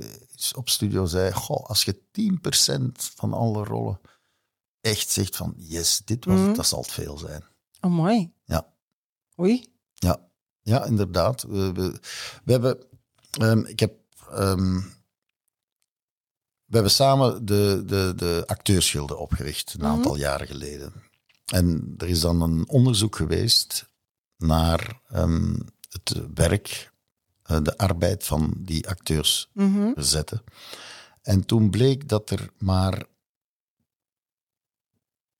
op 0.55 0.69
studio 0.69 1.05
zei, 1.05 1.31
goh, 1.31 1.65
als 1.65 1.83
je 1.83 2.01
10% 2.11 3.13
van 3.15 3.33
alle 3.33 3.63
rollen 3.63 3.99
echt 4.81 5.09
zegt 5.09 5.35
van 5.35 5.53
yes, 5.57 6.01
dit 6.05 6.25
was 6.25 6.39
het, 6.39 6.55
dat 6.55 6.67
zal 6.67 6.81
het 6.81 6.91
veel 6.91 7.17
zijn. 7.17 7.43
Oh, 7.81 7.91
mooi. 7.91 8.31
Ja. 8.45 8.67
Oei. 9.39 9.65
Ja, 9.93 10.17
ja 10.61 10.85
inderdaad. 10.85 11.41
We, 11.43 11.71
we, 11.71 11.99
we 12.43 12.51
hebben, 12.51 12.77
ehm, 13.31 13.59
ik 13.59 13.79
heb, 13.79 13.93
ehm, 14.31 14.79
we 16.69 16.75
hebben 16.75 16.91
samen 16.91 17.45
de, 17.45 17.83
de, 17.85 18.13
de 18.15 18.43
acteursgilde 18.45 19.15
opgericht 19.17 19.73
een 19.73 19.79
Mhm. 19.79 19.89
aantal 19.89 20.15
jaren 20.17 20.47
geleden. 20.47 20.93
En 21.45 21.93
er 21.97 22.07
is 22.07 22.19
dan 22.19 22.41
een 22.41 22.67
onderzoek 22.69 23.15
geweest 23.15 23.89
naar 24.37 25.01
ehm, 25.07 25.55
het 25.89 26.21
werk, 26.33 26.91
eh, 27.43 27.57
de 27.61 27.77
arbeid 27.77 28.23
van 28.25 28.53
die 28.57 28.87
acteurs 28.89 29.49
Mhm. 29.53 29.91
zetten. 29.95 30.43
En 31.21 31.45
toen 31.45 31.69
bleek 31.69 32.07
dat 32.09 32.29
er 32.29 32.49
maar 32.57 33.05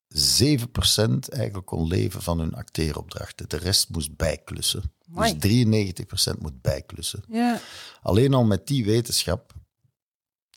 7% 0.07 1.29
eigenlijk 1.29 1.65
kon 1.65 1.87
leven 1.87 2.21
van 2.21 2.39
hun 2.39 2.53
acteeropdrachten. 2.53 3.49
De 3.49 3.57
rest 3.57 3.89
moest 3.89 4.15
bijklussen. 4.15 4.91
Dus 5.05 5.33
93% 5.39 6.39
moet 6.41 6.61
bijklussen. 6.61 7.23
Ja. 7.29 7.59
Alleen 8.01 8.33
al 8.33 8.43
met 8.43 8.67
die 8.67 8.85
wetenschap, 8.85 9.53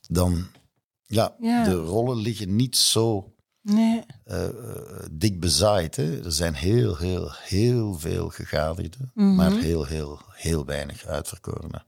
dan, 0.09 0.47
ja, 1.15 1.35
Ja. 1.41 1.65
de 1.65 1.75
rollen 1.75 2.17
liggen 2.17 2.57
niet 2.57 2.77
zo 2.77 3.33
Nee. 3.63 4.03
eh, 4.25 4.45
eh, 4.45 4.53
dik 5.11 5.41
bezaaid. 5.41 5.97
Hè. 5.97 6.25
Er 6.25 6.33
zijn 6.33 6.55
heel, 6.55 6.97
heel, 6.97 7.31
heel 7.33 7.95
veel 7.99 8.29
gegadigden, 8.29 9.11
Mhm. 9.15 9.35
maar 9.35 9.53
heel, 9.53 9.85
heel, 9.85 10.21
heel 10.33 10.65
weinig 10.65 11.05
uitverkorenen. 11.07 11.85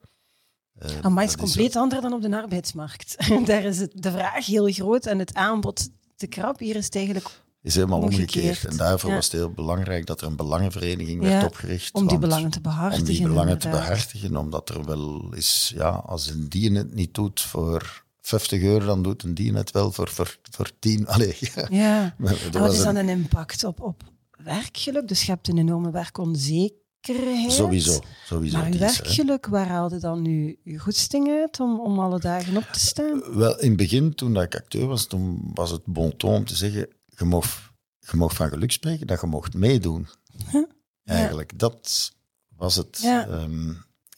Eh, 0.79 0.91
Amai, 1.01 1.27
is 1.27 1.33
dat 1.35 1.41
is 1.45 1.53
compleet 1.53 1.77
anders 1.77 2.03
dan 2.03 2.13
op 2.13 2.23
de 2.23 2.37
arbeidsmarkt. 2.37 3.17
Daar 3.47 3.63
is 3.65 3.79
het, 3.79 3.93
de 3.95 4.11
vraag 4.11 4.47
heel 4.47 4.73
groot 4.73 5.07
en 5.07 5.19
het 5.19 5.35
aanbod 5.35 5.89
te 6.17 6.27
krap. 6.27 6.59
Hier 6.59 6.77
is 6.77 6.85
het 6.85 6.95
eigenlijk 6.97 7.27
is 7.63 7.75
helemaal 7.75 8.01
omgekeerd. 8.01 8.35
Omgekeerd. 8.37 8.65
En 8.65 8.77
daarvoor 8.77 9.09
Ja. 9.11 9.15
was 9.17 9.25
het 9.25 9.35
heel 9.35 9.51
belangrijk 9.51 10.07
dat 10.07 10.21
er 10.21 10.27
een 10.27 10.37
belangenvereniging 10.37 11.23
Ja, 11.23 11.29
werd 11.29 11.45
opgericht. 11.47 11.95
om 11.95 12.09
die 12.09 12.19
belangen 12.19 12.51
te 12.51 12.61
behartigen. 12.61 13.07
Om 13.07 13.13
die 13.15 13.23
belangen 13.29 13.59
te 13.59 13.69
behartigen, 13.69 14.37
omdat 14.37 14.69
er 14.69 14.85
wel 14.85 15.33
is, 15.35 15.73
ja, 15.75 15.89
als 15.91 16.31
een 16.31 16.49
dien 16.49 16.75
het 16.75 16.95
niet 16.95 17.15
doet 17.15 17.41
voor 17.41 18.04
50 18.27 18.63
euro, 18.63 18.87
dan 18.87 19.03
doet 19.03 19.23
een 19.23 19.35
dien 19.35 19.55
het 19.55 19.71
wel 19.71 19.93
voor, 19.93 20.09
voor, 20.09 20.37
voor 20.51 20.71
10. 20.79 21.07
Allee, 21.15 21.37
ja. 21.41 21.67
Ja. 21.71 22.15
Wat 22.19 22.53
was 22.53 22.77
is 22.77 22.83
dan 22.83 22.97
een- 22.97 23.09
een 23.09 23.19
impact 23.19 23.65
op, 23.65 23.81
op 23.81 24.03
werkgeluk? 24.45 25.09
Dus 25.09 25.23
je 25.25 25.31
hebt 25.31 25.49
een 25.49 25.59
enorme 25.59 25.91
werkonzekerheid. 25.91 27.53
Sowieso, 27.53 28.01
sowieso. 28.27 28.57
Maar 28.59 28.71
die 28.71 28.81
hè. 28.81 28.87
werkgeluk, 28.87 29.47
waar 29.47 29.69
haalde 29.69 29.99
dan 29.99 30.23
nu 30.23 30.59
uw 30.65 30.79
goesting 30.79 31.29
uit 31.29 31.61
om, 31.61 31.81
om 31.81 31.99
alle 31.99 32.21
dagen 32.21 32.57
op 32.57 32.65
te 32.73 32.81
staan? 32.81 33.23
Wel, 33.37 33.59
in 33.61 33.69
het 33.69 33.77
begin, 33.77 34.15
toen 34.15 34.35
dat 34.35 34.43
ik 34.43 34.55
acteur 34.57 34.87
was, 34.87 35.07
toen 35.07 35.51
was 35.55 35.71
het 35.71 35.85
bon 35.85 36.17
ton 36.17 36.35
om 36.35 36.45
te 36.45 36.57
zeggen, 36.57 36.89
je 37.07 37.25
mag, 37.25 37.73
je 37.99 38.17
van 38.17 38.49
geluk 38.49 38.73
spreken, 38.73 39.07
dat 39.07 39.21
je 39.21 39.27
mocht 39.27 39.55
meedoen. 39.55 40.09
Huh? 40.51 40.65
Eigenlijk, 41.05 41.59
dat 41.59 42.13
was 42.57 42.77
het. 42.77 42.99
Ja. 43.03 43.27
Ehm, 43.27 43.73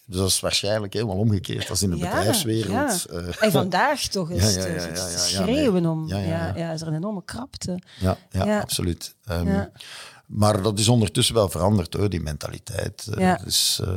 Dus 0.07 0.16
dat 0.18 0.28
is 0.28 0.40
waarschijnlijk 0.40 0.92
helemaal 0.92 1.16
omgekeerd 1.16 1.70
als 1.70 1.82
in 1.82 1.90
de 1.90 1.96
Ja, 1.96 2.04
bedrijfswereld. 2.14 3.07
ja. 3.11 3.16
Eh, 3.18 3.42
En 3.42 3.52
vandaag 3.52 4.00
toch 4.00 4.30
is 4.30 4.54
Ja, 4.54 4.61
het 4.61 4.84
het 5.00 5.20
schreeuwen 5.20 5.86
om. 5.86 6.09
Ja, 6.09 6.18
Ja, 6.57 6.72
is 6.72 6.80
er 6.80 6.86
een 6.88 6.94
enorme 6.94 7.24
krapte. 7.24 7.78
ja, 8.30 8.61
absoluut. 8.61 9.14
Ehm. 9.24 9.64
Maar 10.26 10.62
dat 10.62 10.78
is 10.78 10.88
ondertussen 10.88 11.34
wel 11.34 11.48
veranderd 11.48 11.94
hoor, 11.94 12.09
die 12.11 12.20
mentaliteit. 12.20 13.07
Eh, 13.14 13.20
Ja. 13.20 13.40
dus, 13.44 13.80
eh, 13.82 13.88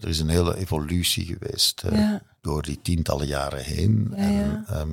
er 0.00 0.08
is 0.08 0.18
een 0.18 0.28
hele 0.28 0.56
evolutie 0.56 1.24
geweest 1.26 1.82
Ja. 1.92 2.22
door 2.40 2.62
die 2.62 2.78
tientallen 2.82 3.26
jaren 3.26 3.64
heen. 3.64 4.08
Ja, 4.16 4.16
en, 4.16 4.64
ja. 4.68 4.84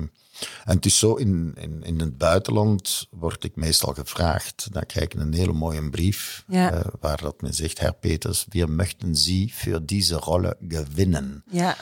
En 0.64 0.76
het 0.76 0.86
is 0.86 0.98
zo, 0.98 1.14
in, 1.14 1.54
in, 1.58 1.82
in 1.82 2.00
het 2.00 2.18
buitenland 2.18 3.06
word 3.10 3.44
ik 3.44 3.56
meestal 3.56 3.92
gevraagd. 3.94 4.68
Dan 4.72 4.86
krijg 4.86 5.04
ik 5.06 5.14
een 5.14 5.32
hele 5.34 5.52
mooie 5.52 5.90
brief 5.90 6.44
Ja. 6.46 6.72
eh, 6.72 6.80
waar 7.00 7.20
dat 7.20 7.40
men 7.40 7.54
zegt, 7.54 7.78
Herr 7.78 7.94
Peters, 7.94 8.46
wir 8.48 8.68
möchten 8.68 9.14
Sie 9.16 9.52
für 9.52 9.80
diese 9.84 10.16
Rolle 10.16 10.56
gewinnen. 10.68 11.44
Ja, 11.50 11.76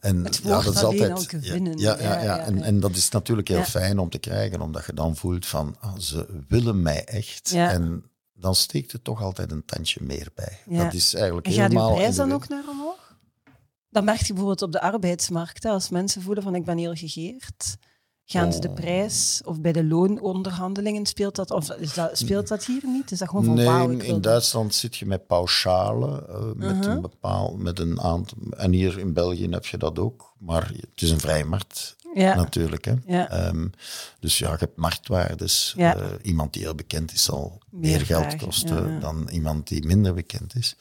En 0.00 0.24
Het 0.24 0.42
woord 0.42 0.76
alleen 0.84 1.12
al 1.12 1.22
gewinnen. 1.26 1.78
Ja, 1.78 1.96
ja, 1.98 2.02
ja, 2.02 2.12
Ja, 2.14 2.22
ja, 2.24 2.38
En, 2.38 2.56
ja. 2.58 2.62
en 2.62 2.80
dat 2.80 2.96
is 2.96 3.08
natuurlijk 3.08 3.48
heel 3.48 3.56
Ja. 3.58 3.64
fijn 3.64 3.98
om 3.98 4.08
te 4.10 4.18
krijgen, 4.18 4.60
omdat 4.60 4.86
je 4.86 4.94
dan 4.94 5.16
voelt 5.16 5.46
van, 5.46 5.76
ah, 5.80 5.98
ze 5.98 6.42
willen 6.48 6.82
mij 6.82 7.04
echt. 7.04 7.50
Ja. 7.50 7.70
En 7.70 8.04
dan 8.34 8.54
steekt 8.54 8.92
er 8.92 9.02
toch 9.02 9.22
altijd 9.22 9.50
een 9.52 9.64
tandje 9.64 10.00
meer 10.02 10.28
bij. 10.34 10.58
Ja. 10.66 10.84
Dat 10.84 10.94
is 10.94 11.14
eigenlijk 11.14 11.46
en 11.46 11.52
gaat 11.52 11.62
helemaal... 11.68 11.94
prijs 11.94 12.04
in 12.06 12.10
de 12.10 12.16
dan 12.16 12.28
wet. 12.28 12.36
ook 12.36 12.48
naar 12.48 12.64
omhoog? 12.68 13.16
Dan 13.90 14.04
merk 14.04 14.18
je 14.20 14.26
bijvoorbeeld 14.32 14.62
op 14.62 14.72
de 14.72 14.80
arbeidsmarkt, 14.80 15.64
als 15.64 15.88
mensen 15.88 16.22
voelen 16.22 16.42
van 16.42 16.54
ik 16.54 16.64
ben 16.64 16.78
heel 16.78 16.94
gegeerd, 16.94 17.76
gaan 18.32 18.52
ze 18.52 18.60
de 18.60 18.68
Oh. 18.68 18.74
prijs, 18.74 19.40
of 19.44 19.60
bij 19.60 19.72
de 19.72 19.84
loononderhandelingen 19.84 21.06
speelt 21.06 21.36
dat, 21.36 21.50
of 21.50 21.70
is 21.70 21.94
dat, 21.94 22.18
speelt 22.18 22.48
dat 22.48 22.64
hier 22.64 22.82
niet? 22.86 23.10
Is 23.10 23.18
dat 23.18 23.28
gewoon 23.28 23.44
van 23.44 23.54
Nee, 23.54 23.66
wauw, 23.66 23.88
in, 23.88 23.98
dat? 23.98 24.22
Duitsland 24.22 24.74
zit 24.74 24.96
je 24.96 25.06
met 25.06 25.26
pauschalen, 25.26 26.28
eh, 26.28 26.44
met 26.56 26.76
Uh-huh. 26.76 26.92
een 26.92 27.00
bepaald, 27.00 27.58
met 27.58 27.78
een 27.78 28.00
aantal... 28.00 28.38
En 28.56 28.72
hier 28.72 28.98
in 28.98 29.12
België 29.12 29.48
heb 29.50 29.66
je 29.66 29.76
dat 29.76 29.98
ook, 29.98 30.32
maar 30.38 30.66
het 30.68 31.02
is 31.02 31.10
een 31.10 31.20
vrije 31.20 31.44
markt. 31.44 31.96
Ja, 32.14 32.34
Natuurlijk. 32.34 32.84
Hè. 32.84 32.94
Ja. 33.06 33.28
Ehm, 33.30 33.66
dus 34.20 34.38
ja, 34.38 34.50
je 34.50 34.56
hebt 34.58 34.76
marktwaardes. 34.76 35.74
Ja. 35.76 35.96
Eh, 35.96 36.06
iemand 36.22 36.52
die 36.52 36.62
heel 36.62 36.74
bekend 36.74 37.12
is, 37.12 37.24
zal 37.24 37.58
Meer 37.70 37.90
meer, 37.90 38.06
geld 38.06 38.36
kosten 38.36 39.00
dan 39.00 39.28
iemand 39.30 39.68
die 39.68 39.86
minder 39.86 40.14
bekend 40.14 40.54
is. 40.56 40.76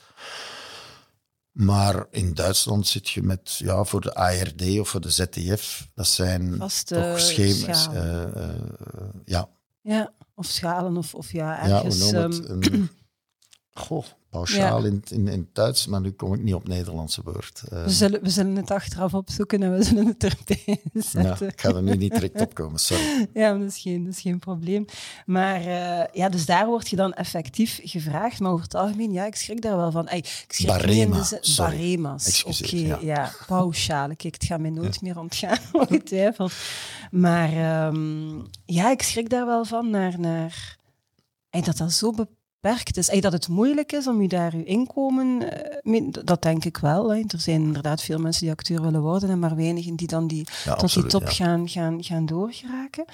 Maar 1.52 2.06
in 2.10 2.34
Duitsland 2.34 2.88
zit 2.88 3.10
je 3.10 3.24
met, 3.24 3.56
ja, 3.58 3.84
voor 3.84 4.02
de 4.02 4.14
ARD 4.14 4.80
of 4.80 4.90
voor 4.90 5.02
de 5.02 5.10
ZDF, 5.10 5.90
dat 5.94 6.08
zijn 6.08 6.56
Vaste 6.58 6.96
toch 6.96 7.20
schema's. 7.20 7.88
eh, 7.88 8.24
eh, 8.24 8.50
ja, 9.26 9.50
ja, 9.82 10.14
of 10.36 10.46
schalen, 10.46 10.98
of, 10.98 11.16
of 11.16 11.32
ja, 11.32 11.68
ja, 11.68 11.76
ergens... 11.78 12.12
het? 12.12 12.50
Een, 12.50 12.90
goh, 13.74 14.06
pauschaal 14.30 14.82
Ja. 14.82 14.88
in, 14.88 15.04
in, 15.10 15.28
in 15.28 15.40
het 15.40 15.56
Duits, 15.56 15.88
maar 15.88 16.02
nu 16.02 16.12
kom 16.12 16.34
ik 16.34 16.42
niet 16.44 16.54
op 16.54 16.64
het 16.64 16.72
Nederlandse 16.72 17.22
woord. 17.24 17.64
We, 17.70 17.90
zullen, 17.90 18.24
we 18.24 18.30
zullen 18.30 18.56
het 18.56 18.72
achteraf 18.72 19.14
opzoeken 19.14 19.64
en 19.64 19.78
we 19.78 19.84
zullen 19.84 20.06
het 20.08 20.24
erbij 20.24 20.82
ja, 20.94 21.02
zetten. 21.02 21.48
ik 21.48 21.62
ga 21.62 21.70
er 21.70 21.82
nu 21.82 21.96
niet 21.96 22.14
direct 22.14 22.42
op 22.42 22.54
komen, 22.54 22.80
sorry. 22.80 23.28
Ja, 23.34 23.58
dat 23.58 23.68
is 23.68 23.78
geen, 23.78 24.04
dat 24.04 24.14
is 24.14 24.22
geen 24.22 24.40
probleem. 24.40 24.86
Maar 25.26 25.60
eh, 25.60 26.06
ja, 26.14 26.30
dus 26.30 26.46
daar 26.46 26.66
word 26.66 26.90
je 26.90 26.96
dan 26.96 27.14
effectief 27.14 27.80
gevraagd. 27.84 28.40
Maar 28.40 28.52
over 28.52 28.64
het 28.64 28.76
algemeen, 28.76 29.12
ja, 29.12 29.26
ik 29.26 29.36
schrik 29.36 29.62
daar 29.62 29.78
wel 29.78 29.92
van. 29.92 30.08
Ey, 30.08 30.18
ik 30.18 30.46
schrik 30.48 30.68
Barema, 30.68 31.24
sorry. 31.24 31.72
Barema's. 31.78 32.44
Oké, 32.44 32.76
ja. 32.76 32.98
ja. 33.02 33.32
pauschalen. 33.48 34.16
Kijk, 34.16 34.34
het 34.34 34.46
gaat 34.46 34.60
mij 34.60 34.70
nooit 34.70 35.02
meer 35.02 35.20
ontgaan, 35.20 35.60
ongetwijfeld. 35.72 36.54
Maar 37.12 37.50
ehm, 37.54 38.40
ja, 38.66 38.92
ik 38.92 39.02
schrik 39.02 39.30
daar 39.30 39.46
wel 39.46 39.66
van 39.66 39.90
naar, 39.90 40.20
naar 40.20 40.80
dat 41.50 41.78
dat 41.78 41.92
zo 41.92 42.12
beperkt 42.62 42.98
is. 42.98 43.22
Dat 43.22 43.32
het 43.32 43.48
moeilijk 43.48 43.92
is 43.92 44.08
om 44.08 44.22
je 44.22 44.28
daar 44.28 44.58
je 44.58 44.64
inkomen... 44.64 45.52
eh, 45.84 46.08
dat 46.26 46.42
denk 46.42 46.66
ik 46.66 46.78
wel. 46.78 47.14
Hè. 47.14 47.18
Er 47.28 47.40
zijn 47.40 47.62
inderdaad 47.62 48.02
veel 48.02 48.20
mensen 48.20 48.42
die 48.42 48.52
acteur 48.52 48.82
willen 48.82 49.02
worden 49.02 49.30
en 49.30 49.40
maar 49.40 49.56
weinigen 49.56 49.96
die 49.96 50.08
dan 50.08 50.28
die 50.28 50.48
Ja, 50.64 50.74
tot 50.74 50.84
absoluut, 50.84 51.12
die 51.12 51.20
top 51.20 51.30
ja. 51.30 51.36
gaan, 51.36 51.70
gaan, 51.70 52.04
gaan 52.04 52.26
doorgeraken. 52.26 53.06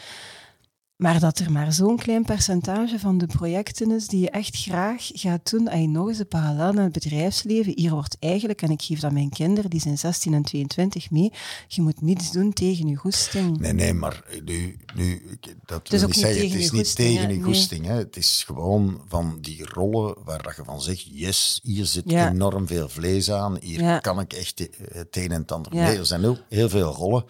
Maar 0.98 1.20
dat 1.20 1.40
er 1.40 1.52
maar 1.52 1.74
zo'n 1.74 1.98
klein 1.98 2.24
percentage 2.26 3.00
van 3.00 3.18
de 3.18 3.26
projecten 3.26 3.92
is 3.92 4.08
die 4.08 4.20
je 4.20 4.30
echt 4.30 4.56
graag 4.58 5.10
gaat 5.14 5.50
doen. 5.50 5.68
En 5.68 5.92
nog 5.92 6.08
eens 6.08 6.18
de 6.18 6.26
parallel 6.26 6.74
naar 6.74 6.84
het 6.84 6.94
bedrijfsleven. 6.94 7.72
Hier 7.76 7.92
wordt 7.92 8.18
eigenlijk, 8.20 8.62
en 8.62 8.70
ik 8.72 8.82
geef 8.82 9.00
dat 9.00 9.12
mijn 9.12 9.30
kinderen, 9.30 9.70
die 9.70 9.80
zijn 9.80 9.98
16 9.98 10.34
en 10.34 10.42
22 10.42 11.12
mee, 11.12 11.32
je 11.68 11.82
moet 11.82 12.02
niets 12.02 12.32
doen 12.32 12.54
tegen 12.54 12.88
je 12.88 12.96
goesting. 12.96 13.58
Nee, 13.60 13.74
nee, 13.74 13.94
maar 13.94 14.24
nu, 14.46 14.78
nu 14.96 15.22
dat 15.66 15.90
wil 15.90 16.06
niet 16.06 16.16
zeggen. 16.16 16.42
Het 16.50 16.54
is 16.54 16.72
niet 16.72 16.82
goesting, 16.82 17.08
tegen 17.10 17.22
je 17.22 17.36
Nee. 17.36 17.44
goesting. 17.44 17.86
Hè. 17.86 17.94
Het 17.94 18.18
is 18.18 18.44
gewoon 18.46 19.02
van 19.08 19.38
die 19.42 19.66
rollen 19.66 20.16
waar 20.24 20.44
dat 20.44 20.56
je 20.56 20.64
van 20.64 20.82
zegt, 20.82 21.08
yes, 21.12 21.60
hier 21.64 21.86
zit 21.86 22.04
Ja. 22.06 22.30
enorm 22.30 22.68
veel 22.68 22.90
vlees 22.90 23.32
aan. 23.32 23.58
Hier 23.62 23.82
Ja. 23.82 24.00
kan 24.00 24.20
ik 24.20 24.34
echt 24.34 24.60
eh, 24.60 24.68
het 24.98 25.16
een 25.18 25.32
en 25.32 25.42
het 25.42 25.52
ander 25.52 25.76
Ja. 25.76 25.84
mee. 25.88 25.98
Er 25.98 26.06
zijn 26.06 26.26
ook 26.26 26.40
heel 26.50 26.70
veel 26.70 26.94
rollen 26.94 27.26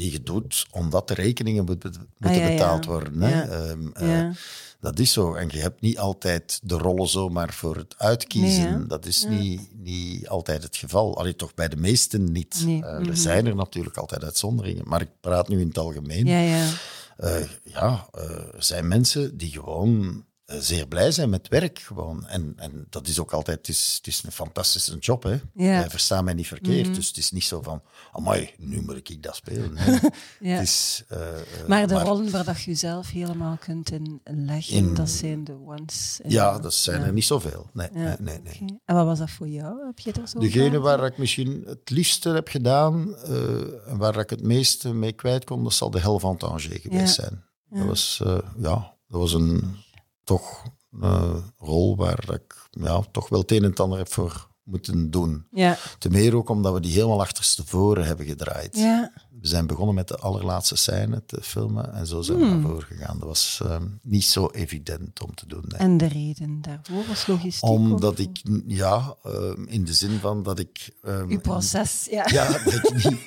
die 0.00 0.12
je 0.12 0.22
doet 0.22 0.66
omdat 0.70 1.08
de 1.08 1.14
rekeningen 1.14 1.64
moet- 1.64 1.82
moeten 2.18 2.42
Ah, 2.42 2.48
betaald 2.48 2.84
worden. 2.84 3.20
Hè. 3.22 3.40
Ehm, 3.40 3.86
eh, 3.92 4.28
dat 4.80 4.98
is 4.98 5.12
zo. 5.12 5.34
En 5.34 5.48
je 5.50 5.58
hebt 5.58 5.80
niet 5.80 5.98
altijd 5.98 6.60
de 6.62 6.74
rollen 6.78 7.08
zomaar 7.08 7.52
voor 7.52 7.76
het 7.76 7.94
uitkiezen. 7.98 8.78
Nee, 8.78 8.86
dat 8.86 9.06
is 9.06 9.24
niet, 9.28 9.60
niet 9.72 10.28
altijd 10.28 10.62
het 10.62 10.76
geval. 10.76 11.18
Allee, 11.18 11.36
toch 11.36 11.54
bij 11.54 11.68
de 11.68 11.76
meesten 11.76 12.32
niet. 12.32 12.62
Nee. 12.64 12.84
Eh, 12.84 12.98
Mhm. 12.98 13.08
Er 13.08 13.16
zijn 13.16 13.46
er 13.46 13.54
natuurlijk 13.56 13.96
altijd 13.96 14.24
uitzonderingen. 14.24 14.88
Maar 14.88 15.00
ik 15.00 15.10
praat 15.20 15.48
nu 15.48 15.60
in 15.60 15.68
het 15.68 15.78
algemeen. 15.78 16.26
Ja, 16.26 16.40
ja. 16.40 16.66
Eh, 17.16 17.42
ja, 17.64 18.06
zijn 18.58 18.88
mensen 18.88 19.36
die 19.36 19.50
gewoon 19.52 20.24
zeer 20.58 20.86
blij 20.86 21.10
zijn 21.10 21.30
met 21.30 21.48
werk. 21.48 21.78
Gewoon. 21.78 22.26
En, 22.26 22.52
en 22.56 22.86
dat 22.90 23.06
is 23.08 23.18
ook 23.18 23.32
altijd, 23.32 23.58
het 23.58 23.68
is, 23.68 23.94
het 23.96 24.06
is 24.06 24.22
een 24.24 24.32
fantastische 24.32 24.98
job. 24.98 25.22
Hè? 25.22 25.40
Ja. 25.54 25.84
Eh, 25.84 25.90
versta 25.90 26.22
mij 26.22 26.34
niet 26.34 26.46
verkeerd. 26.46 26.86
Mhm. 26.86 26.94
Dus 26.94 27.08
het 27.08 27.16
is 27.16 27.30
niet 27.30 27.44
zo 27.44 27.62
van, 27.62 27.82
amai, 28.12 28.54
nu 28.58 28.82
moet 28.82 28.96
ik 28.96 29.22
dat 29.22 29.36
spelen. 29.36 29.74
Nee. 29.74 29.98
ja. 30.50 30.56
Het 30.56 30.62
is, 30.62 31.04
eh, 31.08 31.28
eh, 31.28 31.68
maar 31.68 31.86
de 31.86 31.98
rollen 31.98 32.30
waar 32.30 32.44
dat 32.44 32.62
je 32.62 32.70
jezelf 32.70 33.10
helemaal 33.10 33.56
kunt 33.56 33.90
in 33.90 34.20
leggen, 34.24 34.76
In- 34.76 34.94
dat 34.94 35.10
zijn 35.10 35.44
de 35.44 35.56
ones. 35.64 36.20
Ja, 36.26 36.58
dat 36.58 36.74
zijn 36.74 37.00
ja. 37.00 37.06
er 37.06 37.12
niet 37.12 37.24
zoveel. 37.24 37.70
Nee, 37.72 37.88
nee, 37.92 38.16
nee. 38.18 38.40
nee. 38.42 38.80
En 38.84 38.94
wat 38.94 39.06
was 39.06 39.18
dat 39.18 39.30
voor 39.30 39.48
jou? 39.48 39.86
Heb 39.86 39.98
je 39.98 40.12
zo 40.24 40.38
Degene 40.38 40.64
gedaan? 40.64 40.80
waar 40.80 41.04
ik 41.04 41.18
misschien 41.18 41.62
het 41.66 41.90
liefste 41.90 42.28
heb 42.28 42.48
gedaan 42.48 43.16
eh, 43.16 43.96
waar 43.96 44.16
ik 44.16 44.30
het 44.30 44.42
meeste 44.42 44.94
mee 44.94 45.12
kwijt 45.12 45.44
kon, 45.44 45.62
dat 45.62 45.72
zal 45.72 45.90
de 45.90 46.00
Hel 46.00 46.18
van 46.18 46.36
Tanger 46.36 46.60
geweest 46.60 47.14
zijn. 47.14 47.44
Dat 47.70 47.86
was, 47.86 48.20
eh, 48.24 48.38
ja, 48.56 48.94
dat 49.08 49.20
was 49.20 49.32
een 49.32 49.76
toch 50.36 50.62
een 51.00 51.42
rol 51.58 51.96
waar 51.96 52.24
ik 52.32 52.68
ja, 52.70 53.02
toch 53.12 53.28
wel 53.28 53.40
het 53.40 53.50
een 53.50 53.62
en 53.64 53.70
het 53.70 53.80
ander 53.80 53.98
heb 53.98 54.12
voor 54.12 54.48
moeten 54.62 55.10
doen. 55.10 55.46
Ja. 55.50 55.76
Ten 55.98 56.12
meer 56.12 56.36
ook 56.36 56.48
omdat 56.48 56.72
we 56.74 56.80
die 56.80 56.92
helemaal 56.92 57.20
achterstevoren 57.20 58.04
hebben 58.04 58.26
gedraaid. 58.26 58.76
ja. 58.76 59.12
We 59.40 59.46
zijn 59.48 59.66
begonnen 59.66 59.94
met 59.94 60.08
de 60.08 60.16
allerlaatste 60.16 60.76
scène 60.76 61.22
te 61.26 61.38
filmen 61.42 61.92
en 61.94 62.06
zo 62.06 62.20
zijn 62.22 62.38
we 62.38 62.44
Hmm. 62.44 62.60
naar 62.60 62.70
voren 62.70 62.82
gegaan. 62.86 63.18
Dat 63.18 63.28
was 63.28 63.60
eh, 63.64 63.76
niet 64.02 64.24
zo 64.24 64.46
evident 64.52 65.22
om 65.22 65.34
te 65.34 65.46
doen. 65.46 65.64
nee. 65.68 65.78
En 65.80 65.96
de 65.96 66.06
reden 66.06 66.60
daarvoor 66.60 67.06
was 67.08 67.26
logistiek? 67.26 67.68
Omdat 67.70 68.12
of- 68.12 68.18
ik, 68.18 68.40
ja, 68.66 69.14
eh, 69.22 69.50
in 69.66 69.84
de 69.84 69.92
zin 69.92 70.18
van 70.18 70.42
dat 70.42 70.58
ik... 70.58 70.96
eh, 71.02 71.22
Uw 71.28 71.40
proces, 71.40 72.06
ja. 72.10 72.24
Ja, 72.30 72.52
dat 72.52 72.72
ik 72.72 72.92
niet. 73.04 73.18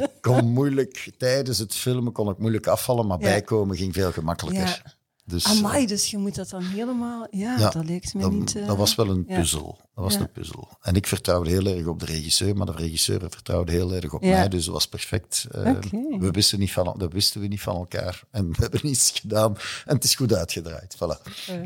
Ik 0.00 0.08
kon 0.20 0.44
moeilijk, 0.52 1.12
tijdens 1.18 1.58
het 1.58 1.74
filmen 1.74 2.12
kon 2.12 2.28
ik 2.30 2.38
moeilijk 2.38 2.66
afvallen, 2.66 3.06
maar 3.06 3.18
Ja. 3.20 3.24
bijkomen 3.24 3.76
ging 3.76 3.94
veel 3.94 4.12
gemakkelijker. 4.12 4.96
Dus, 5.32 5.44
Amai, 5.44 5.86
dus 5.86 6.10
je 6.10 6.18
moet 6.18 6.34
dat 6.34 6.50
dan 6.50 6.62
helemaal... 6.62 7.26
Ja, 7.30 7.58
Ja, 7.58 7.70
dat 7.70 7.84
lijkt 7.84 8.14
me 8.14 8.20
dat, 8.20 8.32
niet... 8.32 8.56
eh, 8.56 8.66
dat 8.66 8.76
was 8.76 8.94
wel 8.94 9.08
een 9.08 9.24
ja. 9.28 9.36
puzzel. 9.38 9.78
Dat 9.94 10.04
was 10.04 10.14
Ja. 10.14 10.20
een 10.20 10.30
puzzel. 10.32 10.68
En 10.82 10.94
ik 10.94 11.06
vertrouwde 11.06 11.50
heel 11.50 11.66
erg 11.66 11.86
op 11.86 12.00
de 12.00 12.06
regisseur, 12.06 12.56
maar 12.56 12.66
de 12.66 12.72
regisseur 12.72 13.20
vertrouwde 13.20 13.72
heel 13.72 13.92
erg 13.92 14.12
op 14.12 14.20
mij, 14.20 14.48
dus 14.48 14.64
dat 14.64 14.74
was 14.74 14.88
perfect. 14.88 15.46
Eh, 15.50 15.72
we, 16.18 16.30
wisten 16.30 16.58
niet 16.58 16.72
van, 16.72 16.94
dat 16.98 17.12
wisten 17.12 17.40
we 17.40 17.46
niet 17.46 17.60
van 17.60 17.76
elkaar. 17.76 18.22
En 18.30 18.48
we 18.52 18.56
hebben 18.58 18.86
iets 18.86 19.10
gedaan 19.10 19.56
en 19.84 19.94
het 19.94 20.04
is 20.04 20.14
goed 20.14 20.34
uitgedraaid. 20.34 20.96
Voilà. 20.96 21.22
Eh, 21.46 21.60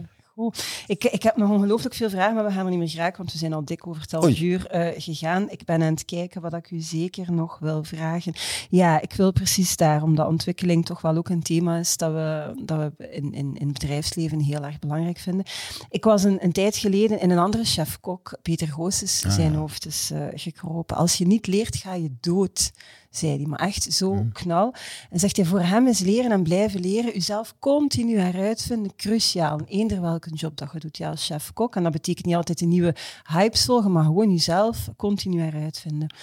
Ik, 0.86 1.04
ik 1.04 1.22
heb 1.22 1.36
nog 1.36 1.50
ongelooflijk 1.50 1.94
veel 1.94 2.10
vragen, 2.10 2.34
maar 2.34 2.44
we 2.44 2.50
gaan 2.50 2.64
er 2.64 2.70
niet 2.70 2.78
meer 2.78 2.88
geraken, 2.88 3.16
want 3.16 3.32
we 3.32 3.38
zijn 3.38 3.52
al 3.52 3.64
dik 3.64 3.86
over 3.86 4.02
het 4.02 4.12
half 4.12 4.40
uur 4.40 4.66
eh, 4.66 5.02
gegaan. 5.02 5.50
Ik 5.50 5.64
ben 5.64 5.82
aan 5.82 5.92
het 5.92 6.04
kijken 6.04 6.40
wat 6.40 6.54
ik 6.54 6.70
u 6.70 6.80
zeker 6.80 7.32
nog 7.32 7.58
wil 7.58 7.84
vragen. 7.84 8.32
Ja, 8.68 9.00
ik 9.00 9.12
wil 9.12 9.32
precies 9.32 9.76
daar, 9.76 10.02
omdat 10.02 10.26
ontwikkeling 10.26 10.84
toch 10.84 11.00
wel 11.00 11.16
ook 11.16 11.28
een 11.28 11.42
thema 11.42 11.78
is 11.78 11.96
dat 11.96 12.12
we, 12.12 12.52
dat 12.64 12.78
we 12.78 13.08
in, 13.10 13.32
in, 13.32 13.56
in 13.56 13.68
het 13.68 13.78
bedrijfsleven 13.78 14.40
heel 14.40 14.64
erg 14.64 14.78
belangrijk 14.78 15.18
vinden. 15.18 15.44
Ik 15.90 16.04
was 16.04 16.24
een, 16.24 16.44
een 16.44 16.52
tijd 16.52 16.76
geleden 16.76 17.20
in 17.20 17.30
een 17.30 17.38
andere 17.38 17.64
chef-kok, 17.64 18.38
Peter 18.42 18.68
Goossens, 18.68 19.24
Ah, 19.24 19.32
zijn 19.32 19.54
hoofd 19.54 19.86
is 19.86 20.10
eh, 20.10 20.26
gekropen. 20.34 20.96
Als 20.96 21.14
je 21.18 21.26
niet 21.26 21.46
leert, 21.46 21.76
ga 21.76 21.94
je 21.94 22.10
dood, 22.20 22.72
zei 23.10 23.36
hij. 23.36 23.46
Maar 23.46 23.58
echt 23.58 23.92
zo 23.92 24.12
Hmm. 24.12 24.32
knal. 24.32 24.74
En 25.10 25.18
zegt 25.18 25.36
hij, 25.36 25.44
voor 25.46 25.60
hem 25.60 25.86
is 25.86 25.98
leren 26.00 26.30
en 26.30 26.42
blijven 26.42 26.80
leren, 26.80 27.16
uzelf 27.16 27.54
continu 27.58 28.18
heruitvinden, 28.18 28.96
cruciaal. 28.96 29.58
In 29.58 29.64
eender 29.64 30.00
welke 30.00 30.30
job 30.34 30.56
dat 30.56 30.72
je 30.72 30.78
doet, 30.78 30.96
ja, 30.96 31.10
als 31.10 31.26
chef-kok. 31.26 31.76
En 31.76 31.82
dat 31.82 31.92
betekent 31.92 32.26
niet 32.26 32.34
altijd 32.34 32.58
de 32.58 32.66
nieuwe 32.66 32.94
hypes 33.24 33.64
volgen, 33.64 33.92
maar 33.92 34.04
gewoon 34.04 34.30
jezelf 34.30 34.88
continu 34.96 35.40
heruitvinden. 35.40 36.14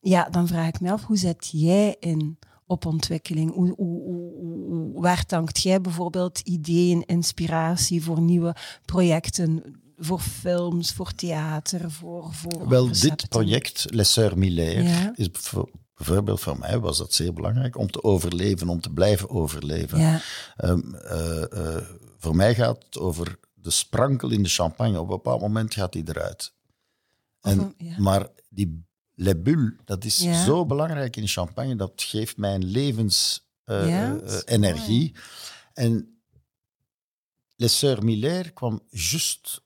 Ja, 0.00 0.28
dan 0.30 0.46
vraag 0.46 0.68
ik 0.68 0.80
me 0.80 0.92
af, 0.92 1.04
hoe 1.04 1.16
zet 1.16 1.48
jij 1.52 1.96
in 2.00 2.38
op 2.66 2.86
ontwikkeling? 2.86 3.54
Hoe, 3.54 3.72
hoe, 3.76 4.02
hoe, 4.02 4.32
hoe- 4.68 5.00
waar 5.00 5.26
tankt 5.26 5.60
jij 5.62 5.80
bijvoorbeeld 5.80 6.38
ideeën, 6.38 7.02
inspiratie 7.06 8.02
voor 8.02 8.20
nieuwe 8.20 8.54
projecten? 8.84 9.78
voor 10.02 10.20
films, 10.20 10.92
voor 10.92 11.12
theater, 11.14 11.90
voor... 11.90 12.28
voor 12.32 12.68
Wel, 12.68 12.86
recepten? 12.88 13.16
dit 13.16 13.28
project, 13.28 13.86
Les 13.90 14.18
Sœurs 14.20 14.34
Miller, 14.36 14.82
Ja. 14.82 15.12
is 15.14 15.28
bijvoorbeeld 16.06 16.40
voor 16.40 16.58
mij 16.58 16.78
was 16.78 16.98
dat 16.98 17.12
zeer 17.14 17.32
belangrijk 17.32 17.76
om 17.76 17.90
te 17.90 18.02
overleven, 18.02 18.68
om 18.68 18.80
te 18.80 18.90
blijven 18.92 19.30
overleven. 19.30 19.98
Ja, 19.98 20.20
Ehm, 20.56 20.94
eh, 20.94 21.76
eh, 21.76 21.84
voor 22.18 22.36
mij 22.36 22.54
gaat 22.54 22.84
het 22.84 22.98
over 22.98 23.38
de 23.54 23.70
sprankel 23.70 24.30
in 24.30 24.42
de 24.42 24.48
champagne. 24.48 24.96
Op 25.00 25.02
een 25.02 25.16
bepaald 25.16 25.40
moment 25.40 25.74
gaat 25.74 25.92
die 25.92 26.02
eruit. 26.08 26.52
En, 27.40 27.74
ja. 27.78 27.94
Maar 27.98 28.26
die 28.48 28.84
les 29.14 29.42
bulles, 29.42 29.72
dat 29.84 30.04
is 30.04 30.18
Ja. 30.18 30.44
zo 30.44 30.66
belangrijk 30.66 31.16
in 31.16 31.28
champagne. 31.28 31.76
Dat 31.76 31.92
geeft 31.96 32.36
mij 32.36 32.54
een 32.54 32.64
levensenergie. 32.64 34.44
Energie. 34.44 35.14
En 35.74 36.20
Les 37.56 37.78
Sœurs 37.84 38.00
Miller 38.04 38.52
kwam 38.52 38.80
juist 38.90 39.62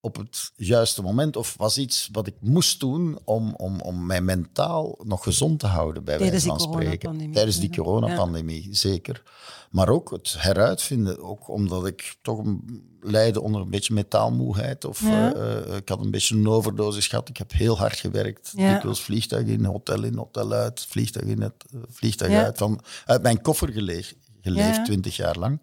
op 0.00 0.16
het 0.16 0.50
juiste 0.56 1.02
moment. 1.02 1.36
Of 1.36 1.54
was 1.58 1.78
iets 1.78 2.08
wat 2.12 2.26
ik 2.26 2.34
moest 2.40 2.80
doen 2.80 3.18
om, 3.24 3.54
om, 3.56 3.80
om 3.80 4.06
mij 4.06 4.20
mentaal 4.20 4.98
nog 5.02 5.22
gezond 5.22 5.58
te 5.58 5.66
houden, 5.66 6.04
bij 6.04 6.16
Tijdens 6.18 6.44
wijze 6.44 6.58
van 6.64 6.72
spreken. 6.72 7.32
Tijdens 7.32 7.58
die 7.58 7.68
Ja. 7.68 7.74
coronapandemie, 7.76 8.68
zeker. 8.70 9.22
Maar 9.70 9.88
ook 9.88 10.10
het 10.10 10.34
heruitvinden, 10.38 11.22
ook 11.22 11.48
omdat 11.48 11.86
ik 11.86 12.14
toch 12.22 12.38
een, 12.38 12.88
lijde 13.00 13.40
onder 13.40 13.60
een 13.60 13.70
beetje 13.70 13.94
metaalmoeheid. 13.94 14.84
Of 14.84 15.00
Ja. 15.00 15.34
eh, 15.34 15.56
eh, 15.70 15.76
ik 15.76 15.88
had 15.88 16.00
een 16.00 16.10
beetje 16.10 16.36
een 16.36 16.48
overdosis 16.48 17.06
gehad. 17.08 17.28
Ik 17.28 17.36
heb 17.36 17.52
heel 17.52 17.78
hard 17.78 17.96
gewerkt. 17.98 18.52
Ja. 18.56 18.72
Dikwijls 18.72 19.00
vliegtuig 19.00 19.46
in, 19.46 19.64
hotel 19.64 20.02
in, 20.02 20.16
hotel 20.16 20.52
uit. 20.52 20.86
Vliegtuig 20.88 21.26
in, 21.26 21.40
het, 21.40 21.54
eh, 21.72 21.80
vliegtuig 21.90 22.30
Ja. 22.32 22.44
uit. 22.44 22.58
Van, 22.58 22.80
uit 23.06 23.22
mijn 23.22 23.42
koffer 23.42 23.68
geleefd, 23.72 24.14
geleefd 24.40 24.76
Ja. 24.76 24.84
20 24.84 25.16
jaar 25.16 25.36
lang. 25.38 25.58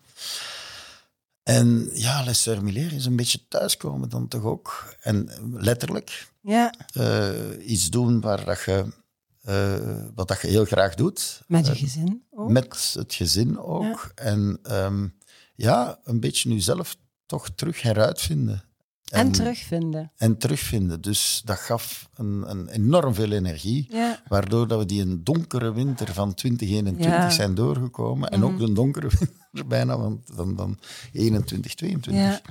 En 1.47 1.89
ja, 1.93 2.23
Les 2.23 2.47
is 2.47 3.05
een 3.05 3.15
beetje 3.15 3.47
thuiskomen 3.47 4.09
dan 4.09 4.27
toch 4.27 4.43
ook. 4.43 4.95
En 5.01 5.29
letterlijk 5.51 6.27
ja, 6.41 6.73
eh, 6.93 7.69
iets 7.69 7.89
doen 7.89 8.21
waar 8.21 8.45
dat 8.45 8.61
je, 8.63 8.93
eh, 9.41 10.05
wat 10.15 10.27
dat 10.27 10.41
je 10.41 10.47
heel 10.47 10.65
graag 10.65 10.95
doet. 10.95 11.41
met 11.47 11.65
je 11.65 11.71
Eh, 11.71 11.79
gezin 11.79 12.23
ook. 12.31 12.49
met 12.49 12.93
het 12.93 13.13
gezin 13.13 13.59
ook. 13.59 14.11
En 14.15 14.59
ehm, 14.63 15.07
ja, 15.55 15.99
een 16.03 16.19
beetje 16.19 16.49
nu 16.49 16.59
zelf 16.59 16.95
toch 17.25 17.49
terug 17.55 17.81
heruitvinden. 17.81 18.63
En 19.11 19.31
terugvinden. 19.31 20.11
En 20.17 20.37
terugvinden. 20.37 21.01
Dus 21.01 21.41
dat 21.45 21.57
gaf 21.57 22.09
een, 22.15 22.43
een 22.49 22.67
enorm 22.67 23.13
veel 23.13 23.31
energie. 23.31 23.87
Ja, 23.89 24.21
Waardoor 24.27 24.67
dat 24.67 24.79
we 24.79 24.85
die 24.85 25.01
een 25.01 25.23
donkere 25.23 25.73
winter 25.73 26.13
van 26.13 26.33
2021 26.33 27.19
Ja. 27.21 27.29
zijn 27.29 27.55
doorgekomen. 27.55 28.29
En 28.29 28.43
ook 28.43 28.51
Mhm. 28.51 28.65
de 28.65 28.73
donkere 28.73 29.07
winter 29.19 29.67
bijna 29.67 29.97
van, 29.97 30.21
van, 30.25 30.53
van 30.57 30.79
21, 31.11 31.73
22. 31.75 32.23
ja, 32.23 32.41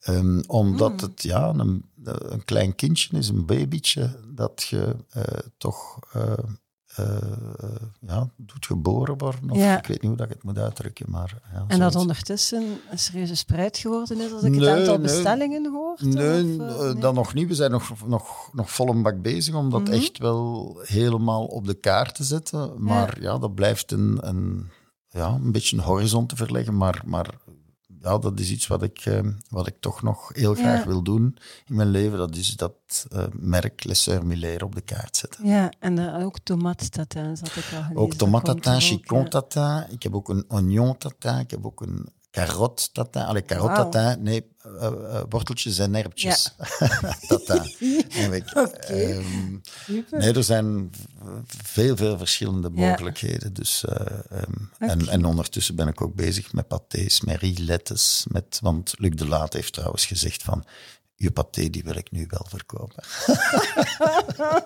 Ehm, 0.00 0.40
omdat 0.46 0.92
Mm. 0.92 0.98
het 0.98 1.22
ja, 1.22 1.48
een, 1.56 1.84
een 2.04 2.44
klein 2.44 2.74
kindje 2.74 3.16
is, 3.18 3.28
een 3.28 3.46
babytje, 3.46 4.20
dat 4.34 4.62
je 4.70 4.96
eh, 5.10 5.22
toch 5.58 5.98
eh, 6.12 6.32
eh, 6.96 7.16
ja, 8.00 8.28
doet 8.36 8.66
geboren 8.66 9.18
worden. 9.18 9.50
Of 9.50 9.56
Ja. 9.58 9.78
ik 9.78 9.86
weet 9.86 10.00
niet 10.02 10.08
hoe 10.10 10.16
dat 10.16 10.26
ik 10.26 10.32
het 10.32 10.42
moet 10.42 10.58
uitdrukken. 10.58 11.10
Maar, 11.10 11.38
ja, 11.52 11.64
en 11.68 11.78
dat 11.78 11.94
ondertussen 11.94 12.62
een 12.90 12.98
serieuze 12.98 13.34
spruit 13.34 13.78
geworden 13.78 14.20
is 14.20 14.32
als 14.32 14.42
ik 14.42 14.50
Nee, 14.50 14.60
het 14.68 14.78
aantal 14.78 14.94
nee. 14.98 15.02
bestellingen 15.02 15.72
hoor. 15.72 15.96
Nee, 16.00 16.60
of, 16.60 16.76
eh, 16.76 16.80
nee? 16.82 16.94
dat 16.94 17.14
nog 17.14 17.34
niet. 17.34 17.48
We 17.48 17.54
zijn 17.54 17.70
nog, 17.70 18.06
nog, 18.06 18.50
nog 18.52 18.70
vol 18.70 18.88
een 18.88 19.02
bak 19.02 19.22
bezig 19.22 19.54
om 19.54 19.70
dat 19.70 19.80
Mhm. 19.82 19.92
echt 19.92 20.18
wel 20.18 20.76
helemaal 20.82 21.44
op 21.44 21.66
de 21.66 21.74
kaart 21.74 22.14
te 22.14 22.24
zetten. 22.24 22.72
Maar 22.82 23.20
ja, 23.20 23.38
dat 23.38 23.54
blijft 23.54 23.92
een, 23.92 24.18
een, 24.20 24.70
ja, 25.08 25.28
een 25.28 25.52
beetje 25.52 25.76
een 25.76 25.82
horizon 25.82 26.26
te 26.26 26.36
verleggen. 26.36 26.76
Maar, 26.76 27.02
maar 27.06 27.34
ja, 28.06 28.18
dat 28.18 28.40
is 28.40 28.50
iets 28.50 28.66
wat 28.66 28.82
ik, 28.82 28.98
eh, 28.98 29.20
wat 29.48 29.66
ik 29.66 29.76
toch 29.80 30.02
nog 30.02 30.30
heel 30.32 30.54
graag 30.54 30.78
Ja. 30.78 30.86
wil 30.86 31.02
doen 31.02 31.36
in 31.66 31.74
mijn 31.74 31.88
leven. 31.88 32.18
Dat 32.18 32.36
is 32.36 32.56
dat 32.56 33.06
eh, 33.10 33.24
merk 33.32 33.84
Les 33.84 34.10
Sœurs 34.10 34.24
Miller 34.24 34.64
op 34.64 34.74
de 34.74 34.80
kaart 34.80 35.16
zetten. 35.16 35.46
Ja, 35.46 35.72
en 35.78 35.98
eh, 36.14 36.24
ook 36.24 36.38
tomattatin 36.38 37.36
zat 37.36 37.48
ik 37.48 37.54
al 37.56 37.62
gelezen. 37.62 37.96
Ook 37.96 38.14
ook, 38.14 38.80
chicon 38.80 39.22
ja. 39.22 39.28
tatin. 39.28 39.86
Ik 39.94 40.02
heb 40.02 40.14
ook 40.14 40.28
een 40.28 40.44
oignon 40.48 40.98
tatin. 40.98 41.38
Ik 41.38 41.50
heb 41.50 41.66
ook 41.66 41.80
een 41.80 42.08
carrot 42.30 42.94
tatin. 42.94 43.22
Allee, 43.22 43.44
tatin. 43.44 44.22
Nee, 44.22 44.54
eh, 44.80 44.86
eh, 44.86 45.22
worteltjes 45.28 45.78
en 45.78 45.92
tatin. 47.28 47.74
heb 48.08 48.32
ik. 48.32 48.56
Oké. 48.66 48.76
Ehm, 48.76 49.58
nee, 50.10 50.32
er 50.32 50.44
zijn 50.44 50.90
veel, 51.46 51.96
veel 51.96 52.18
verschillende 52.18 52.70
Ja. 52.74 52.88
mogelijkheden. 52.90 53.52
Dus, 53.52 53.84
eh, 53.84 54.06
ehm, 54.30 54.52
en, 54.78 55.08
en 55.08 55.24
ondertussen 55.24 55.74
ben 55.74 55.88
ik 55.88 56.00
ook 56.00 56.14
bezig 56.14 56.52
met 56.52 56.64
pâtés, 56.64 57.24
met 57.24 57.40
rillettes. 57.40 58.26
Met, 58.28 58.58
want 58.62 58.94
Luc 58.98 59.14
de 59.14 59.26
Laat 59.26 59.52
heeft 59.52 59.72
trouwens 59.72 60.06
gezegd 60.06 60.42
van... 60.42 60.64
Je 61.18 61.30
paté 61.30 61.70
die 61.70 61.82
wil 61.82 61.96
ik 61.96 62.10
nu 62.10 62.26
wel 62.28 62.46
verkopen. 62.48 63.04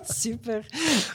Super. 0.21 0.65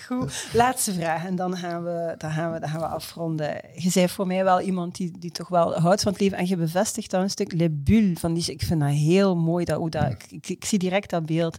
Goed. 0.07 0.47
Laatste 0.53 0.93
vraag 0.93 1.25
en 1.25 1.37
dan 1.37 1.57
gaan 1.57 1.85
we, 1.85 2.15
dan 2.19 2.31
gaan 2.31 2.53
we, 2.53 2.61
dan 2.61 2.69
gaan 2.69 2.81
we 2.81 2.87
afronden. 2.87 3.61
Je 3.75 3.91
zei 3.91 4.09
voor 4.09 4.27
mij 4.27 4.45
wel 4.45 4.61
iemand 4.61 4.97
die, 4.97 5.19
die 5.19 5.31
toch 5.31 5.49
wel 5.49 5.75
houdt 5.75 6.03
van 6.03 6.13
het 6.13 6.21
leven 6.21 6.39
en 6.39 6.47
je 6.47 6.57
bevestigt 6.57 7.11
dan 7.11 7.23
een 7.23 7.31
stuk 7.31 7.53
Le 7.53 7.71
Bulle 7.71 8.17
van 8.17 8.35
die. 8.35 8.53
Ik 8.53 8.63
vind 8.63 8.81
dat 8.81 8.91
heel 8.91 9.37
mooi. 9.37 9.65
Dat, 9.65 9.79
hoe 9.79 9.91
dat, 9.91 10.11
ik, 10.11 10.27
ik, 10.31 10.49
ik 10.49 10.65
zie 10.65 10.79
direct 10.79 11.11
dat 11.11 11.27
beeld. 11.27 11.59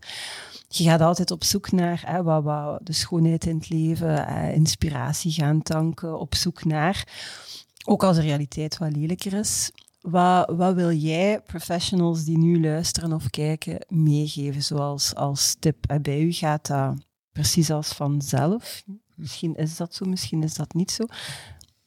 Je 0.68 0.84
gaat 0.84 1.02
altijd 1.02 1.32
op 1.32 1.44
zoek 1.44 1.72
naar 1.72 2.04
hè, 2.06 2.24
wat, 2.24 2.44
wat 2.44 2.80
de 2.84 2.94
schoonheid 2.94 3.46
in 3.46 3.56
het 3.56 3.70
leven, 3.70 4.28
eh, 4.28 4.54
inspiratie 4.54 5.32
gaan 5.32 5.62
tanken, 5.62 6.20
op 6.20 6.36
zoek 6.36 6.66
naar. 6.66 7.08
Ook 7.86 8.04
als 8.04 8.16
de 8.16 8.22
realiteit 8.22 8.78
wat 8.78 8.96
lelijker 8.96 9.34
is. 9.34 9.72
Wat, 10.02 10.50
wat 10.50 10.76
wil 10.76 10.91
jij 10.91 11.41
professionals 11.41 12.24
die 12.24 12.38
nu 12.38 12.62
luisteren 12.62 13.14
of 13.14 13.30
kijken 13.30 13.86
meegeven, 13.88 14.64
zoals 14.64 15.16
als 15.16 15.56
tip? 15.60 15.86
En 15.88 16.02
bij 16.02 16.22
u 16.22 16.32
gaat 16.32 16.68
dat 16.68 16.93
precies 17.32 17.72
als 17.72 17.88
vanzelf. 17.88 18.84
Misschien 19.16 19.56
is 19.56 19.78
dat 19.78 19.95
zo, 19.95 20.06
misschien 20.06 20.43
is 20.43 20.54
dat 20.54 20.74
niet 20.74 20.91
zo. 20.91 21.04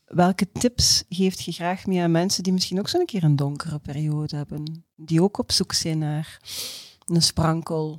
Welke 0.04 0.52
tips 0.52 1.04
geeft 1.08 1.44
je 1.44 1.52
graag 1.52 1.86
mee 1.86 2.02
aan 2.02 2.10
mensen 2.10 2.42
die 2.42 2.52
misschien 2.52 2.78
ook 2.78 2.88
zo'n 2.88 3.04
keer 3.04 3.24
een 3.24 3.36
donkere 3.36 3.78
periode 3.78 4.36
hebben? 4.36 4.84
Die 4.96 5.22
ook 5.22 5.38
op 5.38 5.52
zoek 5.52 5.72
zijn 5.72 5.98
naar 5.98 6.40
een 7.04 7.22
sprankel, 7.22 7.98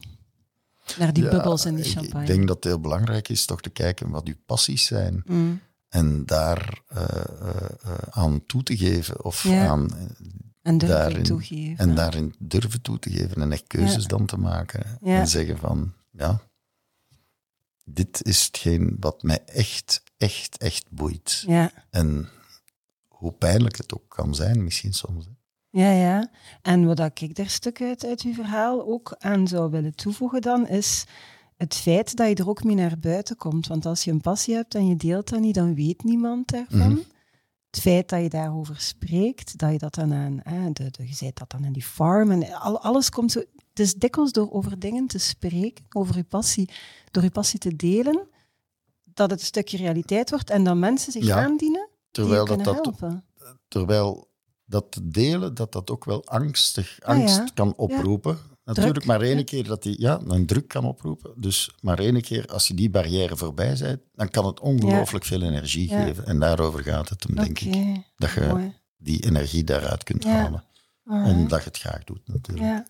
naar 0.98 1.14
die 1.14 1.24
Ja, 1.24 1.30
bubbels 1.30 1.66
in 1.66 1.76
die 1.76 1.84
champagne. 1.84 2.22
Ik 2.22 2.28
denk 2.28 2.48
dat 2.48 2.56
het 2.56 2.66
heel 2.66 2.80
belangrijk 2.80 3.30
is 3.30 3.46
toch 3.46 3.62
te 3.62 3.70
kijken 3.70 4.10
wat 4.10 4.28
uw 4.28 4.36
passies 4.46 4.86
zijn. 4.86 5.24
Mm. 5.26 5.62
En 5.92 6.26
daar 6.26 6.82
eh, 6.88 7.04
eh, 7.04 7.26
eh, 7.84 7.94
aan 8.10 8.46
toe 8.46 8.64
te 8.64 8.78
geven. 8.78 9.24
Of 9.26 9.44
Ja. 9.44 9.68
aan, 9.68 9.90
En 10.62 10.78
durven 10.78 10.98
Daarin- 10.98 11.24
toegeven. 11.24 11.78
en 11.78 11.96
daarin 11.96 12.36
durven 12.40 12.82
toe 12.82 13.00
te 13.00 13.10
geven 13.10 13.42
en 13.42 13.52
echt 13.52 13.68
keuzes 13.68 14.06
dan 14.08 14.26
te 14.26 14.38
maken. 14.38 14.98
Ja. 15.02 15.20
En 15.20 15.28
zeggen 15.28 15.58
van, 15.58 15.94
ja, 16.12 16.40
dit 17.86 18.24
is 18.26 18.46
hetgeen 18.46 18.98
wat 19.00 19.24
mij 19.24 19.40
echt, 19.46 20.04
echt, 20.18 20.58
echt 20.58 20.86
boeit. 20.90 21.44
Ja. 21.48 21.72
En 21.90 22.30
hoe 23.08 23.32
pijnlijk 23.32 23.78
het 23.78 23.94
ook 23.94 24.10
kan 24.10 24.36
zijn, 24.36 24.64
misschien 24.64 24.94
soms. 24.94 25.26
hè. 25.26 25.32
Ja, 25.82 25.92
ja. 25.92 26.32
En 26.62 26.86
wat 26.86 27.00
ik 27.22 27.36
daar 27.36 27.50
stuk 27.50 27.82
uit, 27.82 28.06
uit 28.06 28.22
uw 28.22 28.34
verhaal 28.34 28.86
ook 28.86 29.16
aan 29.20 29.48
zou 29.48 29.72
willen 29.72 29.96
toevoegen 29.96 30.42
dan, 30.42 30.68
is 30.68 31.06
het 31.62 31.76
feit 31.76 32.16
dat 32.16 32.28
je 32.28 32.36
er 32.36 32.50
ook 32.50 32.64
mee 32.64 32.76
naar 32.76 33.00
buiten 33.00 33.36
komt. 33.36 33.68
Want 33.68 33.86
als 33.86 34.04
je 34.04 34.12
een 34.12 34.22
passie 34.22 34.56
hebt 34.56 34.76
en 34.76 34.88
je 34.88 34.96
deelt 34.96 35.30
dat 35.30 35.40
niet, 35.40 35.56
dan 35.56 35.76
weet 35.76 36.04
niemand 36.04 36.48
daarvan. 36.48 36.92
Mhm. 36.92 37.02
Het 37.70 37.80
feit 37.82 38.10
dat 38.10 38.22
je 38.22 38.30
daarover 38.30 38.76
spreekt, 38.82 39.58
dat 39.58 39.72
je 39.72 39.78
dat 39.78 39.94
dan 39.96 40.14
aan, 40.46 40.74
de, 40.74 40.92
de, 40.92 41.08
je 41.08 41.14
zei 41.14 41.32
dat 41.34 41.50
dan 41.52 41.64
in 41.66 41.74
die 41.74 41.84
farm, 41.84 42.32
en 42.32 42.54
al, 42.54 42.80
alles 42.82 43.10
komt 43.10 43.32
zo... 43.32 43.40
Het 43.70 43.80
is 43.80 43.94
dikwijls 43.94 44.32
door 44.32 44.52
over 44.52 44.80
dingen 44.80 45.08
te 45.08 45.18
spreken, 45.18 45.86
over 45.90 46.16
je 46.16 46.24
passie, 46.24 46.70
door 47.12 47.24
je 47.24 47.32
passie 47.32 47.60
te 47.60 47.76
delen, 47.76 48.28
dat 49.04 49.30
het 49.32 49.40
een 49.40 49.46
stukje 49.46 49.78
realiteit 49.78 50.30
wordt 50.30 50.50
en 50.50 50.64
dat 50.64 50.76
mensen 50.76 51.12
zich 51.12 51.26
Ja. 51.26 51.44
aandienen 51.44 51.90
Terwijl 52.12 52.46
die 52.46 52.58
je 52.58 52.64
dat, 52.64 52.74
kunnen 52.74 52.92
dat, 53.00 53.00
helpen. 53.00 53.26
terwijl 53.68 54.28
dat 54.66 54.92
te 54.92 55.08
delen, 55.08 55.54
dat 55.54 55.72
dat 55.72 55.92
ook 55.92 56.06
wel 56.06 56.26
angstig, 56.26 57.00
Ah, 57.02 57.18
ja. 57.18 57.22
angst 57.22 57.54
kan 57.54 57.74
oproepen. 57.76 58.38
Natuurlijk 58.64 59.06
maar 59.06 59.22
één 59.22 59.46
keer 59.46 59.64
dat 59.64 59.84
die, 59.84 60.02
ja, 60.02 60.20
een 60.28 60.46
druk 60.46 60.68
kan 60.68 60.86
oproepen. 60.86 61.34
Dus 61.36 61.72
maar 61.80 62.00
één 62.00 62.22
keer 62.22 62.46
als 62.46 62.68
je 62.68 62.74
die 62.74 62.90
barrière 62.90 63.38
voorbij 63.38 63.76
bent, 63.80 64.02
dan 64.14 64.30
kan 64.30 64.46
het 64.46 64.60
ongelooflijk 64.60 65.26
veel 65.26 65.42
energie 65.42 65.88
geven. 65.88 66.26
En 66.26 66.40
daarover 66.40 66.84
gaat 66.84 67.10
het 67.10 67.24
hem, 67.24 67.36
denk 67.36 67.60
ik. 67.60 68.02
Dat 68.16 68.32
je 68.32 68.48
mooi. 68.52 68.74
die 68.98 69.26
energie 69.26 69.64
daaruit 69.64 70.04
kunt 70.04 70.24
halen. 70.24 70.64
Alright. 71.06 71.36
Omdat 71.36 71.60
je 71.60 71.70
het 71.70 71.78
graag 71.78 72.04
doet, 72.04 72.22
natuurlijk. 72.28 72.68
Ja. 72.68 72.86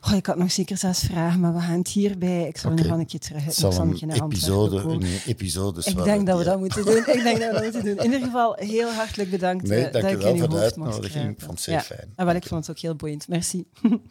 Oh, 0.00 0.12
ik 0.16 0.26
had 0.26 0.36
nog 0.36 0.52
zeker 0.52 0.76
zes 0.76 0.98
vragen, 0.98 1.40
maar 1.40 1.54
we 1.54 1.60
gaan 1.60 1.78
het 1.78 1.88
hierbij. 1.88 2.48
Ik 2.48 2.56
zal 2.56 2.70
nog 2.70 2.86
een 2.86 3.06
keer 3.06 3.20
terug. 3.20 3.46
Ik 3.46 3.52
zal 3.52 3.80
een 3.80 4.10
episode, 4.10 4.76
een 4.76 5.20
episode 5.26 5.82
Ik 5.84 6.04
denk 6.04 6.26
dat 6.26 6.38
we 6.38 6.44
dat 6.44 6.58
moeten 6.58 6.84
doen. 6.84 6.96
Ik 6.96 7.22
denk 7.22 7.40
dat 7.40 7.48
we 7.48 7.52
dat 7.52 7.62
moeten 7.62 7.84
doen. 7.84 7.96
In 7.96 8.04
ieder 8.04 8.20
geval, 8.20 8.54
heel 8.58 8.90
hartelijk 8.90 9.30
bedankt 9.30 9.68
Nee, 9.68 9.84
eh, 9.84 9.92
dat 9.92 10.12
ik 10.12 10.22
in 10.22 10.34
uw 10.34 10.38
voor 10.38 10.48
de 10.48 10.56
hoofd 10.56 10.76
mocht 10.76 10.92
uitnodiging. 10.92 11.04
Ik 11.04 11.36
kruipen. 11.36 11.44
vond 11.44 11.52
het 11.52 11.60
zeer 11.60 11.74
ja. 11.74 11.82
fijn. 11.82 12.12
En 12.16 12.26
wel, 12.26 12.34
ik 12.34 12.46
vond 12.46 12.66
het 12.66 12.76
ook 12.76 12.82
heel 12.82 12.96
boeiend. 12.96 13.28
Merci. 13.28 13.64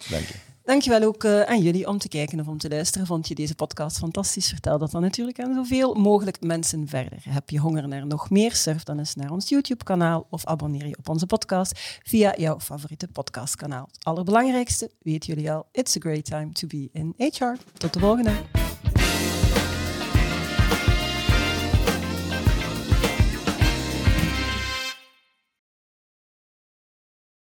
Dank 0.10 0.26
je. 0.28 0.34
Dankjewel 0.64 1.04
ook 1.04 1.24
uh, 1.24 1.42
aan 1.42 1.62
jullie 1.62 1.88
om 1.88 1.98
te 1.98 2.08
kijken 2.08 2.40
of 2.40 2.48
om 2.48 2.58
te 2.58 2.70
luisteren. 2.70 3.08
Vond 3.08 3.28
je 3.28 3.36
deze 3.36 3.56
podcast 3.56 3.98
fantastisch? 3.98 4.50
Vertel 4.50 4.78
dat 4.78 4.92
dan 4.92 5.02
natuurlijk 5.02 5.40
aan 5.40 5.54
zoveel 5.54 5.94
mogelijk 5.94 6.42
mensen 6.42 6.88
verder. 6.88 7.18
Heb 7.30 7.50
je 7.50 7.60
honger 7.60 7.88
naar 7.88 8.08
nog 8.08 8.30
meer? 8.30 8.56
Surf 8.56 8.84
dan 8.84 9.00
eens 9.00 9.16
naar 9.16 9.32
ons 9.32 9.50
YouTube-kanaal 9.50 10.28
of 10.30 10.46
abonneer 10.46 10.88
je 10.88 10.98
op 10.98 11.10
onze 11.10 11.26
podcast 11.26 12.00
via 12.04 12.34
jouw 12.38 12.60
favoriete 12.60 13.08
podcastkanaal. 13.08 13.88
Het 13.92 14.04
allerbelangrijkste, 14.04 14.92
weten 15.02 15.34
jullie 15.34 15.52
al, 15.52 15.66
it's 15.72 15.96
a 15.96 16.00
great 16.00 16.26
time 16.26 16.52
to 16.52 16.68
be 16.68 16.90
in 16.94 17.14
HR. 17.18 17.54
Tot 17.78 17.94
de 17.94 18.00
volgende! 18.00 18.71